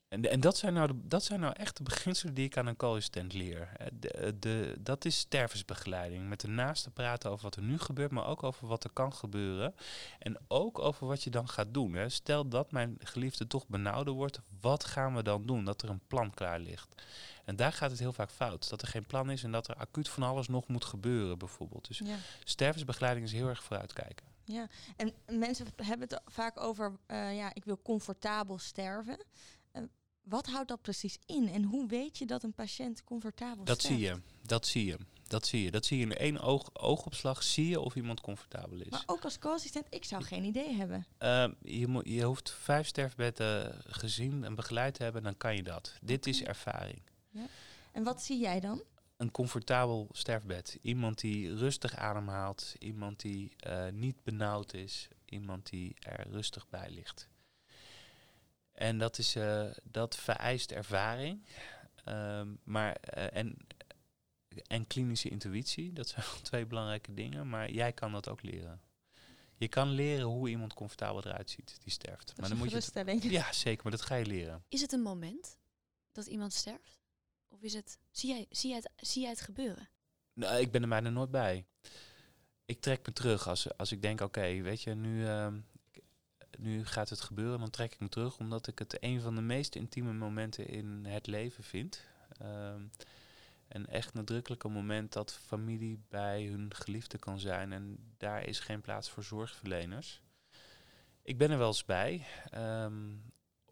En, 0.09 0.31
en 0.31 0.41
dat, 0.41 0.57
zijn 0.57 0.75
nou 0.75 0.87
de, 0.87 0.95
dat 1.03 1.25
zijn 1.25 1.41
nou 1.41 1.55
echt 1.57 1.77
de 1.77 1.83
beginselen 1.83 2.35
die 2.35 2.45
ik 2.45 2.57
aan 2.57 2.67
een 2.67 2.77
co-assistent 2.77 3.33
leer. 3.33 3.73
De, 4.01 4.37
de, 4.39 4.77
dat 4.79 5.05
is 5.05 5.19
stervensbegeleiding. 5.19 6.29
Met 6.29 6.41
de 6.41 6.49
naaste 6.49 6.91
praten 6.91 7.31
over 7.31 7.45
wat 7.45 7.57
er 7.57 7.63
nu 7.63 7.79
gebeurt, 7.79 8.11
maar 8.11 8.27
ook 8.27 8.43
over 8.43 8.67
wat 8.67 8.85
er 8.85 8.91
kan 8.91 9.13
gebeuren. 9.13 9.75
En 10.19 10.37
ook 10.49 10.79
over 10.79 11.07
wat 11.07 11.23
je 11.23 11.31
dan 11.31 11.49
gaat 11.49 11.75
doen. 11.75 11.95
Hè. 11.95 12.09
Stel 12.09 12.49
dat 12.49 12.73
mijn 12.73 12.97
geliefde 12.99 13.47
toch 13.47 13.67
benauwder 13.67 14.15
wordt, 14.15 14.41
wat 14.61 14.85
gaan 14.85 15.15
we 15.15 15.23
dan 15.23 15.47
doen? 15.47 15.65
Dat 15.65 15.83
er 15.83 15.89
een 15.89 16.07
plan 16.07 16.31
klaar 16.31 16.61
ligt. 16.61 17.03
En 17.45 17.57
daar 17.57 17.73
gaat 17.73 17.91
het 17.91 18.01
heel 18.01 18.13
vaak 18.13 18.31
fout. 18.31 18.69
Dat 18.69 18.83
er 18.83 18.89
geen 18.89 19.07
plan 19.07 19.31
is 19.31 19.43
en 19.43 19.53
dat 19.53 19.69
er 19.69 19.75
acuut 19.75 20.09
van 20.09 20.23
alles 20.23 20.49
nog 20.49 20.69
moet 20.69 20.85
gebeuren, 20.85 21.39
bijvoorbeeld. 21.39 21.89
Dus 21.89 22.03
stervensbegeleiding 22.45 23.27
is 23.27 23.33
heel 23.33 23.49
erg 23.49 23.63
vooruitkijken. 23.63 24.27
Ja, 24.45 24.67
en 24.97 25.13
mensen 25.39 25.67
hebben 25.77 26.09
het 26.09 26.21
vaak 26.27 26.61
over, 26.61 26.93
uh, 27.07 27.37
ja, 27.37 27.55
ik 27.55 27.65
wil 27.65 27.81
comfortabel 27.83 28.59
sterven. 28.59 29.19
Wat 30.29 30.47
houdt 30.47 30.69
dat 30.69 30.83
precies 30.83 31.19
in 31.27 31.49
en 31.49 31.63
hoe 31.63 31.87
weet 31.89 32.19
je 32.19 32.27
dat 32.27 32.43
een 32.43 32.53
patiënt 32.53 33.05
comfortabel 33.05 33.65
dat 33.65 33.83
zie 33.83 33.99
je, 33.99 34.21
dat 34.43 34.67
zie 34.67 34.85
je. 34.85 34.99
Dat 35.27 35.47
zie 35.47 35.63
je. 35.63 35.71
Dat 35.71 35.87
zie 35.87 35.99
je 35.99 36.05
in 36.05 36.17
één 36.17 36.41
oog, 36.41 36.71
oogopslag. 36.73 37.43
Zie 37.43 37.69
je 37.69 37.81
of 37.81 37.95
iemand 37.95 38.21
comfortabel 38.21 38.81
is. 38.81 38.89
Maar 38.89 39.03
ook 39.07 39.25
als 39.25 39.39
co-assistent, 39.39 39.87
ik 39.91 40.05
zou 40.05 40.23
geen 40.23 40.45
idee 40.45 40.75
hebben. 40.75 41.07
Uh, 41.23 41.49
je, 41.63 42.01
je 42.05 42.23
hoeft 42.23 42.51
vijf 42.51 42.87
sterfbedden 42.87 43.83
gezien 43.87 44.45
en 44.45 44.55
begeleid 44.55 44.95
te 44.95 45.03
hebben, 45.03 45.23
dan 45.23 45.37
kan 45.37 45.57
je 45.57 45.63
dat. 45.63 45.95
Dit 46.03 46.27
is 46.27 46.43
ervaring. 46.43 47.03
Ja. 47.31 47.47
En 47.93 48.03
wat 48.03 48.23
zie 48.23 48.39
jij 48.39 48.61
dan? 48.61 48.83
Een 49.17 49.31
comfortabel 49.31 50.09
sterfbed. 50.13 50.79
Iemand 50.83 51.21
die 51.21 51.55
rustig 51.55 51.97
ademhaalt. 51.97 52.75
Iemand 52.79 53.21
die 53.21 53.53
uh, 53.67 53.89
niet 53.93 54.23
benauwd 54.23 54.75
is. 54.75 55.09
Iemand 55.25 55.71
die 55.71 55.97
er 55.99 56.27
rustig 56.31 56.69
bij 56.69 56.91
ligt. 56.91 57.29
En 58.79 58.99
dat, 58.99 59.19
is, 59.19 59.37
uh, 59.37 59.71
dat 59.83 60.17
vereist 60.17 60.73
ervaring. 60.73 61.45
Um, 62.09 62.59
maar, 62.65 62.97
uh, 63.17 63.37
en, 63.37 63.57
en 64.67 64.87
klinische 64.87 65.29
intuïtie, 65.29 65.93
dat 65.93 66.09
zijn 66.09 66.25
twee 66.43 66.67
belangrijke 66.67 67.15
dingen. 67.15 67.49
Maar 67.49 67.71
jij 67.71 67.93
kan 67.93 68.13
dat 68.13 68.29
ook 68.29 68.43
leren. 68.43 68.81
Je 69.57 69.69
kan 69.69 69.89
leren 69.89 70.27
hoe 70.27 70.49
iemand 70.49 70.75
comfortabel 70.75 71.25
eruit 71.25 71.51
ziet 71.51 71.79
die 71.83 71.93
sterft. 71.93 72.27
Dat 72.27 72.37
maar 72.37 72.49
dan 72.49 72.59
moet 72.59 72.71
je 72.71 72.77
het, 72.77 73.23
Ja, 73.23 73.53
zeker, 73.53 73.83
maar 73.83 73.93
dat 73.93 74.03
ga 74.03 74.15
je 74.15 74.27
leren. 74.27 74.65
Is 74.69 74.81
het 74.81 74.93
een 74.93 75.03
moment 75.03 75.59
dat 76.13 76.27
iemand 76.27 76.53
sterft? 76.53 77.01
Of 77.49 77.63
is 77.63 77.75
het, 77.75 77.99
zie, 78.11 78.31
jij, 78.31 78.47
zie, 78.51 78.71
jij 78.71 78.79
het, 78.79 79.09
zie 79.09 79.23
jij 79.23 79.31
het 79.31 79.41
gebeuren? 79.41 79.89
Nou, 80.33 80.61
ik 80.61 80.71
ben 80.71 80.83
er 80.83 80.89
bijna 80.89 81.11
nooit 81.11 81.31
bij. 81.31 81.67
Ik 82.65 82.81
trek 82.81 83.07
me 83.07 83.13
terug 83.13 83.49
als, 83.49 83.77
als 83.77 83.93
ik 83.93 84.03
denk, 84.03 84.21
oké, 84.21 84.61
weet 84.63 84.83
je, 84.83 84.95
nu, 84.95 85.23
uh, 85.23 85.47
nu 86.59 86.87
gaat 86.87 87.09
het 87.09 87.21
gebeuren, 87.21 87.59
dan 87.59 87.71
trek 87.71 87.93
ik 87.93 88.01
me 88.01 88.09
terug, 88.09 88.39
omdat 88.39 88.67
ik 88.67 88.79
het 88.79 88.97
een 89.01 89.21
van 89.21 89.35
de 89.35 89.41
meest 89.41 89.75
intieme 89.75 90.13
momenten 90.13 90.67
in 90.67 91.05
het 91.05 91.27
leven 91.27 91.65
vind. 91.65 92.05
Um, 92.43 92.91
een 93.69 93.87
echt 93.87 94.15
nadrukkelijke 94.15 94.69
moment 94.69 95.13
dat 95.13 95.33
familie 95.33 96.01
bij 96.09 96.45
hun 96.47 96.75
geliefde 96.75 97.19
kan 97.19 97.39
zijn 97.39 97.73
en 97.73 97.99
daar 98.17 98.47
is 98.47 98.61
geen 98.61 98.81
plaats 98.81 99.11
voor 99.11 99.23
zorgverleners. 99.23 100.23
Ik 101.23 101.39
ben 101.39 101.51
er 101.51 101.59
wel 101.59 101.67
eens 101.67 101.85
bij, 101.85 102.27
um, 102.55 103.23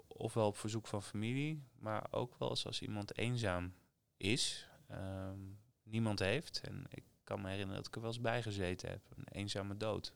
ofwel 0.06 0.46
op 0.46 0.56
verzoek 0.56 0.86
van 0.86 1.02
familie, 1.02 1.62
maar 1.78 2.06
ook 2.10 2.38
wel 2.38 2.50
eens 2.50 2.66
als 2.66 2.82
iemand 2.82 3.16
eenzaam 3.18 3.74
is, 4.16 4.68
um, 4.90 5.58
niemand 5.82 6.18
heeft. 6.18 6.60
En 6.60 6.84
ik 6.88 7.04
kan 7.24 7.40
me 7.40 7.48
herinneren 7.48 7.76
dat 7.76 7.86
ik 7.86 7.94
er 7.94 8.00
wel 8.00 8.10
eens 8.10 8.20
bij 8.20 8.42
gezeten 8.42 8.88
heb, 8.88 9.00
een 9.16 9.28
eenzame 9.28 9.76
dood. 9.76 10.14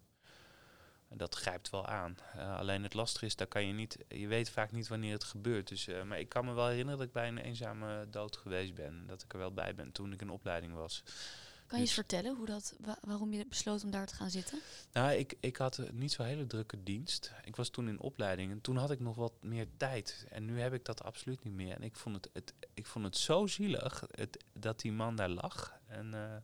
Dat 1.15 1.35
grijpt 1.35 1.71
wel 1.71 1.87
aan. 1.87 2.17
Uh, 2.37 2.59
alleen 2.59 2.83
het 2.83 2.95
lastige 2.95 3.27
is, 3.27 3.37
daar 3.37 3.47
kan 3.47 3.67
je 3.67 3.73
niet, 3.73 3.99
je 4.09 4.27
weet 4.27 4.51
vaak 4.51 4.73
niet 4.73 4.89
wanneer 4.89 5.13
het 5.13 5.25
gebeurt. 5.25 5.69
Dus, 5.69 5.89
uh, 5.89 6.03
maar 6.03 6.19
ik 6.19 6.29
kan 6.29 6.45
me 6.45 6.53
wel 6.53 6.67
herinneren 6.67 6.99
dat 6.99 7.07
ik 7.07 7.13
bij 7.13 7.29
een 7.29 7.39
eenzame 7.39 8.07
dood 8.11 8.37
geweest 8.37 8.75
ben. 8.75 9.07
Dat 9.07 9.23
ik 9.23 9.33
er 9.33 9.39
wel 9.39 9.53
bij 9.53 9.75
ben 9.75 9.93
toen 9.93 10.13
ik 10.13 10.21
in 10.21 10.31
opleiding 10.31 10.75
was. 10.75 11.03
Kan 11.71 11.79
je 11.79 11.85
eens 11.85 11.95
dus- 11.95 12.05
vertellen 12.07 12.37
hoe 12.37 12.47
dat, 12.47 12.75
wa 12.81 12.99
waarom 13.01 13.33
je 13.33 13.47
besloot 13.47 13.85
om 13.85 13.91
daar 13.91 14.07
te 14.07 14.15
gaan 14.15 14.31
zitten? 14.31 14.61
Nou, 14.93 15.13
ik, 15.13 15.35
ik 15.41 15.57
had 15.57 15.83
niet 15.93 16.13
zo'n 16.13 16.27
hele 16.27 16.47
drukke 16.47 16.83
dienst. 16.83 17.33
Ik 17.45 17.57
was 17.57 17.69
toen 17.69 17.89
in 17.89 18.01
opleiding 18.01 18.51
en 18.51 18.61
toen 18.61 18.77
had 18.77 18.91
ik 18.91 19.01
nog 19.01 19.17
wat 19.17 19.33
meer 19.43 19.67
tijd. 19.77 20.27
En 20.31 20.45
nu 20.45 20.61
heb 20.61 20.73
ik 20.73 20.85
dat 20.85 21.03
absoluut 21.03 21.45
niet 21.45 21.53
meer. 21.53 21.75
En 21.75 21.83
ik 21.83 21.97
vond 21.97 22.17
het, 22.17 22.31
het, 22.33 22.55
ik 22.75 22.87
vond 22.87 23.05
het 23.05 23.17
zo 23.17 23.47
zielig 23.47 24.05
het, 24.11 24.45
dat 24.53 24.81
die 24.81 24.93
man 24.93 25.17
daar 25.17 25.29
lag. 25.29 25.79
En 25.87 26.13
uh, 26.15 26.37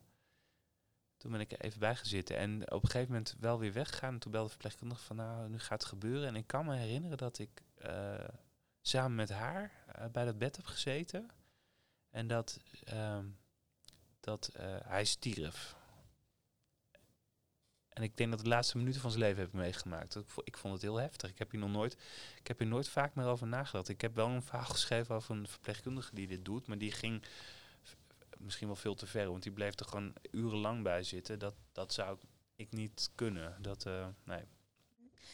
toen 1.16 1.30
ben 1.30 1.40
ik 1.40 1.52
er 1.52 1.60
even 1.60 1.80
bij 1.80 1.96
gezeten 1.96 2.36
en 2.36 2.72
op 2.72 2.82
een 2.82 2.90
gegeven 2.90 3.12
moment 3.12 3.36
wel 3.40 3.58
weer 3.58 3.72
weggegaan. 3.72 4.12
En 4.12 4.18
toen 4.18 4.32
belde 4.32 4.46
de 4.46 4.52
verpleegkundige 4.52 5.04
van 5.04 5.16
nou, 5.16 5.48
nu 5.48 5.58
gaat 5.58 5.80
het 5.80 5.88
gebeuren. 5.88 6.28
En 6.28 6.36
ik 6.36 6.46
kan 6.46 6.66
me 6.66 6.76
herinneren 6.76 7.18
dat 7.18 7.38
ik 7.38 7.62
uh, 7.86 8.14
samen 8.80 9.14
met 9.14 9.30
haar 9.30 9.72
uh, 9.98 10.06
bij 10.06 10.24
dat 10.24 10.38
bed 10.38 10.56
heb 10.56 10.66
gezeten. 10.66 11.30
En 12.10 12.26
dat, 12.26 12.60
uh, 12.92 13.18
dat 14.20 14.50
uh, 14.56 14.76
hij 14.84 15.04
stierf. 15.04 15.76
En 17.88 18.02
ik 18.02 18.16
denk 18.16 18.30
dat 18.30 18.40
de 18.40 18.48
laatste 18.48 18.76
minuten 18.76 19.00
van 19.00 19.10
zijn 19.10 19.22
leven 19.22 19.42
heb 19.42 19.52
meegemaakt. 19.52 20.16
Ik 20.44 20.56
vond 20.56 20.72
het 20.72 20.82
heel 20.82 20.96
heftig. 20.96 21.30
Ik 21.30 21.38
heb 21.38 21.50
hier 21.50 21.60
nog 21.60 21.70
nooit, 21.70 21.96
ik 22.38 22.46
heb 22.46 22.58
hier 22.58 22.68
nooit 22.68 22.88
vaak 22.88 23.14
meer 23.14 23.26
over 23.26 23.46
nagedacht. 23.46 23.88
Ik 23.88 24.00
heb 24.00 24.14
wel 24.14 24.28
een 24.28 24.42
verhaal 24.42 24.64
geschreven 24.64 25.14
over 25.14 25.36
een 25.36 25.48
verpleegkundige 25.48 26.14
die 26.14 26.26
dit 26.26 26.44
doet, 26.44 26.66
maar 26.66 26.78
die 26.78 26.92
ging 26.92 27.22
misschien 28.46 28.66
wel 28.66 28.76
veel 28.76 28.94
te 28.94 29.06
ver. 29.06 29.30
Want 29.30 29.42
die 29.42 29.52
bleef 29.52 29.78
er 29.78 29.86
gewoon 29.86 30.12
urenlang 30.30 30.82
bij 30.82 31.02
zitten. 31.02 31.38
Dat, 31.38 31.54
dat 31.72 31.92
zou 31.92 32.18
ik 32.56 32.72
niet 32.72 33.10
kunnen. 33.14 33.62
Dat, 33.62 33.86
uh, 33.86 34.06
nee. 34.24 34.44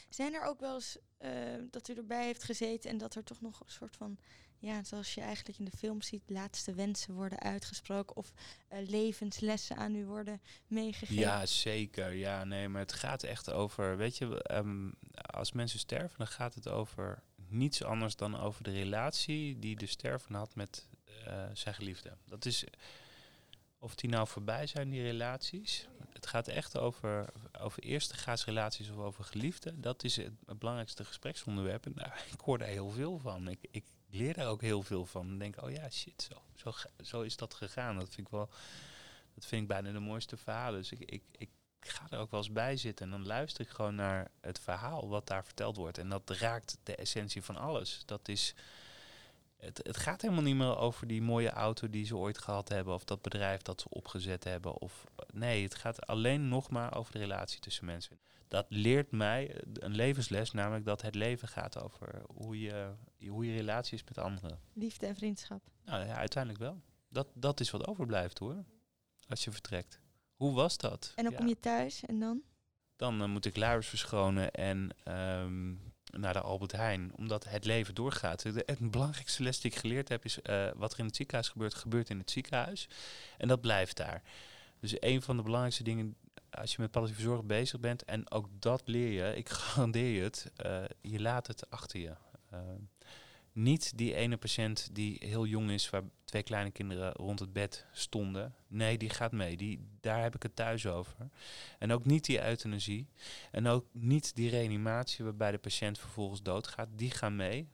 Zijn 0.09 0.35
er 0.35 0.45
ook 0.45 0.61
wel 0.61 0.75
eens 0.75 0.99
uh, 1.21 1.31
dat 1.71 1.89
u 1.89 1.95
erbij 1.95 2.25
heeft 2.25 2.43
gezeten 2.43 2.91
en 2.91 2.99
dat 2.99 3.15
er 3.15 3.25
toch 3.25 3.41
nog 3.41 3.61
een 3.61 3.71
soort 3.71 3.97
van, 3.97 4.19
ja, 4.59 4.85
zoals 4.85 5.15
je 5.15 5.21
eigenlijk 5.21 5.59
in 5.59 5.65
de 5.65 5.77
film 5.77 6.03
ziet, 6.03 6.23
laatste 6.27 6.75
wensen 6.75 7.15
worden 7.15 7.41
uitgesproken 7.41 8.17
of 8.17 8.33
uh, 8.73 8.89
levenslessen 8.89 9.77
aan 9.77 9.95
u 9.95 10.07
worden 10.07 10.43
meegegeven? 10.67 11.15
Ja, 11.15 11.47
zeker. 11.47 12.13
Ja, 12.13 12.45
nee, 12.45 12.69
maar 12.69 12.81
het 12.81 12.93
gaat 12.93 13.23
echt 13.23 13.51
over, 13.51 13.97
weet 13.97 14.19
je, 14.19 14.55
um, 14.55 14.95
als 15.15 15.53
mensen 15.53 15.79
sterven, 15.79 16.19
dan 16.19 16.27
gaat 16.27 16.55
het 16.55 16.69
over 16.69 17.23
niets 17.49 17.83
anders 17.83 18.17
dan 18.17 18.41
over 18.41 18.63
de 18.63 18.73
relatie 18.73 19.59
die 19.59 19.77
de 19.77 19.87
sterven 19.87 20.35
had 20.35 20.55
met 20.55 20.89
uh, 21.27 21.45
zijn 21.53 21.75
geliefde. 21.75 22.17
Dat 22.25 22.45
is, 22.45 22.65
of 23.83 23.95
die 23.95 24.11
nou 24.11 24.27
voorbij 24.27 24.67
zijn, 24.67 24.91
die 24.91 25.03
relaties. 25.03 25.89
Het 26.13 26.27
gaat 26.27 26.49
echt 26.49 26.79
over, 26.79 27.29
over 27.61 27.83
eerste 27.83 28.35
relaties 28.45 28.91
of 28.91 28.97
over 28.97 29.25
geliefden. 29.25 29.81
Dat 29.81 30.05
is 30.05 30.17
het, 30.17 30.59
belangrijkste 30.59 31.05
gespreksonderwerp. 31.05 31.87
En 31.87 31.93
daar, 31.95 32.25
ik 32.33 32.41
hoor 32.41 32.59
daar 32.59 32.69
heel 32.69 32.91
veel 32.91 33.19
van. 33.19 33.49
Ik, 33.49 33.59
ik 33.71 33.85
leer 34.11 34.35
daar 34.35 34.49
ook 34.49 34.61
heel 34.61 34.83
veel 34.83 35.07
van. 35.07 35.29
En 35.29 35.39
denk, 35.39 35.63
oh 35.63 35.71
ja, 35.71 35.91
shit, 35.91 36.29
zo, 36.31 36.43
zo, 36.55 36.73
zo 37.05 37.21
is 37.21 37.37
dat 37.37 37.55
gegaan. 37.55 37.99
Dat 37.99 38.09
vind 38.15 38.27
ik 38.27 38.33
wel, 38.33 38.49
dat 39.35 39.47
vind 39.47 39.63
ik 39.63 39.69
bijna 39.69 39.93
de 39.93 40.01
mooiste 40.01 40.37
verhalen. 40.37 40.81
Dus 40.81 40.93
ik, 40.93 41.01
ik, 41.01 41.23
ik 41.39 41.51
ga 41.81 42.07
er 42.11 42.19
ook 42.19 42.31
wel 42.31 42.41
eens 42.41 42.53
bij 42.53 42.77
zitten. 42.77 43.05
En 43.05 43.11
dan 43.13 43.27
luister 43.27 43.65
ik 43.65 43.71
gewoon 43.71 43.95
naar 43.95 44.31
het 44.41 44.59
verhaal 44.59 45.09
wat 45.09 45.27
daar 45.27 45.45
verteld 45.45 45.77
wordt. 45.77 45.99
En 45.99 46.09
dat 46.09 46.31
raakt 46.31 46.79
de 46.83 46.97
essentie 46.97 47.43
van 47.43 47.57
alles. 47.57 48.03
Dat 48.05 48.29
is 48.29 48.55
het, 49.65 49.81
het, 49.83 49.97
gaat 49.97 50.23
helemaal 50.23 50.43
niet 50.43 50.57
meer 50.57 50.77
over 50.77 51.07
die 51.07 51.23
mooie 51.23 51.51
auto 51.51 51.91
die 51.91 52.07
ze 52.07 52.17
ooit 52.17 52.39
gehad 52.39 52.69
hebben, 52.69 52.95
of 52.95 53.05
dat 53.05 53.23
bedrijf 53.23 53.63
dat 53.63 53.81
ze 53.81 53.89
opgezet 53.89 54.45
hebben. 54.45 54.79
Of, 54.81 55.05
nee, 55.33 55.63
het 55.63 55.75
gaat 55.75 56.07
alleen 56.07 56.49
nog 56.49 56.71
maar 56.71 56.97
over 56.97 57.13
de 57.13 57.19
relatie 57.19 57.61
tussen 57.61 57.85
mensen. 57.85 58.19
Dat 58.49 58.67
leert 58.69 59.11
mij 59.11 59.63
een 59.73 59.95
levensles, 59.95 60.53
namelijk 60.53 60.85
dat 60.85 61.03
het 61.03 61.15
leven 61.15 61.49
gaat 61.49 61.83
over 61.83 62.23
hoe 62.35 62.61
je, 62.61 62.93
hoe 63.29 63.47
je 63.47 63.57
relatie 63.57 63.95
is 63.95 64.05
met 64.05 64.19
anderen. 64.19 64.61
Liefde 64.73 65.07
en 65.07 65.17
vriendschap. 65.17 65.63
Nou 65.85 66.07
ja, 66.07 66.15
uiteindelijk 66.15 66.63
wel. 66.63 66.81
Dat, 67.09 67.29
dat 67.35 67.61
is 67.61 67.71
wat 67.71 67.87
overblijft 67.87 68.39
hoor, 68.39 68.65
als 69.29 69.45
je 69.45 69.51
vertrekt. 69.51 70.01
Hoe 70.35 70.53
was 70.53 70.77
dat? 70.77 71.13
En 71.15 71.25
dan 71.25 71.35
kom 71.35 71.47
je 71.47 71.61
thuis 71.61 72.05
en 72.05 72.19
dan? 72.19 72.43
Dan 72.97 73.23
uh, 73.23 73.29
moet 73.29 73.45
ik 73.45 73.57
luiers 73.57 73.89
verschonen 73.89 74.51
en 74.51 74.91
um, 75.09 75.92
naar 76.17 76.33
de 76.33 76.41
Albert 76.41 76.73
Heijn, 76.73 77.13
omdat 77.17 77.45
het 77.45 77.65
leven 77.65 77.95
doorgaat. 77.95 78.43
Het 78.43 78.91
belangrijkste 78.91 79.43
les 79.43 79.61
die 79.61 79.71
ik 79.71 79.77
geleerd 79.77 80.09
heb 80.09 80.25
is, 80.25 80.39
uh, 80.43 80.69
wat 80.75 80.93
er 80.93 80.99
in 80.99 81.05
het 81.05 81.17
ziekenhuis 81.17 81.49
gebeurt, 81.49 81.75
gebeurt 81.75 82.11
in 82.11 82.19
het 82.19 82.31
ziekenhuis. 82.31 82.89
En 83.39 83.49
dat 83.49 83.61
blijft 83.61 83.97
daar. 83.97 84.23
Dus 84.81 84.97
een 85.01 85.23
van 85.23 85.37
de 85.37 85.43
belangrijkste 85.43 85.83
dingen 85.83 86.17
als 86.51 86.75
je 86.75 86.81
met 86.81 86.91
palliatieve 86.91 87.23
zorg 87.23 87.45
bezig 87.45 87.81
bent, 87.81 88.05
en 88.05 88.31
ook 88.31 88.49
dat 88.59 88.83
leer 88.85 89.13
je, 89.13 89.37
ik 89.37 89.49
garandeer 89.59 90.15
je 90.15 90.23
het, 90.23 90.51
uh, 90.67 90.85
je 91.01 91.21
laat 91.21 91.47
het 91.47 91.71
achter 91.71 92.01
je. 92.01 92.15
Uh, 92.53 92.59
niet 93.53 93.99
die 93.99 94.15
ene 94.15 94.37
patiënt 94.37 94.89
die 94.93 95.17
heel 95.21 95.47
jong 95.47 95.71
is, 95.71 95.91
waar 95.91 96.03
twee 96.25 96.43
kleine 96.43 96.71
kinderen 96.71 97.13
rond 97.13 97.39
het 97.39 97.53
bed 97.53 97.87
stonden. 97.93 98.55
Nee, 98.69 98.99
die 98.99 99.11
gaat 99.11 99.33
mee. 99.33 99.57
Die, 99.57 99.89
daar 100.01 100.23
heb 100.23 100.35
ik 100.35 100.43
het 100.43 100.57
thuis 100.57 100.87
over. 100.87 101.15
En 101.79 101.93
ook 101.93 102.05
niet 102.05 102.25
die 102.25 102.45
euthanasie. 102.45 103.09
En 103.51 103.67
ook 103.67 103.87
niet 103.93 104.35
die 104.35 104.51
reanimatie 104.51 105.25
waarbij 105.25 105.51
de 105.51 105.59
patiënt 105.59 105.99
vervolgens 105.99 106.43
doodgaat. 106.43 106.89
Die 106.97 107.11
gaan 107.11 107.37
mee. 107.37 107.69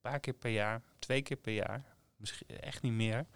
paar 0.00 0.20
keer 0.20 0.34
per 0.34 0.50
jaar, 0.50 0.82
twee 0.98 1.22
keer 1.22 1.36
per 1.36 1.52
jaar, 1.52 1.84
misschien 2.16 2.48
echt 2.48 2.82
niet 2.82 2.92
meer. 2.92 3.26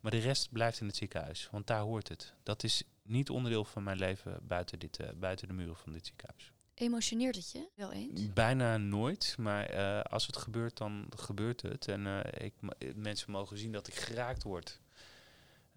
Maar 0.00 0.10
de 0.10 0.18
rest 0.18 0.52
blijft 0.52 0.80
in 0.80 0.86
het 0.86 0.96
ziekenhuis, 0.96 1.48
want 1.50 1.66
daar 1.66 1.80
hoort 1.80 2.08
het. 2.08 2.34
Dat 2.42 2.62
is 2.62 2.82
niet 3.02 3.30
onderdeel 3.30 3.64
van 3.64 3.82
mijn 3.82 3.98
leven 3.98 4.38
buiten, 4.42 4.78
dit, 4.78 5.00
uh, 5.00 5.08
buiten 5.16 5.48
de 5.48 5.54
muren 5.54 5.76
van 5.76 5.92
dit 5.92 6.06
ziekenhuis. 6.06 6.52
Emotioneert 6.78 7.36
het 7.36 7.50
je 7.50 7.68
wel 7.74 7.92
eens? 7.92 8.32
Bijna 8.32 8.76
nooit, 8.76 9.34
maar 9.38 9.74
uh, 9.74 10.00
als 10.00 10.26
het 10.26 10.36
gebeurt, 10.36 10.76
dan 10.76 11.06
gebeurt 11.16 11.62
het. 11.62 11.88
En 11.88 12.06
uh, 12.06 12.20
ik, 12.38 12.52
mensen 12.94 13.30
mogen 13.30 13.58
zien 13.58 13.72
dat 13.72 13.86
ik 13.86 13.94
geraakt 13.94 14.42
word. 14.42 14.80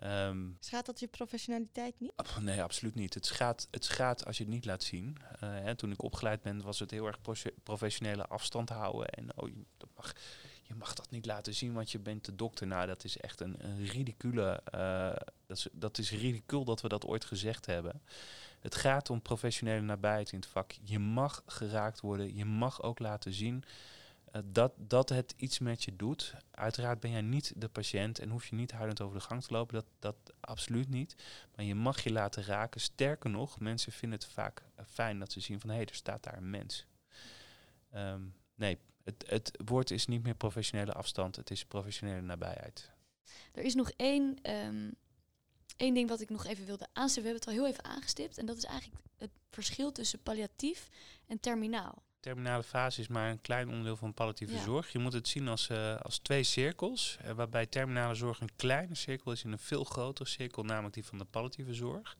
Um, 0.03 0.57
schaadt 0.59 0.85
dat 0.85 0.99
je 0.99 1.07
professionaliteit 1.07 1.99
niet? 1.99 2.11
Nee, 2.41 2.63
absoluut 2.63 2.95
niet. 2.95 3.13
Het 3.13 3.25
schaadt, 3.25 3.67
het 3.71 3.85
schaadt 3.85 4.25
als 4.25 4.37
je 4.37 4.43
het 4.43 4.53
niet 4.53 4.65
laat 4.65 4.83
zien. 4.83 5.17
Uh, 5.21 5.29
hè, 5.39 5.75
toen 5.75 5.91
ik 5.91 6.03
opgeleid 6.03 6.41
ben, 6.41 6.61
was 6.61 6.79
het 6.79 6.91
heel 6.91 7.05
erg 7.07 7.17
professionele 7.63 8.27
afstand 8.27 8.69
houden. 8.69 9.09
En 9.09 9.37
oh, 9.37 9.47
je, 9.47 9.63
dat 9.77 9.89
mag, 9.95 10.13
je 10.63 10.75
mag 10.75 10.93
dat 10.93 11.11
niet 11.11 11.25
laten 11.25 11.53
zien, 11.53 11.73
want 11.73 11.91
je 11.91 11.99
bent 11.99 12.25
de 12.25 12.35
dokter. 12.35 12.67
Nou, 12.67 12.87
dat 12.87 13.03
is 13.03 13.17
echt 13.17 13.41
een, 13.41 13.55
een 13.59 13.85
ridicule... 13.85 14.63
Uh, 14.75 15.15
dat, 15.45 15.57
is, 15.57 15.67
dat 15.71 15.97
is 15.97 16.11
ridicul 16.11 16.63
dat 16.63 16.81
we 16.81 16.87
dat 16.87 17.05
ooit 17.05 17.25
gezegd 17.25 17.65
hebben. 17.65 18.01
Het 18.59 18.75
gaat 18.75 19.09
om 19.09 19.21
professionele 19.21 19.81
nabijheid 19.81 20.31
in 20.31 20.39
het 20.39 20.47
vak. 20.47 20.71
Je 20.83 20.99
mag 20.99 21.43
geraakt 21.45 21.99
worden. 21.99 22.35
Je 22.35 22.45
mag 22.45 22.81
ook 22.81 22.99
laten 22.99 23.33
zien 23.33 23.63
uh, 24.35 24.41
dat, 24.45 24.73
dat 24.77 25.09
het 25.09 25.33
iets 25.37 25.59
met 25.59 25.83
je 25.83 25.95
doet. 25.95 26.35
Uiteraard 26.51 26.99
ben 26.99 27.11
jij 27.11 27.21
niet 27.21 27.53
de 27.55 27.67
patiënt 27.67 28.19
en 28.19 28.29
hoef 28.29 28.45
je 28.45 28.55
niet 28.55 28.71
huilend 28.71 29.01
over 29.01 29.17
de 29.17 29.25
gang 29.25 29.43
te 29.43 29.53
lopen. 29.53 29.73
Dat, 29.73 29.85
dat 29.99 30.33
absoluut 30.39 30.89
niet. 30.89 31.15
Maar 31.55 31.65
je 31.65 31.75
mag 31.75 32.03
je 32.03 32.11
laten 32.11 32.43
raken. 32.43 32.81
Sterker 32.81 33.29
nog, 33.29 33.59
mensen 33.59 33.91
vinden 33.91 34.19
het 34.19 34.27
vaak 34.27 34.61
uh, 34.79 34.85
fijn 34.85 35.19
dat 35.19 35.31
ze 35.31 35.39
zien 35.39 35.59
van 35.59 35.69
hé, 35.69 35.75
hey, 35.75 35.85
er 35.85 35.95
staat 35.95 36.23
daar 36.23 36.37
een 36.37 36.49
mens. 36.49 36.85
Um, 37.95 38.33
nee, 38.55 38.77
het, 39.03 39.23
het 39.27 39.51
woord 39.65 39.91
is 39.91 40.05
niet 40.05 40.23
meer 40.23 40.35
professionele 40.35 40.93
afstand, 40.93 41.35
het 41.35 41.51
is 41.51 41.65
professionele 41.65 42.21
nabijheid. 42.21 42.91
Er 43.51 43.63
is 43.63 43.75
nog 43.75 43.91
één, 43.95 44.37
um, 44.51 44.95
één 45.79 45.93
ding 45.93 46.09
wat 46.09 46.21
ik 46.21 46.29
nog 46.29 46.45
even 46.45 46.65
wilde 46.65 46.87
aanstippen. 46.93 47.31
We 47.31 47.37
hebben 47.37 47.53
het 47.53 47.59
al 47.59 47.65
heel 47.65 47.73
even 47.73 47.95
aangestipt. 47.95 48.37
En 48.37 48.45
dat 48.45 48.57
is 48.57 48.65
eigenlijk 48.65 49.03
het 49.17 49.31
verschil 49.49 49.91
tussen 49.91 50.21
palliatief 50.21 50.89
en 51.27 51.39
terminaal 51.39 52.03
terminale 52.19 52.63
fase 52.63 53.01
is 53.01 53.07
maar 53.07 53.29
een 53.29 53.41
klein 53.41 53.69
onderdeel 53.69 53.95
van 53.95 54.13
palliatieve 54.13 54.53
ja. 54.53 54.63
zorg. 54.63 54.91
Je 54.91 54.99
moet 54.99 55.13
het 55.13 55.27
zien 55.27 55.47
als, 55.47 55.69
uh, 55.69 55.99
als 55.99 56.17
twee 56.17 56.43
cirkels, 56.43 57.17
uh, 57.25 57.31
waarbij 57.31 57.65
terminale 57.65 58.15
zorg 58.15 58.39
een 58.39 58.55
kleine 58.55 58.95
cirkel 58.95 59.31
is 59.31 59.43
in 59.43 59.51
een 59.51 59.59
veel 59.59 59.83
grotere 59.83 60.29
cirkel, 60.29 60.63
namelijk 60.63 60.93
die 60.93 61.05
van 61.05 61.17
de 61.17 61.25
palliatieve 61.25 61.73
zorg. 61.73 62.17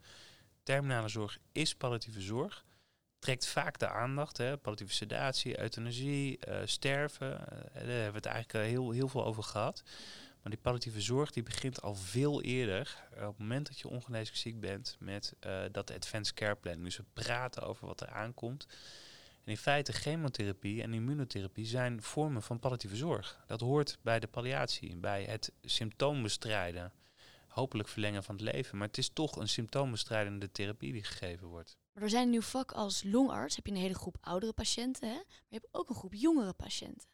Terminale 0.63 1.07
zorg 1.07 1.37
is 1.51 1.75
palliatieve 1.75 2.21
zorg, 2.21 2.65
trekt 3.19 3.47
vaak 3.47 3.79
de 3.79 3.87
aandacht, 3.87 4.37
hè, 4.37 4.57
palliatieve 4.57 4.93
sedatie, 4.93 5.59
euthanasie, 5.59 6.39
uh, 6.47 6.55
sterven, 6.65 7.29
daar 7.73 7.85
hebben 7.85 8.11
we 8.11 8.17
het 8.17 8.25
eigenlijk 8.25 8.67
heel, 8.67 8.91
heel 8.91 9.07
veel 9.07 9.25
over 9.25 9.43
gehad. 9.43 9.83
Maar 10.41 10.51
die 10.51 10.61
palliatieve 10.61 11.01
zorg 11.01 11.31
die 11.31 11.43
begint 11.43 11.81
al 11.81 11.95
veel 11.95 12.41
eerder, 12.41 13.07
op 13.11 13.19
het 13.19 13.37
moment 13.37 13.67
dat 13.67 13.79
je 13.79 13.87
ongeneeslijk 13.87 14.37
ziek 14.37 14.59
bent, 14.59 14.95
met 14.99 15.33
dat 15.71 15.91
advanced 15.91 16.33
care 16.33 16.55
plan. 16.55 16.83
Dus 16.83 16.97
we 16.97 17.03
praten 17.13 17.63
over 17.63 17.87
wat 17.87 18.01
er 18.01 18.09
aankomt. 18.09 18.67
En 19.43 19.51
in 19.51 19.57
feite 19.57 19.91
chemotherapie 19.91 20.81
en 20.81 20.93
immunotherapie 20.93 21.65
zijn 21.65 22.01
vormen 22.01 22.41
van 22.41 22.59
palliatieve 22.59 22.95
zorg. 22.95 23.43
Dat 23.47 23.59
hoort 23.59 23.97
bij 24.01 24.19
de 24.19 24.27
palliatie, 24.27 24.95
bij 24.95 25.23
het 25.23 25.51
symptoom 25.61 26.23
bestrijden. 26.23 26.93
Hopelijk 27.47 27.89
verlengen 27.89 28.23
van 28.23 28.35
het 28.35 28.43
leven. 28.43 28.77
Maar 28.77 28.87
het 28.87 28.97
is 28.97 29.09
toch 29.09 29.35
een 29.35 29.47
symptoombestrijdende 29.47 30.51
therapie 30.51 30.91
die 30.91 31.03
gegeven 31.03 31.47
wordt. 31.47 31.77
Maar 31.93 32.03
er 32.03 32.09
zijn 32.09 32.29
nieuw 32.29 32.41
vak 32.41 32.71
als 32.71 33.03
longarts. 33.03 33.55
Heb 33.55 33.65
je 33.65 33.71
een 33.71 33.77
hele 33.77 33.93
groep 33.93 34.17
oudere 34.21 34.53
patiënten. 34.53 35.07
Hè? 35.07 35.15
Maar 35.15 35.47
je 35.47 35.55
hebt 35.55 35.67
ook 35.71 35.89
een 35.89 35.95
groep 35.95 36.13
jongere 36.13 36.53
patiënten. 36.53 37.07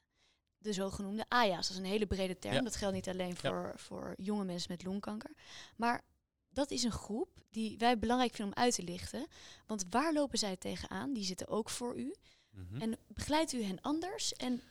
De 0.66 0.74
zogenoemde 0.74 1.26
AJA's. 1.28 1.68
Dat 1.68 1.78
is 1.78 1.84
een 1.84 1.89
hele 1.89 2.05
brede 2.05 2.39
term. 2.39 2.63
Dat 2.63 2.76
geldt 2.76 2.95
niet 2.95 3.09
alleen 3.09 3.36
voor, 3.36 3.49
ja. 3.49 3.74
voor 3.76 4.13
jonge 4.18 4.43
mensen 4.43 4.72
met 4.72 4.84
longkanker. 4.84 5.32
Maar 5.76 6.01
dat 6.49 6.72
is 6.72 6.84
een 6.84 6.91
groep 6.91 7.30
die 7.49 7.78
wij 7.78 7.99
belangrijk 7.99 8.36
vinden 8.36 8.55
om 8.55 8.63
uit 8.63 8.76
te 8.76 8.84
lichten. 8.84 9.28
Want 9.66 9.86
waar 9.89 10.13
lopen 10.13 10.38
zij 10.38 10.55
tegenaan? 10.55 11.13
Die 11.13 11.24
zitten 11.24 11.47
ook 11.47 11.70
voor 11.70 11.97
u. 11.97 12.16
Mm 12.49 12.68
-hmm. 12.70 12.82
En 12.82 12.97
begeleidt 13.07 13.53
u 13.53 13.63
hen 13.63 13.82
anders? 13.82 14.34
En 14.34 14.61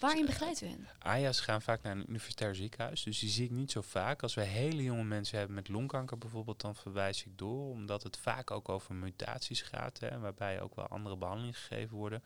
waarin 0.00 0.26
begeleidt 0.26 0.60
u 0.60 0.66
hen? 0.66 0.88
AJA's 0.98 1.40
gaan 1.40 1.62
vaak 1.62 1.82
naar 1.82 1.96
een 1.96 2.08
universitair 2.08 2.54
ziekenhuis. 2.54 3.02
Dus 3.02 3.18
die 3.18 3.30
zie 3.30 3.44
ik 3.44 3.50
niet 3.50 3.70
zo 3.70 3.80
vaak. 3.80 4.22
Als 4.22 4.34
we 4.34 4.42
hele 4.42 4.82
jonge 4.82 5.04
mensen 5.04 5.38
hebben 5.38 5.54
met 5.54 5.68
longkanker 5.68 6.18
bijvoorbeeld, 6.18 6.60
dan 6.60 6.74
verwijs 6.74 7.24
ik 7.24 7.38
door. 7.38 7.70
Omdat 7.70 8.02
het 8.02 8.16
vaak 8.16 8.50
ook 8.50 8.68
over 8.68 8.94
mutaties 8.94 9.62
gaat. 9.62 10.00
Hè, 10.00 10.18
waarbij 10.18 10.60
ook 10.60 10.74
wel 10.74 10.86
andere 10.86 11.16
behandelingen 11.16 11.54
gegeven 11.54 11.96
worden. 11.96 12.22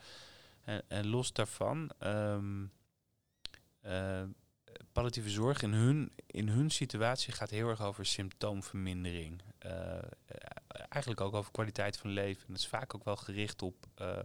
En, 0.64 0.82
en 0.88 1.06
los 1.06 1.32
daarvan. 1.32 1.90
Um, 2.02 2.72
uh, 3.88 4.22
palliatieve 4.92 5.30
zorg 5.30 5.62
in 5.62 5.72
hun, 5.72 6.12
in 6.26 6.48
hun 6.48 6.70
situatie 6.70 7.32
gaat 7.32 7.50
heel 7.50 7.68
erg 7.68 7.82
over 7.82 8.06
symptoomvermindering. 8.06 9.42
Uh, 9.66 9.98
eigenlijk 10.88 11.20
ook 11.20 11.34
over 11.34 11.52
kwaliteit 11.52 11.96
van 11.96 12.10
leven. 12.10 12.46
En 12.46 12.52
dat 12.52 12.62
is 12.62 12.68
vaak 12.68 12.94
ook 12.94 13.04
wel 13.04 13.16
gericht 13.16 13.62
op. 13.62 13.86
Uh, 14.00 14.18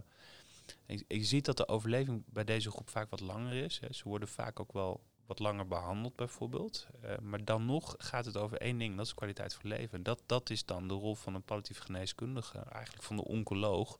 je, 0.86 1.24
ziet 1.24 1.44
dat 1.44 1.56
de 1.56 1.68
overleving 1.68 2.22
bij 2.26 2.44
deze 2.44 2.70
groep 2.70 2.90
vaak 2.90 3.10
wat 3.10 3.20
langer 3.20 3.52
is. 3.52 3.80
Hè. 3.80 3.92
Ze 3.92 4.08
worden 4.08 4.28
vaak 4.28 4.60
ook 4.60 4.72
wel 4.72 5.00
wat 5.26 5.38
langer 5.38 5.66
behandeld, 5.66 6.16
bijvoorbeeld. 6.16 6.86
Maar 7.22 7.44
dan 7.44 7.66
nog 7.66 7.94
gaat 7.98 8.24
het 8.24 8.36
over 8.36 8.58
één 8.58 8.78
ding, 8.78 8.96
dat 8.96 9.06
is 9.06 9.14
kwaliteit 9.14 9.54
van 9.54 9.70
leven. 9.70 9.98
En 9.98 10.02
dat, 10.02 10.22
dat 10.26 10.50
is 10.50 10.64
dan 10.64 10.88
de 10.88 10.94
rol 10.94 11.14
van 11.14 11.34
een 11.34 11.42
palliatief 11.42 11.78
geneeskundige, 11.78 12.58
eigenlijk 12.58 13.04
van 13.04 13.16
de 13.16 13.24
oncoloog, 13.24 13.98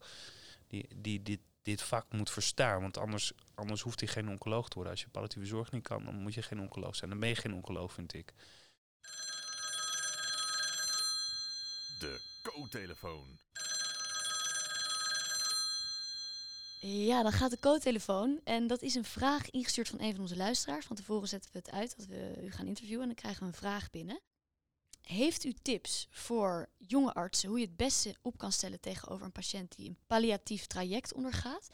die, 0.66 0.88
die 0.96 1.22
dit 1.22 1.40
dit 1.64 1.82
vak 1.82 2.12
moet 2.12 2.30
verstaan. 2.30 2.80
Want 2.80 2.96
anders, 2.96 3.32
anders 3.54 3.80
hoeft 3.80 4.00
hij 4.00 4.08
geen 4.08 4.28
oncoloog 4.28 4.68
te 4.68 4.74
worden. 4.74 4.92
Als 4.92 5.02
je 5.02 5.08
palliatieve 5.08 5.46
zorg 5.46 5.72
niet 5.72 5.82
kan, 5.82 6.04
dan 6.04 6.14
moet 6.14 6.34
je 6.34 6.42
geen 6.42 6.60
oncoloog 6.60 6.96
zijn. 6.96 7.10
Dan 7.10 7.20
ben 7.20 7.28
je 7.28 7.34
geen 7.34 7.54
oncoloog, 7.54 7.92
vind 7.92 8.14
ik. 8.14 8.32
De 11.98 12.20
co-telefoon. 12.42 13.38
Ja, 16.80 17.22
dan 17.22 17.32
gaat 17.32 17.50
de 17.50 17.58
co-telefoon. 17.58 18.40
En 18.44 18.66
dat 18.66 18.82
is 18.82 18.94
een 18.94 19.04
vraag 19.04 19.50
ingestuurd 19.50 19.88
van 19.88 20.00
een 20.00 20.12
van 20.12 20.20
onze 20.20 20.36
luisteraars. 20.36 20.86
Van 20.86 20.96
tevoren 20.96 21.28
zetten 21.28 21.52
we 21.52 21.58
het 21.58 21.70
uit 21.70 21.96
dat 21.96 22.06
we 22.06 22.40
u 22.42 22.50
gaan 22.50 22.66
interviewen. 22.66 23.00
En 23.00 23.06
dan 23.06 23.16
krijgen 23.16 23.40
we 23.40 23.46
een 23.46 23.54
vraag 23.54 23.90
binnen. 23.90 24.20
Heeft 25.04 25.44
u 25.44 25.52
tips 25.62 26.06
voor 26.10 26.68
jonge 26.78 27.12
artsen 27.12 27.48
hoe 27.48 27.58
je 27.58 27.66
het 27.66 27.76
beste 27.76 28.14
op 28.22 28.38
kan 28.38 28.52
stellen 28.52 28.80
tegenover 28.80 29.24
een 29.24 29.32
patiënt 29.32 29.76
die 29.76 29.88
een 29.88 29.98
palliatief 30.06 30.66
traject 30.66 31.14
ondergaat? 31.14 31.68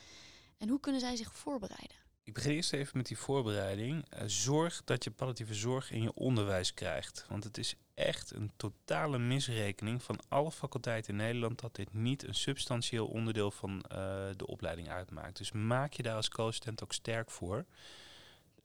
En 0.58 0.68
hoe 0.68 0.80
kunnen 0.80 1.00
zij 1.00 1.16
zich 1.16 1.34
voorbereiden? 1.34 1.96
Ik 2.22 2.34
begin 2.34 2.52
eerst 2.52 2.72
even 2.72 2.96
met 2.96 3.06
die 3.06 3.18
voorbereiding. 3.18 4.04
Uh, 4.14 4.20
zorg 4.26 4.84
dat 4.84 5.04
je 5.04 5.10
palliatieve 5.10 5.54
zorg 5.54 5.90
in 5.90 6.02
je 6.02 6.14
onderwijs 6.14 6.74
krijgt. 6.74 7.24
Want 7.28 7.44
het 7.44 7.58
is 7.58 7.74
echt 7.94 8.34
een 8.34 8.50
totale 8.56 9.18
misrekening 9.18 10.02
van 10.02 10.18
alle 10.28 10.50
faculteiten 10.50 11.10
in 11.10 11.16
Nederland 11.16 11.60
dat 11.60 11.74
dit 11.74 11.92
niet 11.92 12.26
een 12.26 12.34
substantieel 12.34 13.06
onderdeel 13.06 13.50
van 13.50 13.70
uh, 13.92 13.98
de 14.36 14.46
opleiding 14.46 14.88
uitmaakt. 14.88 15.36
Dus 15.36 15.52
maak 15.52 15.92
je 15.92 16.02
daar 16.02 16.16
als 16.16 16.28
co-assistent 16.28 16.82
ook 16.82 16.92
sterk 16.92 17.30
voor 17.30 17.64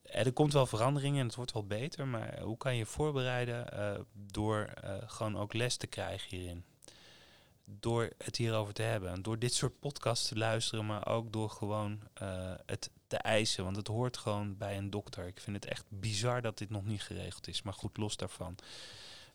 er 0.05 0.33
komt 0.33 0.53
wel 0.53 0.65
verandering 0.65 1.17
en 1.17 1.25
het 1.25 1.35
wordt 1.35 1.53
wel 1.53 1.65
beter, 1.65 2.07
maar 2.07 2.39
hoe 2.39 2.57
kan 2.57 2.75
je 2.75 2.85
voorbereiden 2.85 3.67
uh, 3.73 3.99
door 4.13 4.73
uh, 4.83 4.95
gewoon 5.05 5.37
ook 5.37 5.53
les 5.53 5.77
te 5.77 5.87
krijgen 5.87 6.37
hierin? 6.37 6.63
Door 7.63 8.09
het 8.17 8.35
hierover 8.35 8.73
te 8.73 8.81
hebben, 8.81 9.21
door 9.21 9.39
dit 9.39 9.53
soort 9.53 9.79
podcasts 9.79 10.27
te 10.27 10.37
luisteren, 10.37 10.85
maar 10.85 11.07
ook 11.07 11.33
door 11.33 11.49
gewoon 11.49 11.99
het 12.65 12.89
te 13.07 13.17
eisen, 13.17 13.63
want 13.63 13.75
het 13.75 13.87
hoort 13.87 14.17
gewoon 14.17 14.57
bij 14.57 14.77
een 14.77 14.89
dokter. 14.89 15.27
Ik 15.27 15.39
vind 15.39 15.55
het 15.55 15.65
echt 15.65 15.85
bizar 15.89 16.41
dat 16.41 16.57
dit 16.57 16.69
nog 16.69 16.85
niet 16.85 17.01
geregeld 17.01 17.47
is, 17.47 17.61
maar 17.61 17.73
goed, 17.73 17.97
los 17.97 18.17
daarvan. 18.17 18.55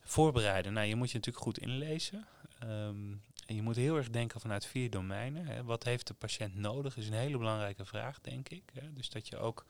Voorbereiden, 0.00 0.72
nou 0.72 0.86
je 0.86 0.96
moet 0.96 1.10
je 1.10 1.16
natuurlijk 1.16 1.44
goed 1.44 1.58
inlezen. 1.58 2.26
Um, 2.62 3.22
en 3.46 3.54
je 3.54 3.62
moet 3.62 3.76
heel 3.76 3.96
erg 3.96 4.10
denken 4.10 4.40
vanuit 4.40 4.66
vier 4.66 4.90
domeinen. 4.90 5.46
Hè. 5.46 5.64
Wat 5.64 5.84
heeft 5.84 6.06
de 6.06 6.14
patiënt 6.14 6.54
nodig, 6.54 6.96
is 6.96 7.06
een 7.06 7.12
hele 7.12 7.38
belangrijke 7.38 7.84
vraag, 7.84 8.20
denk 8.20 8.48
ik. 8.48 8.62
Hè. 8.74 8.92
Dus 8.92 9.10
dat 9.10 9.28
je 9.28 9.38
ook 9.38 9.64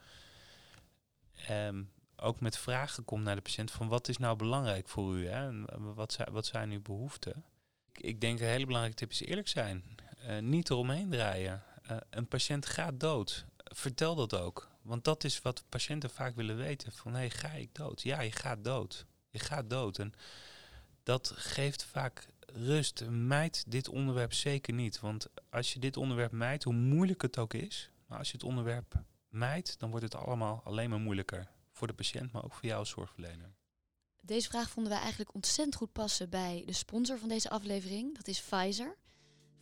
um, 1.50 1.90
ook 2.16 2.40
met 2.40 2.58
vragen 2.58 3.04
komt 3.04 3.24
naar 3.24 3.34
de 3.34 3.42
patiënt 3.42 3.70
van 3.70 3.88
wat 3.88 4.08
is 4.08 4.16
nou 4.16 4.36
belangrijk 4.36 4.88
voor 4.88 5.16
u? 5.16 5.28
Hè? 5.28 5.48
En 5.48 5.94
wat, 5.94 6.12
zijn, 6.12 6.32
wat 6.32 6.46
zijn 6.46 6.70
uw 6.70 6.82
behoeften? 6.82 7.44
Ik, 7.92 8.00
ik 8.00 8.20
denk 8.20 8.40
een 8.40 8.46
hele 8.46 8.66
belangrijke 8.66 8.98
tip 8.98 9.10
is 9.10 9.20
eerlijk 9.20 9.48
zijn. 9.48 9.84
Uh, 10.26 10.38
niet 10.38 10.70
eromheen 10.70 11.10
draaien. 11.10 11.62
Uh, 11.90 11.96
een 12.10 12.28
patiënt 12.28 12.66
gaat 12.66 13.00
dood. 13.00 13.44
Vertel 13.56 14.14
dat 14.14 14.34
ook. 14.34 14.68
Want 14.82 15.04
dat 15.04 15.24
is 15.24 15.42
wat 15.42 15.64
patiënten 15.68 16.10
vaak 16.10 16.34
willen 16.34 16.56
weten. 16.56 16.92
Van 16.92 17.12
hé, 17.12 17.18
hey, 17.18 17.30
ga 17.30 17.48
ik 17.48 17.74
dood? 17.74 18.02
Ja, 18.02 18.20
je 18.20 18.32
gaat 18.32 18.64
dood. 18.64 19.06
Je 19.28 19.38
gaat 19.38 19.70
dood. 19.70 19.98
En 19.98 20.12
dat 21.02 21.32
geeft 21.36 21.84
vaak 21.84 22.26
rust. 22.46 23.04
Mijt 23.10 23.64
dit 23.68 23.88
onderwerp 23.88 24.32
zeker 24.32 24.74
niet. 24.74 25.00
Want 25.00 25.28
als 25.50 25.72
je 25.72 25.78
dit 25.78 25.96
onderwerp 25.96 26.32
mijt, 26.32 26.64
hoe 26.64 26.74
moeilijk 26.74 27.22
het 27.22 27.38
ook 27.38 27.54
is, 27.54 27.90
maar 28.06 28.18
als 28.18 28.26
je 28.26 28.34
het 28.34 28.46
onderwerp 28.46 29.02
mijt, 29.30 29.78
dan 29.78 29.90
wordt 29.90 30.04
het 30.04 30.14
allemaal 30.14 30.60
alleen 30.64 30.90
maar 30.90 31.00
moeilijker. 31.00 31.50
Voor 31.72 31.86
de 31.86 31.92
patiënt, 31.94 32.32
maar 32.32 32.44
ook 32.44 32.54
voor 32.54 32.66
jou 32.66 32.78
als 32.78 32.90
zorgverlener. 32.90 33.54
Deze 34.20 34.48
vraag 34.48 34.70
vonden 34.70 34.92
wij 34.92 35.00
eigenlijk 35.00 35.34
ontzettend 35.34 35.76
goed 35.76 35.92
passen 35.92 36.30
bij 36.30 36.62
de 36.66 36.72
sponsor 36.72 37.18
van 37.18 37.28
deze 37.28 37.50
aflevering. 37.50 38.16
Dat 38.16 38.28
is 38.28 38.42
Pfizer. 38.42 38.96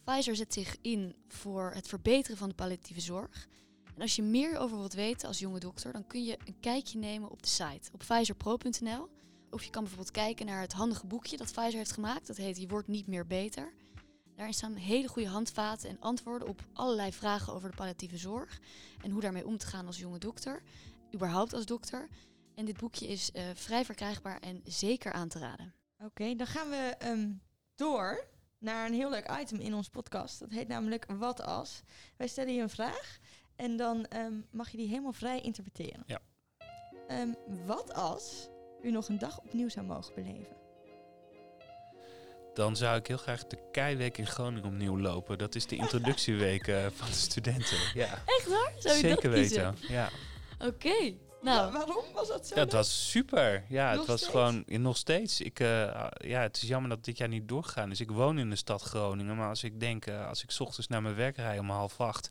Pfizer 0.04 0.36
zet 0.36 0.52
zich 0.52 0.76
in 0.80 1.16
voor 1.28 1.70
het 1.74 1.88
verbeteren 1.88 2.36
van 2.36 2.48
de 2.48 2.54
palliatieve 2.54 3.00
zorg. 3.00 3.48
En 3.94 4.00
als 4.00 4.16
je 4.16 4.22
meer 4.22 4.58
over 4.58 4.78
wilt 4.78 4.94
weten 4.94 5.28
als 5.28 5.38
jonge 5.38 5.58
dokter, 5.58 5.92
dan 5.92 6.06
kun 6.06 6.24
je 6.24 6.38
een 6.44 6.60
kijkje 6.60 6.98
nemen 6.98 7.30
op 7.30 7.42
de 7.42 7.48
site 7.48 7.90
op 7.92 7.98
pfizerpro.nl. 7.98 9.08
Of 9.50 9.64
je 9.64 9.70
kan 9.70 9.82
bijvoorbeeld 9.82 10.14
kijken 10.14 10.46
naar 10.46 10.60
het 10.60 10.72
handige 10.72 11.06
boekje 11.06 11.36
dat 11.36 11.52
Pfizer 11.52 11.78
heeft 11.78 11.92
gemaakt. 11.92 12.26
Dat 12.26 12.36
heet 12.36 12.58
Je 12.58 12.68
wordt 12.68 12.88
niet 12.88 13.06
meer 13.06 13.26
beter. 13.26 13.72
Daarin 14.38 14.56
staan 14.56 14.74
hele 14.74 15.08
goede 15.08 15.28
handvaten 15.28 15.90
en 15.90 16.00
antwoorden 16.00 16.48
op 16.48 16.60
allerlei 16.72 17.12
vragen 17.12 17.52
over 17.52 17.70
de 17.70 17.76
palliatieve 17.76 18.16
zorg. 18.16 18.60
En 19.02 19.10
hoe 19.10 19.20
daarmee 19.20 19.46
om 19.46 19.58
te 19.58 19.66
gaan 19.66 19.86
als 19.86 19.98
jonge 19.98 20.18
dokter. 20.18 20.62
Überhaupt 21.14 21.52
als 21.52 21.66
dokter. 21.66 22.08
En 22.54 22.64
dit 22.64 22.78
boekje 22.78 23.06
is 23.06 23.32
eh, 23.32 23.44
vrij 23.54 23.84
verkrijgbaar 23.84 24.40
en 24.40 24.60
zeker 24.64 25.12
aan 25.12 25.28
te 25.28 25.38
raden. 25.38 25.74
Oké, 26.04 26.34
dan 26.34 26.46
gaan 26.46 26.68
we 26.68 26.94
ehm, 26.98 27.32
door 27.74 28.28
naar 28.58 28.86
een 28.86 28.94
heel 28.94 29.10
leuk 29.10 29.38
item 29.40 29.58
in 29.58 29.74
ons 29.74 29.88
podcast. 29.88 30.38
Dat 30.38 30.50
heet 30.50 30.68
namelijk 30.68 31.06
Wat 31.06 31.42
als. 31.42 31.82
Wij 32.16 32.28
stellen 32.28 32.54
je 32.54 32.62
een 32.62 32.70
vraag 32.70 33.18
en 33.56 33.76
dan 33.76 34.06
ehm, 34.06 34.40
mag 34.50 34.70
je 34.70 34.76
die 34.76 34.88
helemaal 34.88 35.12
vrij 35.12 35.40
interpreteren. 35.40 36.02
Ja. 36.06 36.20
Ehm, 37.08 37.32
wat 37.66 37.94
als 37.94 38.48
u 38.82 38.90
nog 38.90 39.08
een 39.08 39.18
dag 39.18 39.38
opnieuw 39.38 39.68
zou 39.68 39.86
mogen 39.86 40.14
beleven? 40.14 40.67
Dan 42.58 42.76
zou 42.76 42.96
ik 42.98 43.06
heel 43.06 43.16
graag 43.16 43.46
de 43.46 43.58
Keiweek 43.72 44.18
in 44.18 44.26
Groningen 44.26 44.64
opnieuw 44.64 44.98
lopen. 44.98 45.38
Dat 45.38 45.54
is 45.54 45.66
de 45.66 45.76
introductieweek 45.76 46.66
eh, 46.68 46.86
van 46.94 47.06
de 47.08 47.12
studenten. 47.14 47.76
Ja, 47.94 48.22
Echt 48.26 48.46
waar? 48.48 48.72
Zou 48.78 48.96
je 48.96 49.02
dat 49.02 49.10
zeker 49.20 49.30
kiezen? 49.30 49.74
weten. 49.74 49.76
Ja. 49.94 50.08
Oké. 50.58 51.14
Nou, 51.42 51.72
Wa- 51.72 51.78
waarom 51.86 52.04
was 52.14 52.28
dat 52.28 52.46
zo? 52.46 52.54
Ja, 52.54 52.60
het 52.60 52.72
was 52.72 53.10
super. 53.10 53.64
Ja, 53.68 53.90
Nog 53.90 53.98
het 53.98 54.06
was 54.08 54.18
steeds? 54.18 54.32
gewoon 54.32 54.62
ja, 54.66 54.78
nog 54.78 54.96
steeds. 54.96 55.40
Ik, 55.40 55.60
eh, 55.60 56.06
ja, 56.16 56.40
het 56.40 56.56
is 56.62 56.68
jammer 56.68 56.90
dat 56.90 57.04
dit 57.04 57.18
jaar 57.18 57.28
niet 57.28 57.48
doorgegaan 57.48 57.90
is. 57.90 58.00
Ik 58.00 58.10
woon 58.10 58.38
in 58.38 58.50
de 58.50 58.56
stad 58.56 58.82
Groningen, 58.82 59.36
maar 59.36 59.48
als 59.48 59.64
ik 59.64 59.80
denk, 59.80 60.06
eh, 60.06 60.26
als 60.28 60.42
ik 60.42 60.50
's 60.50 60.60
ochtends 60.60 60.88
naar 60.88 61.02
mijn 61.02 61.14
werk 61.14 61.36
rij 61.36 61.58
om 61.58 61.70
half 61.70 62.00
acht 62.00 62.30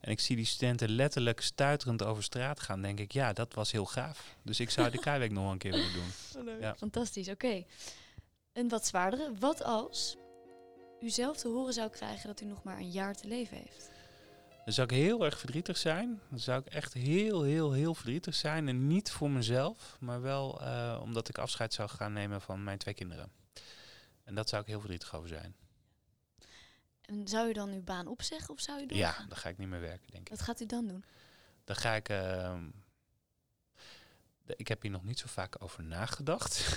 en 0.00 0.10
ik 0.10 0.20
zie 0.20 0.36
die 0.36 0.44
studenten 0.44 0.88
letterlijk 0.90 1.40
stuiterend 1.40 2.02
over 2.02 2.22
straat 2.22 2.60
gaan, 2.60 2.82
denk 2.82 3.00
ik, 3.00 3.12
ja, 3.12 3.32
dat 3.32 3.54
was 3.54 3.72
heel 3.72 3.86
gaaf. 3.86 4.36
Dus 4.42 4.60
ik 4.60 4.70
zou 4.70 4.90
de 4.90 4.98
Keiweek 5.06 5.32
nog 5.32 5.42
wel 5.42 5.52
een 5.52 5.58
keer 5.58 5.72
willen 5.72 5.92
doen. 5.92 6.60
Ja. 6.60 6.74
fantastisch. 6.74 7.28
Oké. 7.28 7.64
Een 8.52 8.68
wat 8.68 8.86
zwaardere. 8.86 9.34
Wat 9.38 9.62
als 9.62 10.16
u 11.00 11.10
zelf 11.10 11.36
te 11.36 11.48
horen 11.48 11.72
zou 11.72 11.90
krijgen 11.90 12.26
dat 12.26 12.40
u 12.40 12.44
nog 12.44 12.62
maar 12.62 12.76
een 12.78 12.90
jaar 12.90 13.14
te 13.14 13.26
leven 13.28 13.56
heeft? 13.56 13.90
Dan 14.64 14.74
zou 14.74 14.88
ik 14.88 14.96
heel 14.96 15.24
erg 15.24 15.38
verdrietig 15.38 15.76
zijn. 15.76 16.20
Dan 16.30 16.38
zou 16.38 16.60
ik 16.60 16.66
echt 16.66 16.92
heel, 16.92 17.42
heel, 17.42 17.72
heel 17.72 17.94
verdrietig 17.94 18.34
zijn. 18.34 18.68
En 18.68 18.86
niet 18.86 19.10
voor 19.10 19.30
mezelf, 19.30 19.96
maar 20.00 20.20
wel 20.20 20.60
eh, 20.60 20.98
omdat 21.02 21.28
ik 21.28 21.38
afscheid 21.38 21.74
zou 21.74 21.88
gaan 21.88 22.12
nemen 22.12 22.40
van 22.40 22.64
mijn 22.64 22.78
twee 22.78 22.94
kinderen. 22.94 23.32
En 24.24 24.34
dat 24.34 24.48
zou 24.48 24.62
ik 24.62 24.68
heel 24.68 24.78
verdrietig 24.78 25.14
over 25.14 25.28
zijn. 25.28 25.56
En 27.00 27.28
zou 27.28 27.48
u 27.48 27.52
dan 27.52 27.70
uw 27.70 27.82
baan 27.82 28.06
opzeggen 28.06 28.54
of 28.54 28.60
zou 28.60 28.80
u 28.80 28.86
doorgaan? 28.86 29.22
Ja, 29.22 29.26
dan 29.28 29.36
ga 29.36 29.48
ik 29.48 29.58
niet 29.58 29.68
meer 29.68 29.80
werken, 29.80 30.10
denk 30.10 30.22
ik. 30.22 30.28
Wat 30.36 30.42
gaat 30.42 30.60
u 30.60 30.66
dan 30.66 30.86
doen? 30.86 31.04
Dan 31.64 31.76
ga 31.76 31.94
ik. 31.94 32.08
ehm, 32.08 32.68
ik 34.46 34.68
heb 34.68 34.82
hier 34.82 34.90
nog 34.90 35.04
niet 35.04 35.18
zo 35.18 35.26
vaak 35.28 35.62
over 35.62 35.82
nagedacht. 35.82 36.76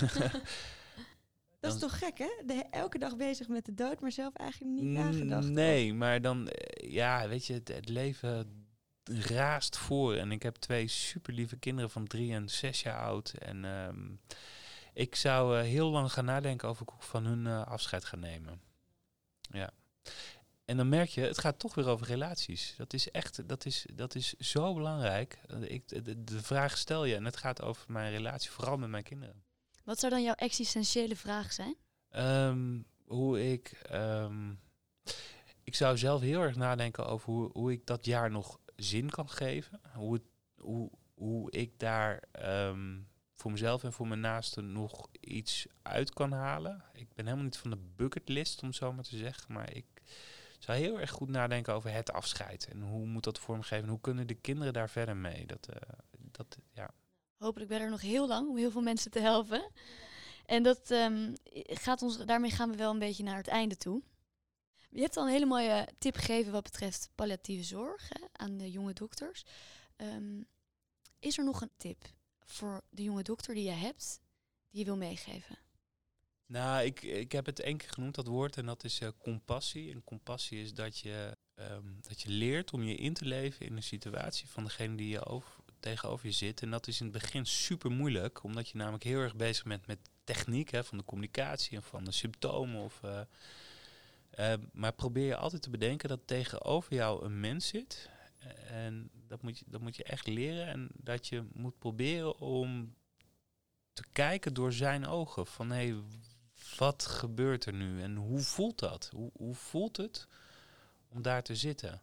Dat 1.66 1.74
is 1.74 1.80
toch 1.88 1.98
gek, 1.98 2.18
hè? 2.18 2.30
De, 2.46 2.64
elke 2.70 2.98
dag 2.98 3.16
bezig 3.16 3.48
met 3.48 3.64
de 3.64 3.74
dood, 3.74 4.00
maar 4.00 4.12
zelf 4.12 4.34
eigenlijk 4.34 4.72
niet 4.72 4.84
Mm, 4.84 4.92
nagedacht. 4.92 5.48
Nee, 5.48 5.94
maar 5.94 6.20
dan, 6.20 6.48
eh, 6.48 6.90
ja, 6.90 7.28
weet 7.28 7.46
je, 7.46 7.52
het, 7.52 7.68
het 7.68 7.88
leven 7.88 8.66
raast 9.10 9.76
voor. 9.76 10.14
En 10.14 10.32
ik 10.32 10.42
heb 10.42 10.56
twee 10.56 10.88
super 10.88 11.32
lieve 11.32 11.56
kinderen 11.56 11.90
van 11.90 12.06
drie 12.06 12.32
en 12.32 12.48
zes 12.48 12.82
jaar 12.82 13.00
oud. 13.00 13.30
En 13.38 13.64
ehm, 13.64 14.14
ik 14.92 15.14
zou 15.14 15.58
eh, 15.58 15.64
heel 15.64 15.90
lang 15.90 16.12
gaan 16.12 16.24
nadenken 16.24 16.68
over 16.68 16.86
hoe 16.86 16.94
ik 16.96 17.02
van 17.02 17.24
hun 17.24 17.46
eh, 17.46 17.66
afscheid 17.66 18.04
ga 18.04 18.16
nemen. 18.16 18.60
Ja. 19.40 19.70
En 20.64 20.76
dan 20.76 20.88
merk 20.88 21.08
je, 21.08 21.20
het 21.20 21.38
gaat 21.38 21.58
toch 21.58 21.74
weer 21.74 21.88
over 21.88 22.06
relaties. 22.06 22.74
Dat 22.76 22.92
is 22.92 23.10
echt, 23.10 23.48
dat 23.48 23.64
is, 23.64 23.86
dat 23.92 24.14
is 24.14 24.32
zo 24.32 24.74
belangrijk. 24.74 25.38
Ik, 25.60 26.04
de, 26.04 26.24
de 26.24 26.42
vraag 26.42 26.78
stel 26.78 27.04
je 27.04 27.14
en 27.14 27.24
het 27.24 27.36
gaat 27.36 27.62
over 27.62 27.92
mijn 27.92 28.10
relatie, 28.10 28.50
vooral 28.50 28.76
met 28.76 28.88
mijn 28.88 29.02
kinderen. 29.02 29.44
Wat 29.86 29.98
zou 30.00 30.12
dan 30.12 30.22
jouw 30.22 30.34
existentiële 30.34 31.16
vraag 31.16 31.52
zijn? 31.52 31.76
Ehm, 32.08 32.82
hoe 33.04 33.52
ik. 33.52 33.68
ehm, 33.68 34.54
ik 35.64 35.74
zou 35.74 35.98
zelf 35.98 36.20
heel 36.20 36.40
erg 36.40 36.56
nadenken 36.56 37.06
over 37.06 37.32
hoe, 37.32 37.50
hoe 37.52 37.72
ik 37.72 37.86
dat 37.86 38.04
jaar 38.04 38.30
nog 38.30 38.58
zin 38.76 39.10
kan 39.10 39.28
geven. 39.28 39.80
Hoe, 39.94 40.20
hoe, 40.56 40.90
hoe 41.14 41.50
ik 41.50 41.78
daar 41.78 42.22
ehm, 42.32 43.00
voor 43.34 43.50
mezelf 43.50 43.84
en 43.84 43.92
voor 43.92 44.08
mijn 44.08 44.20
naasten 44.20 44.72
nog 44.72 45.08
iets 45.20 45.66
uit 45.82 46.12
kan 46.12 46.32
halen. 46.32 46.84
Ik 46.92 47.12
ben 47.14 47.24
helemaal 47.24 47.44
niet 47.44 47.56
van 47.58 47.70
de 47.70 47.80
bucketlist, 47.96 48.62
om 48.62 48.72
zo 48.72 48.92
maar 48.92 49.04
te 49.04 49.16
zeggen. 49.16 49.52
Maar 49.52 49.72
ik 49.72 49.86
zou 50.58 50.78
heel 50.78 51.00
erg 51.00 51.10
goed 51.10 51.28
nadenken 51.28 51.74
over 51.74 51.92
het 51.92 52.12
afscheid. 52.12 52.68
En 52.68 52.82
hoe 52.82 53.06
moet 53.06 53.24
dat 53.24 53.38
vormgeven? 53.38 53.84
En 53.84 53.90
hoe 53.90 54.00
kunnen 54.00 54.26
de 54.26 54.34
kinderen 54.34 54.72
daar 54.72 54.90
verder 54.90 55.16
mee? 55.16 55.46
Dat, 55.46 55.68
eh, 55.68 55.98
dat, 56.10 56.58
ja. 56.72 56.90
Hopelijk 57.38 57.70
ben 57.70 57.80
er 57.80 57.90
nog 57.90 58.00
heel 58.00 58.26
lang 58.26 58.48
om 58.48 58.56
heel 58.56 58.70
veel 58.70 58.82
mensen 58.82 59.10
te 59.10 59.20
helpen. 59.20 59.70
En 60.46 60.62
dat, 60.62 60.90
ehm, 60.90 61.34
gaat 61.64 62.02
ons, 62.02 62.16
daarmee 62.16 62.50
gaan 62.50 62.70
we 62.70 62.76
wel 62.76 62.90
een 62.90 62.98
beetje 62.98 63.22
naar 63.22 63.36
het 63.36 63.48
einde 63.48 63.76
toe. 63.76 64.02
Je 64.90 65.00
hebt 65.00 65.16
al 65.16 65.24
een 65.26 65.32
hele 65.32 65.46
mooie 65.46 65.88
tip 65.98 66.16
gegeven 66.16 66.52
wat 66.52 66.62
betreft 66.62 67.10
palliatieve 67.14 67.64
zorg 67.64 68.08
hè, 68.08 68.26
aan 68.32 68.56
de 68.56 68.70
jonge 68.70 68.92
dokters. 68.92 69.44
Ehm, 69.96 70.42
is 71.18 71.38
er 71.38 71.44
nog 71.44 71.60
een 71.60 71.70
tip 71.76 72.04
voor 72.44 72.82
de 72.90 73.02
jonge 73.02 73.22
dokter 73.22 73.54
die 73.54 73.64
je 73.64 73.70
hebt, 73.70 74.20
die 74.70 74.78
je 74.80 74.84
wil 74.84 74.96
meegeven? 74.96 75.58
Nou, 76.46 76.84
ik, 76.84 77.02
ik 77.02 77.32
heb 77.32 77.46
het 77.46 77.60
één 77.60 77.76
keer 77.76 77.90
genoemd, 77.90 78.14
dat 78.14 78.26
woord, 78.26 78.56
en 78.56 78.66
dat 78.66 78.84
is 78.84 79.00
eh, 79.00 79.08
compassie. 79.18 79.92
En 79.92 80.04
compassie 80.04 80.60
is 80.60 80.74
dat 80.74 80.98
je, 80.98 81.36
ehm, 81.54 82.00
dat 82.00 82.22
je 82.22 82.28
leert 82.28 82.72
om 82.72 82.82
je 82.82 82.94
in 82.94 83.14
te 83.14 83.24
leven 83.24 83.66
in 83.66 83.76
de 83.76 83.82
situatie 83.82 84.48
van 84.48 84.64
degene 84.64 84.96
die 84.96 85.08
je 85.08 85.24
over, 85.24 85.64
tegenover 85.90 86.26
je 86.26 86.32
zit. 86.32 86.62
En 86.62 86.70
dat 86.70 86.86
is 86.86 87.00
in 87.00 87.06
het 87.06 87.20
begin 87.20 87.46
super 87.46 87.90
moeilijk, 87.90 88.42
omdat 88.42 88.68
je 88.68 88.76
namelijk 88.76 89.04
heel 89.04 89.20
erg 89.20 89.36
bezig 89.36 89.64
bent 89.64 89.86
met 89.86 89.98
techniek 90.24 90.70
hè, 90.70 90.84
van 90.84 90.98
de 90.98 91.04
communicatie 91.04 91.76
en 91.76 91.82
van 91.82 92.04
de 92.04 92.12
symptomen. 92.12 92.82
Of, 92.82 93.02
eh, 93.02 93.20
eh, 94.30 94.60
maar 94.72 94.92
probeer 94.92 95.26
je 95.26 95.36
altijd 95.36 95.62
te 95.62 95.70
bedenken 95.70 96.08
dat 96.08 96.20
tegenover 96.24 96.94
jou 96.94 97.24
een 97.24 97.40
mens 97.40 97.66
zit. 97.66 98.10
En 98.68 99.10
dat 99.28 99.42
moet, 99.42 99.58
je, 99.58 99.64
dat 99.68 99.80
moet 99.80 99.96
je 99.96 100.04
echt 100.04 100.26
leren. 100.26 100.66
En 100.66 100.88
dat 100.94 101.26
je 101.26 101.44
moet 101.52 101.78
proberen 101.78 102.38
om 102.38 102.94
te 103.92 104.04
kijken 104.12 104.54
door 104.54 104.72
zijn 104.72 105.06
ogen. 105.06 105.46
Van 105.46 105.70
hé, 105.70 105.88
hey, 105.88 106.02
wat 106.76 107.06
gebeurt 107.06 107.64
er 107.64 107.72
nu 107.72 108.02
en 108.02 108.16
hoe 108.16 108.40
voelt 108.40 108.78
dat? 108.78 109.10
Hoe, 109.14 109.30
hoe 109.36 109.54
voelt 109.54 109.96
het 109.96 110.28
om 111.08 111.22
daar 111.22 111.42
te 111.42 111.56
zitten? 111.56 112.02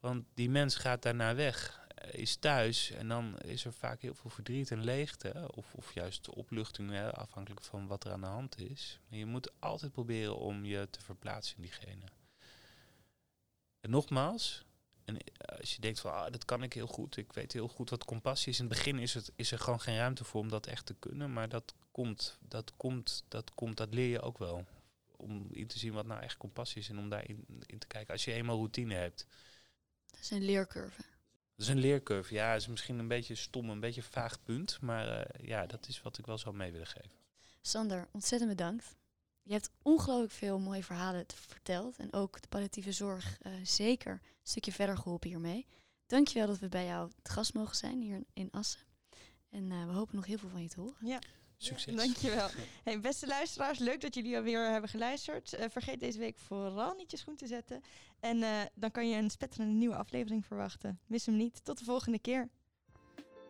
Want 0.00 0.24
die 0.34 0.50
mens 0.50 0.74
gaat 0.74 1.02
daarna 1.02 1.34
weg, 1.34 1.79
eh, 1.79 1.79
is 2.10 2.36
thuis 2.36 2.90
en 2.90 3.08
dan 3.08 3.38
is 3.38 3.64
er 3.64 3.72
vaak 3.72 4.02
heel 4.02 4.14
veel 4.14 4.30
verdriet 4.30 4.70
en 4.70 4.84
leegte. 4.84 5.50
Of, 5.54 5.74
of 5.74 5.94
juist 5.94 6.28
opluchting, 6.28 6.90
hè, 6.90 7.12
afhankelijk 7.12 7.62
van 7.62 7.86
wat 7.86 8.04
er 8.04 8.12
aan 8.12 8.20
de 8.20 8.26
hand 8.26 8.58
is. 8.58 9.00
Je 9.08 9.26
moet 9.26 9.52
altijd 9.58 9.92
proberen 9.92 10.36
om 10.36 10.64
je 10.64 10.88
te 10.90 11.00
verplaatsen 11.00 11.56
in 11.56 11.62
diegene. 11.62 12.04
En 13.80 13.90
nogmaals, 13.90 14.64
en 15.04 15.18
eh, 15.18 15.58
als 15.58 15.74
je 15.74 15.80
denkt 15.80 16.00
van 16.00 16.12
ah, 16.12 16.32
dat 16.32 16.44
kan 16.44 16.62
ik 16.62 16.72
heel 16.72 16.86
goed, 16.86 17.16
ik 17.16 17.32
weet 17.32 17.52
heel 17.52 17.68
goed 17.68 17.90
wat 17.90 18.04
compassie 18.04 18.52
is. 18.52 18.58
In 18.58 18.64
het 18.64 18.74
begin 18.74 18.98
is, 18.98 19.14
het, 19.14 19.32
is 19.36 19.52
er 19.52 19.58
gewoon 19.58 19.80
geen 19.80 19.96
ruimte 19.96 20.24
voor 20.24 20.40
om 20.40 20.48
dat 20.48 20.66
echt 20.66 20.86
te 20.86 20.94
kunnen, 20.94 21.32
maar 21.32 21.48
dat 21.48 21.74
komt, 21.90 22.38
dat 22.40 22.72
komt, 22.76 23.24
dat 23.28 23.54
komt, 23.54 23.76
dat 23.76 23.94
leer 23.94 24.08
je 24.08 24.20
ook 24.20 24.38
wel. 24.38 24.66
Om 25.16 25.46
in 25.50 25.66
te 25.66 25.78
zien 25.78 25.92
wat 25.92 26.06
nou 26.06 26.22
echt 26.22 26.36
compassie 26.36 26.80
is 26.80 26.88
en 26.88 26.98
om 26.98 27.08
daarin 27.08 27.44
in 27.66 27.78
te 27.78 27.86
kijken. 27.86 28.12
Als 28.12 28.24
je 28.24 28.32
eenmaal 28.32 28.56
routine 28.56 28.94
hebt. 28.94 29.26
Dat 30.06 30.20
is 30.20 30.30
een 30.30 30.44
leercurve. 30.44 31.02
Dat 31.60 31.68
is 31.68 31.74
een 31.74 31.80
leercurve. 31.80 32.34
Ja, 32.34 32.54
is 32.54 32.66
misschien 32.66 32.98
een 32.98 33.08
beetje 33.08 33.34
stom, 33.34 33.70
een 33.70 33.80
beetje 33.80 34.02
vaag 34.02 34.42
punt. 34.42 34.80
Maar 34.80 35.08
eh, 35.08 35.46
ja, 35.48 35.66
dat 35.66 35.88
is 35.88 36.02
wat 36.02 36.18
ik 36.18 36.26
wel 36.26 36.38
zou 36.38 36.54
mee 36.56 36.72
willen 36.72 36.86
geven. 36.86 37.10
Sander, 37.60 38.08
ontzettend 38.12 38.50
bedankt. 38.50 38.96
Je 39.42 39.52
hebt 39.52 39.70
ongelooflijk 39.82 40.32
veel 40.32 40.58
mooie 40.58 40.84
verhalen 40.84 41.26
te- 41.26 41.36
verteld. 41.36 41.96
En 41.96 42.12
ook 42.12 42.40
de 42.40 42.48
palliatieve 42.48 42.92
zorg 42.92 43.38
eh, 43.40 43.52
zeker 43.62 44.12
een 44.12 44.20
stukje 44.42 44.72
verder 44.72 44.96
geholpen 44.96 45.28
hiermee. 45.28 45.66
Dankjewel 46.06 46.46
dat 46.46 46.58
we 46.58 46.68
bij 46.68 46.84
jou 46.84 47.10
het 47.22 47.28
gast 47.32 47.54
mogen 47.54 47.76
zijn 47.76 48.00
hier 48.00 48.22
in 48.32 48.48
Assen. 48.50 48.80
En 49.48 49.70
eh, 49.72 49.86
we 49.86 49.92
hopen 49.92 50.16
nog 50.16 50.26
heel 50.26 50.38
veel 50.38 50.48
van 50.48 50.62
je 50.62 50.68
te 50.68 50.80
horen. 50.80 51.06
Ja, 51.06 51.18
Succes. 51.62 51.94
dankjewel. 51.94 52.48
Hey, 52.84 53.00
beste 53.00 53.26
luisteraars, 53.26 53.78
leuk 53.78 54.00
dat 54.00 54.14
jullie 54.14 54.36
alweer 54.36 54.70
hebben 54.70 54.90
geluisterd. 54.90 55.52
Eh, 55.52 55.68
vergeet 55.70 56.00
deze 56.00 56.18
week 56.18 56.38
vooral 56.38 56.94
niet 56.94 57.10
je 57.10 57.16
schoen 57.16 57.36
te 57.36 57.46
zetten. 57.46 57.82
En 58.20 58.42
eh, 58.42 58.60
dan 58.74 58.90
kan 58.90 59.08
je 59.08 59.16
een 59.16 59.30
spetterende 59.30 59.74
nieuwe 59.74 59.96
aflevering 59.96 60.46
verwachten. 60.46 61.00
Mis 61.06 61.26
hem 61.26 61.36
niet. 61.36 61.64
Tot 61.64 61.78
de 61.78 61.84
volgende 61.84 62.18
keer. 62.18 62.48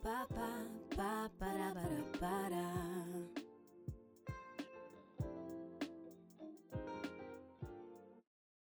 Pa, 0.01 0.25
pa, 0.29 0.49
pa, 0.95 1.29
para, 1.37 1.71
para, 1.71 2.19
para. 2.19 3.50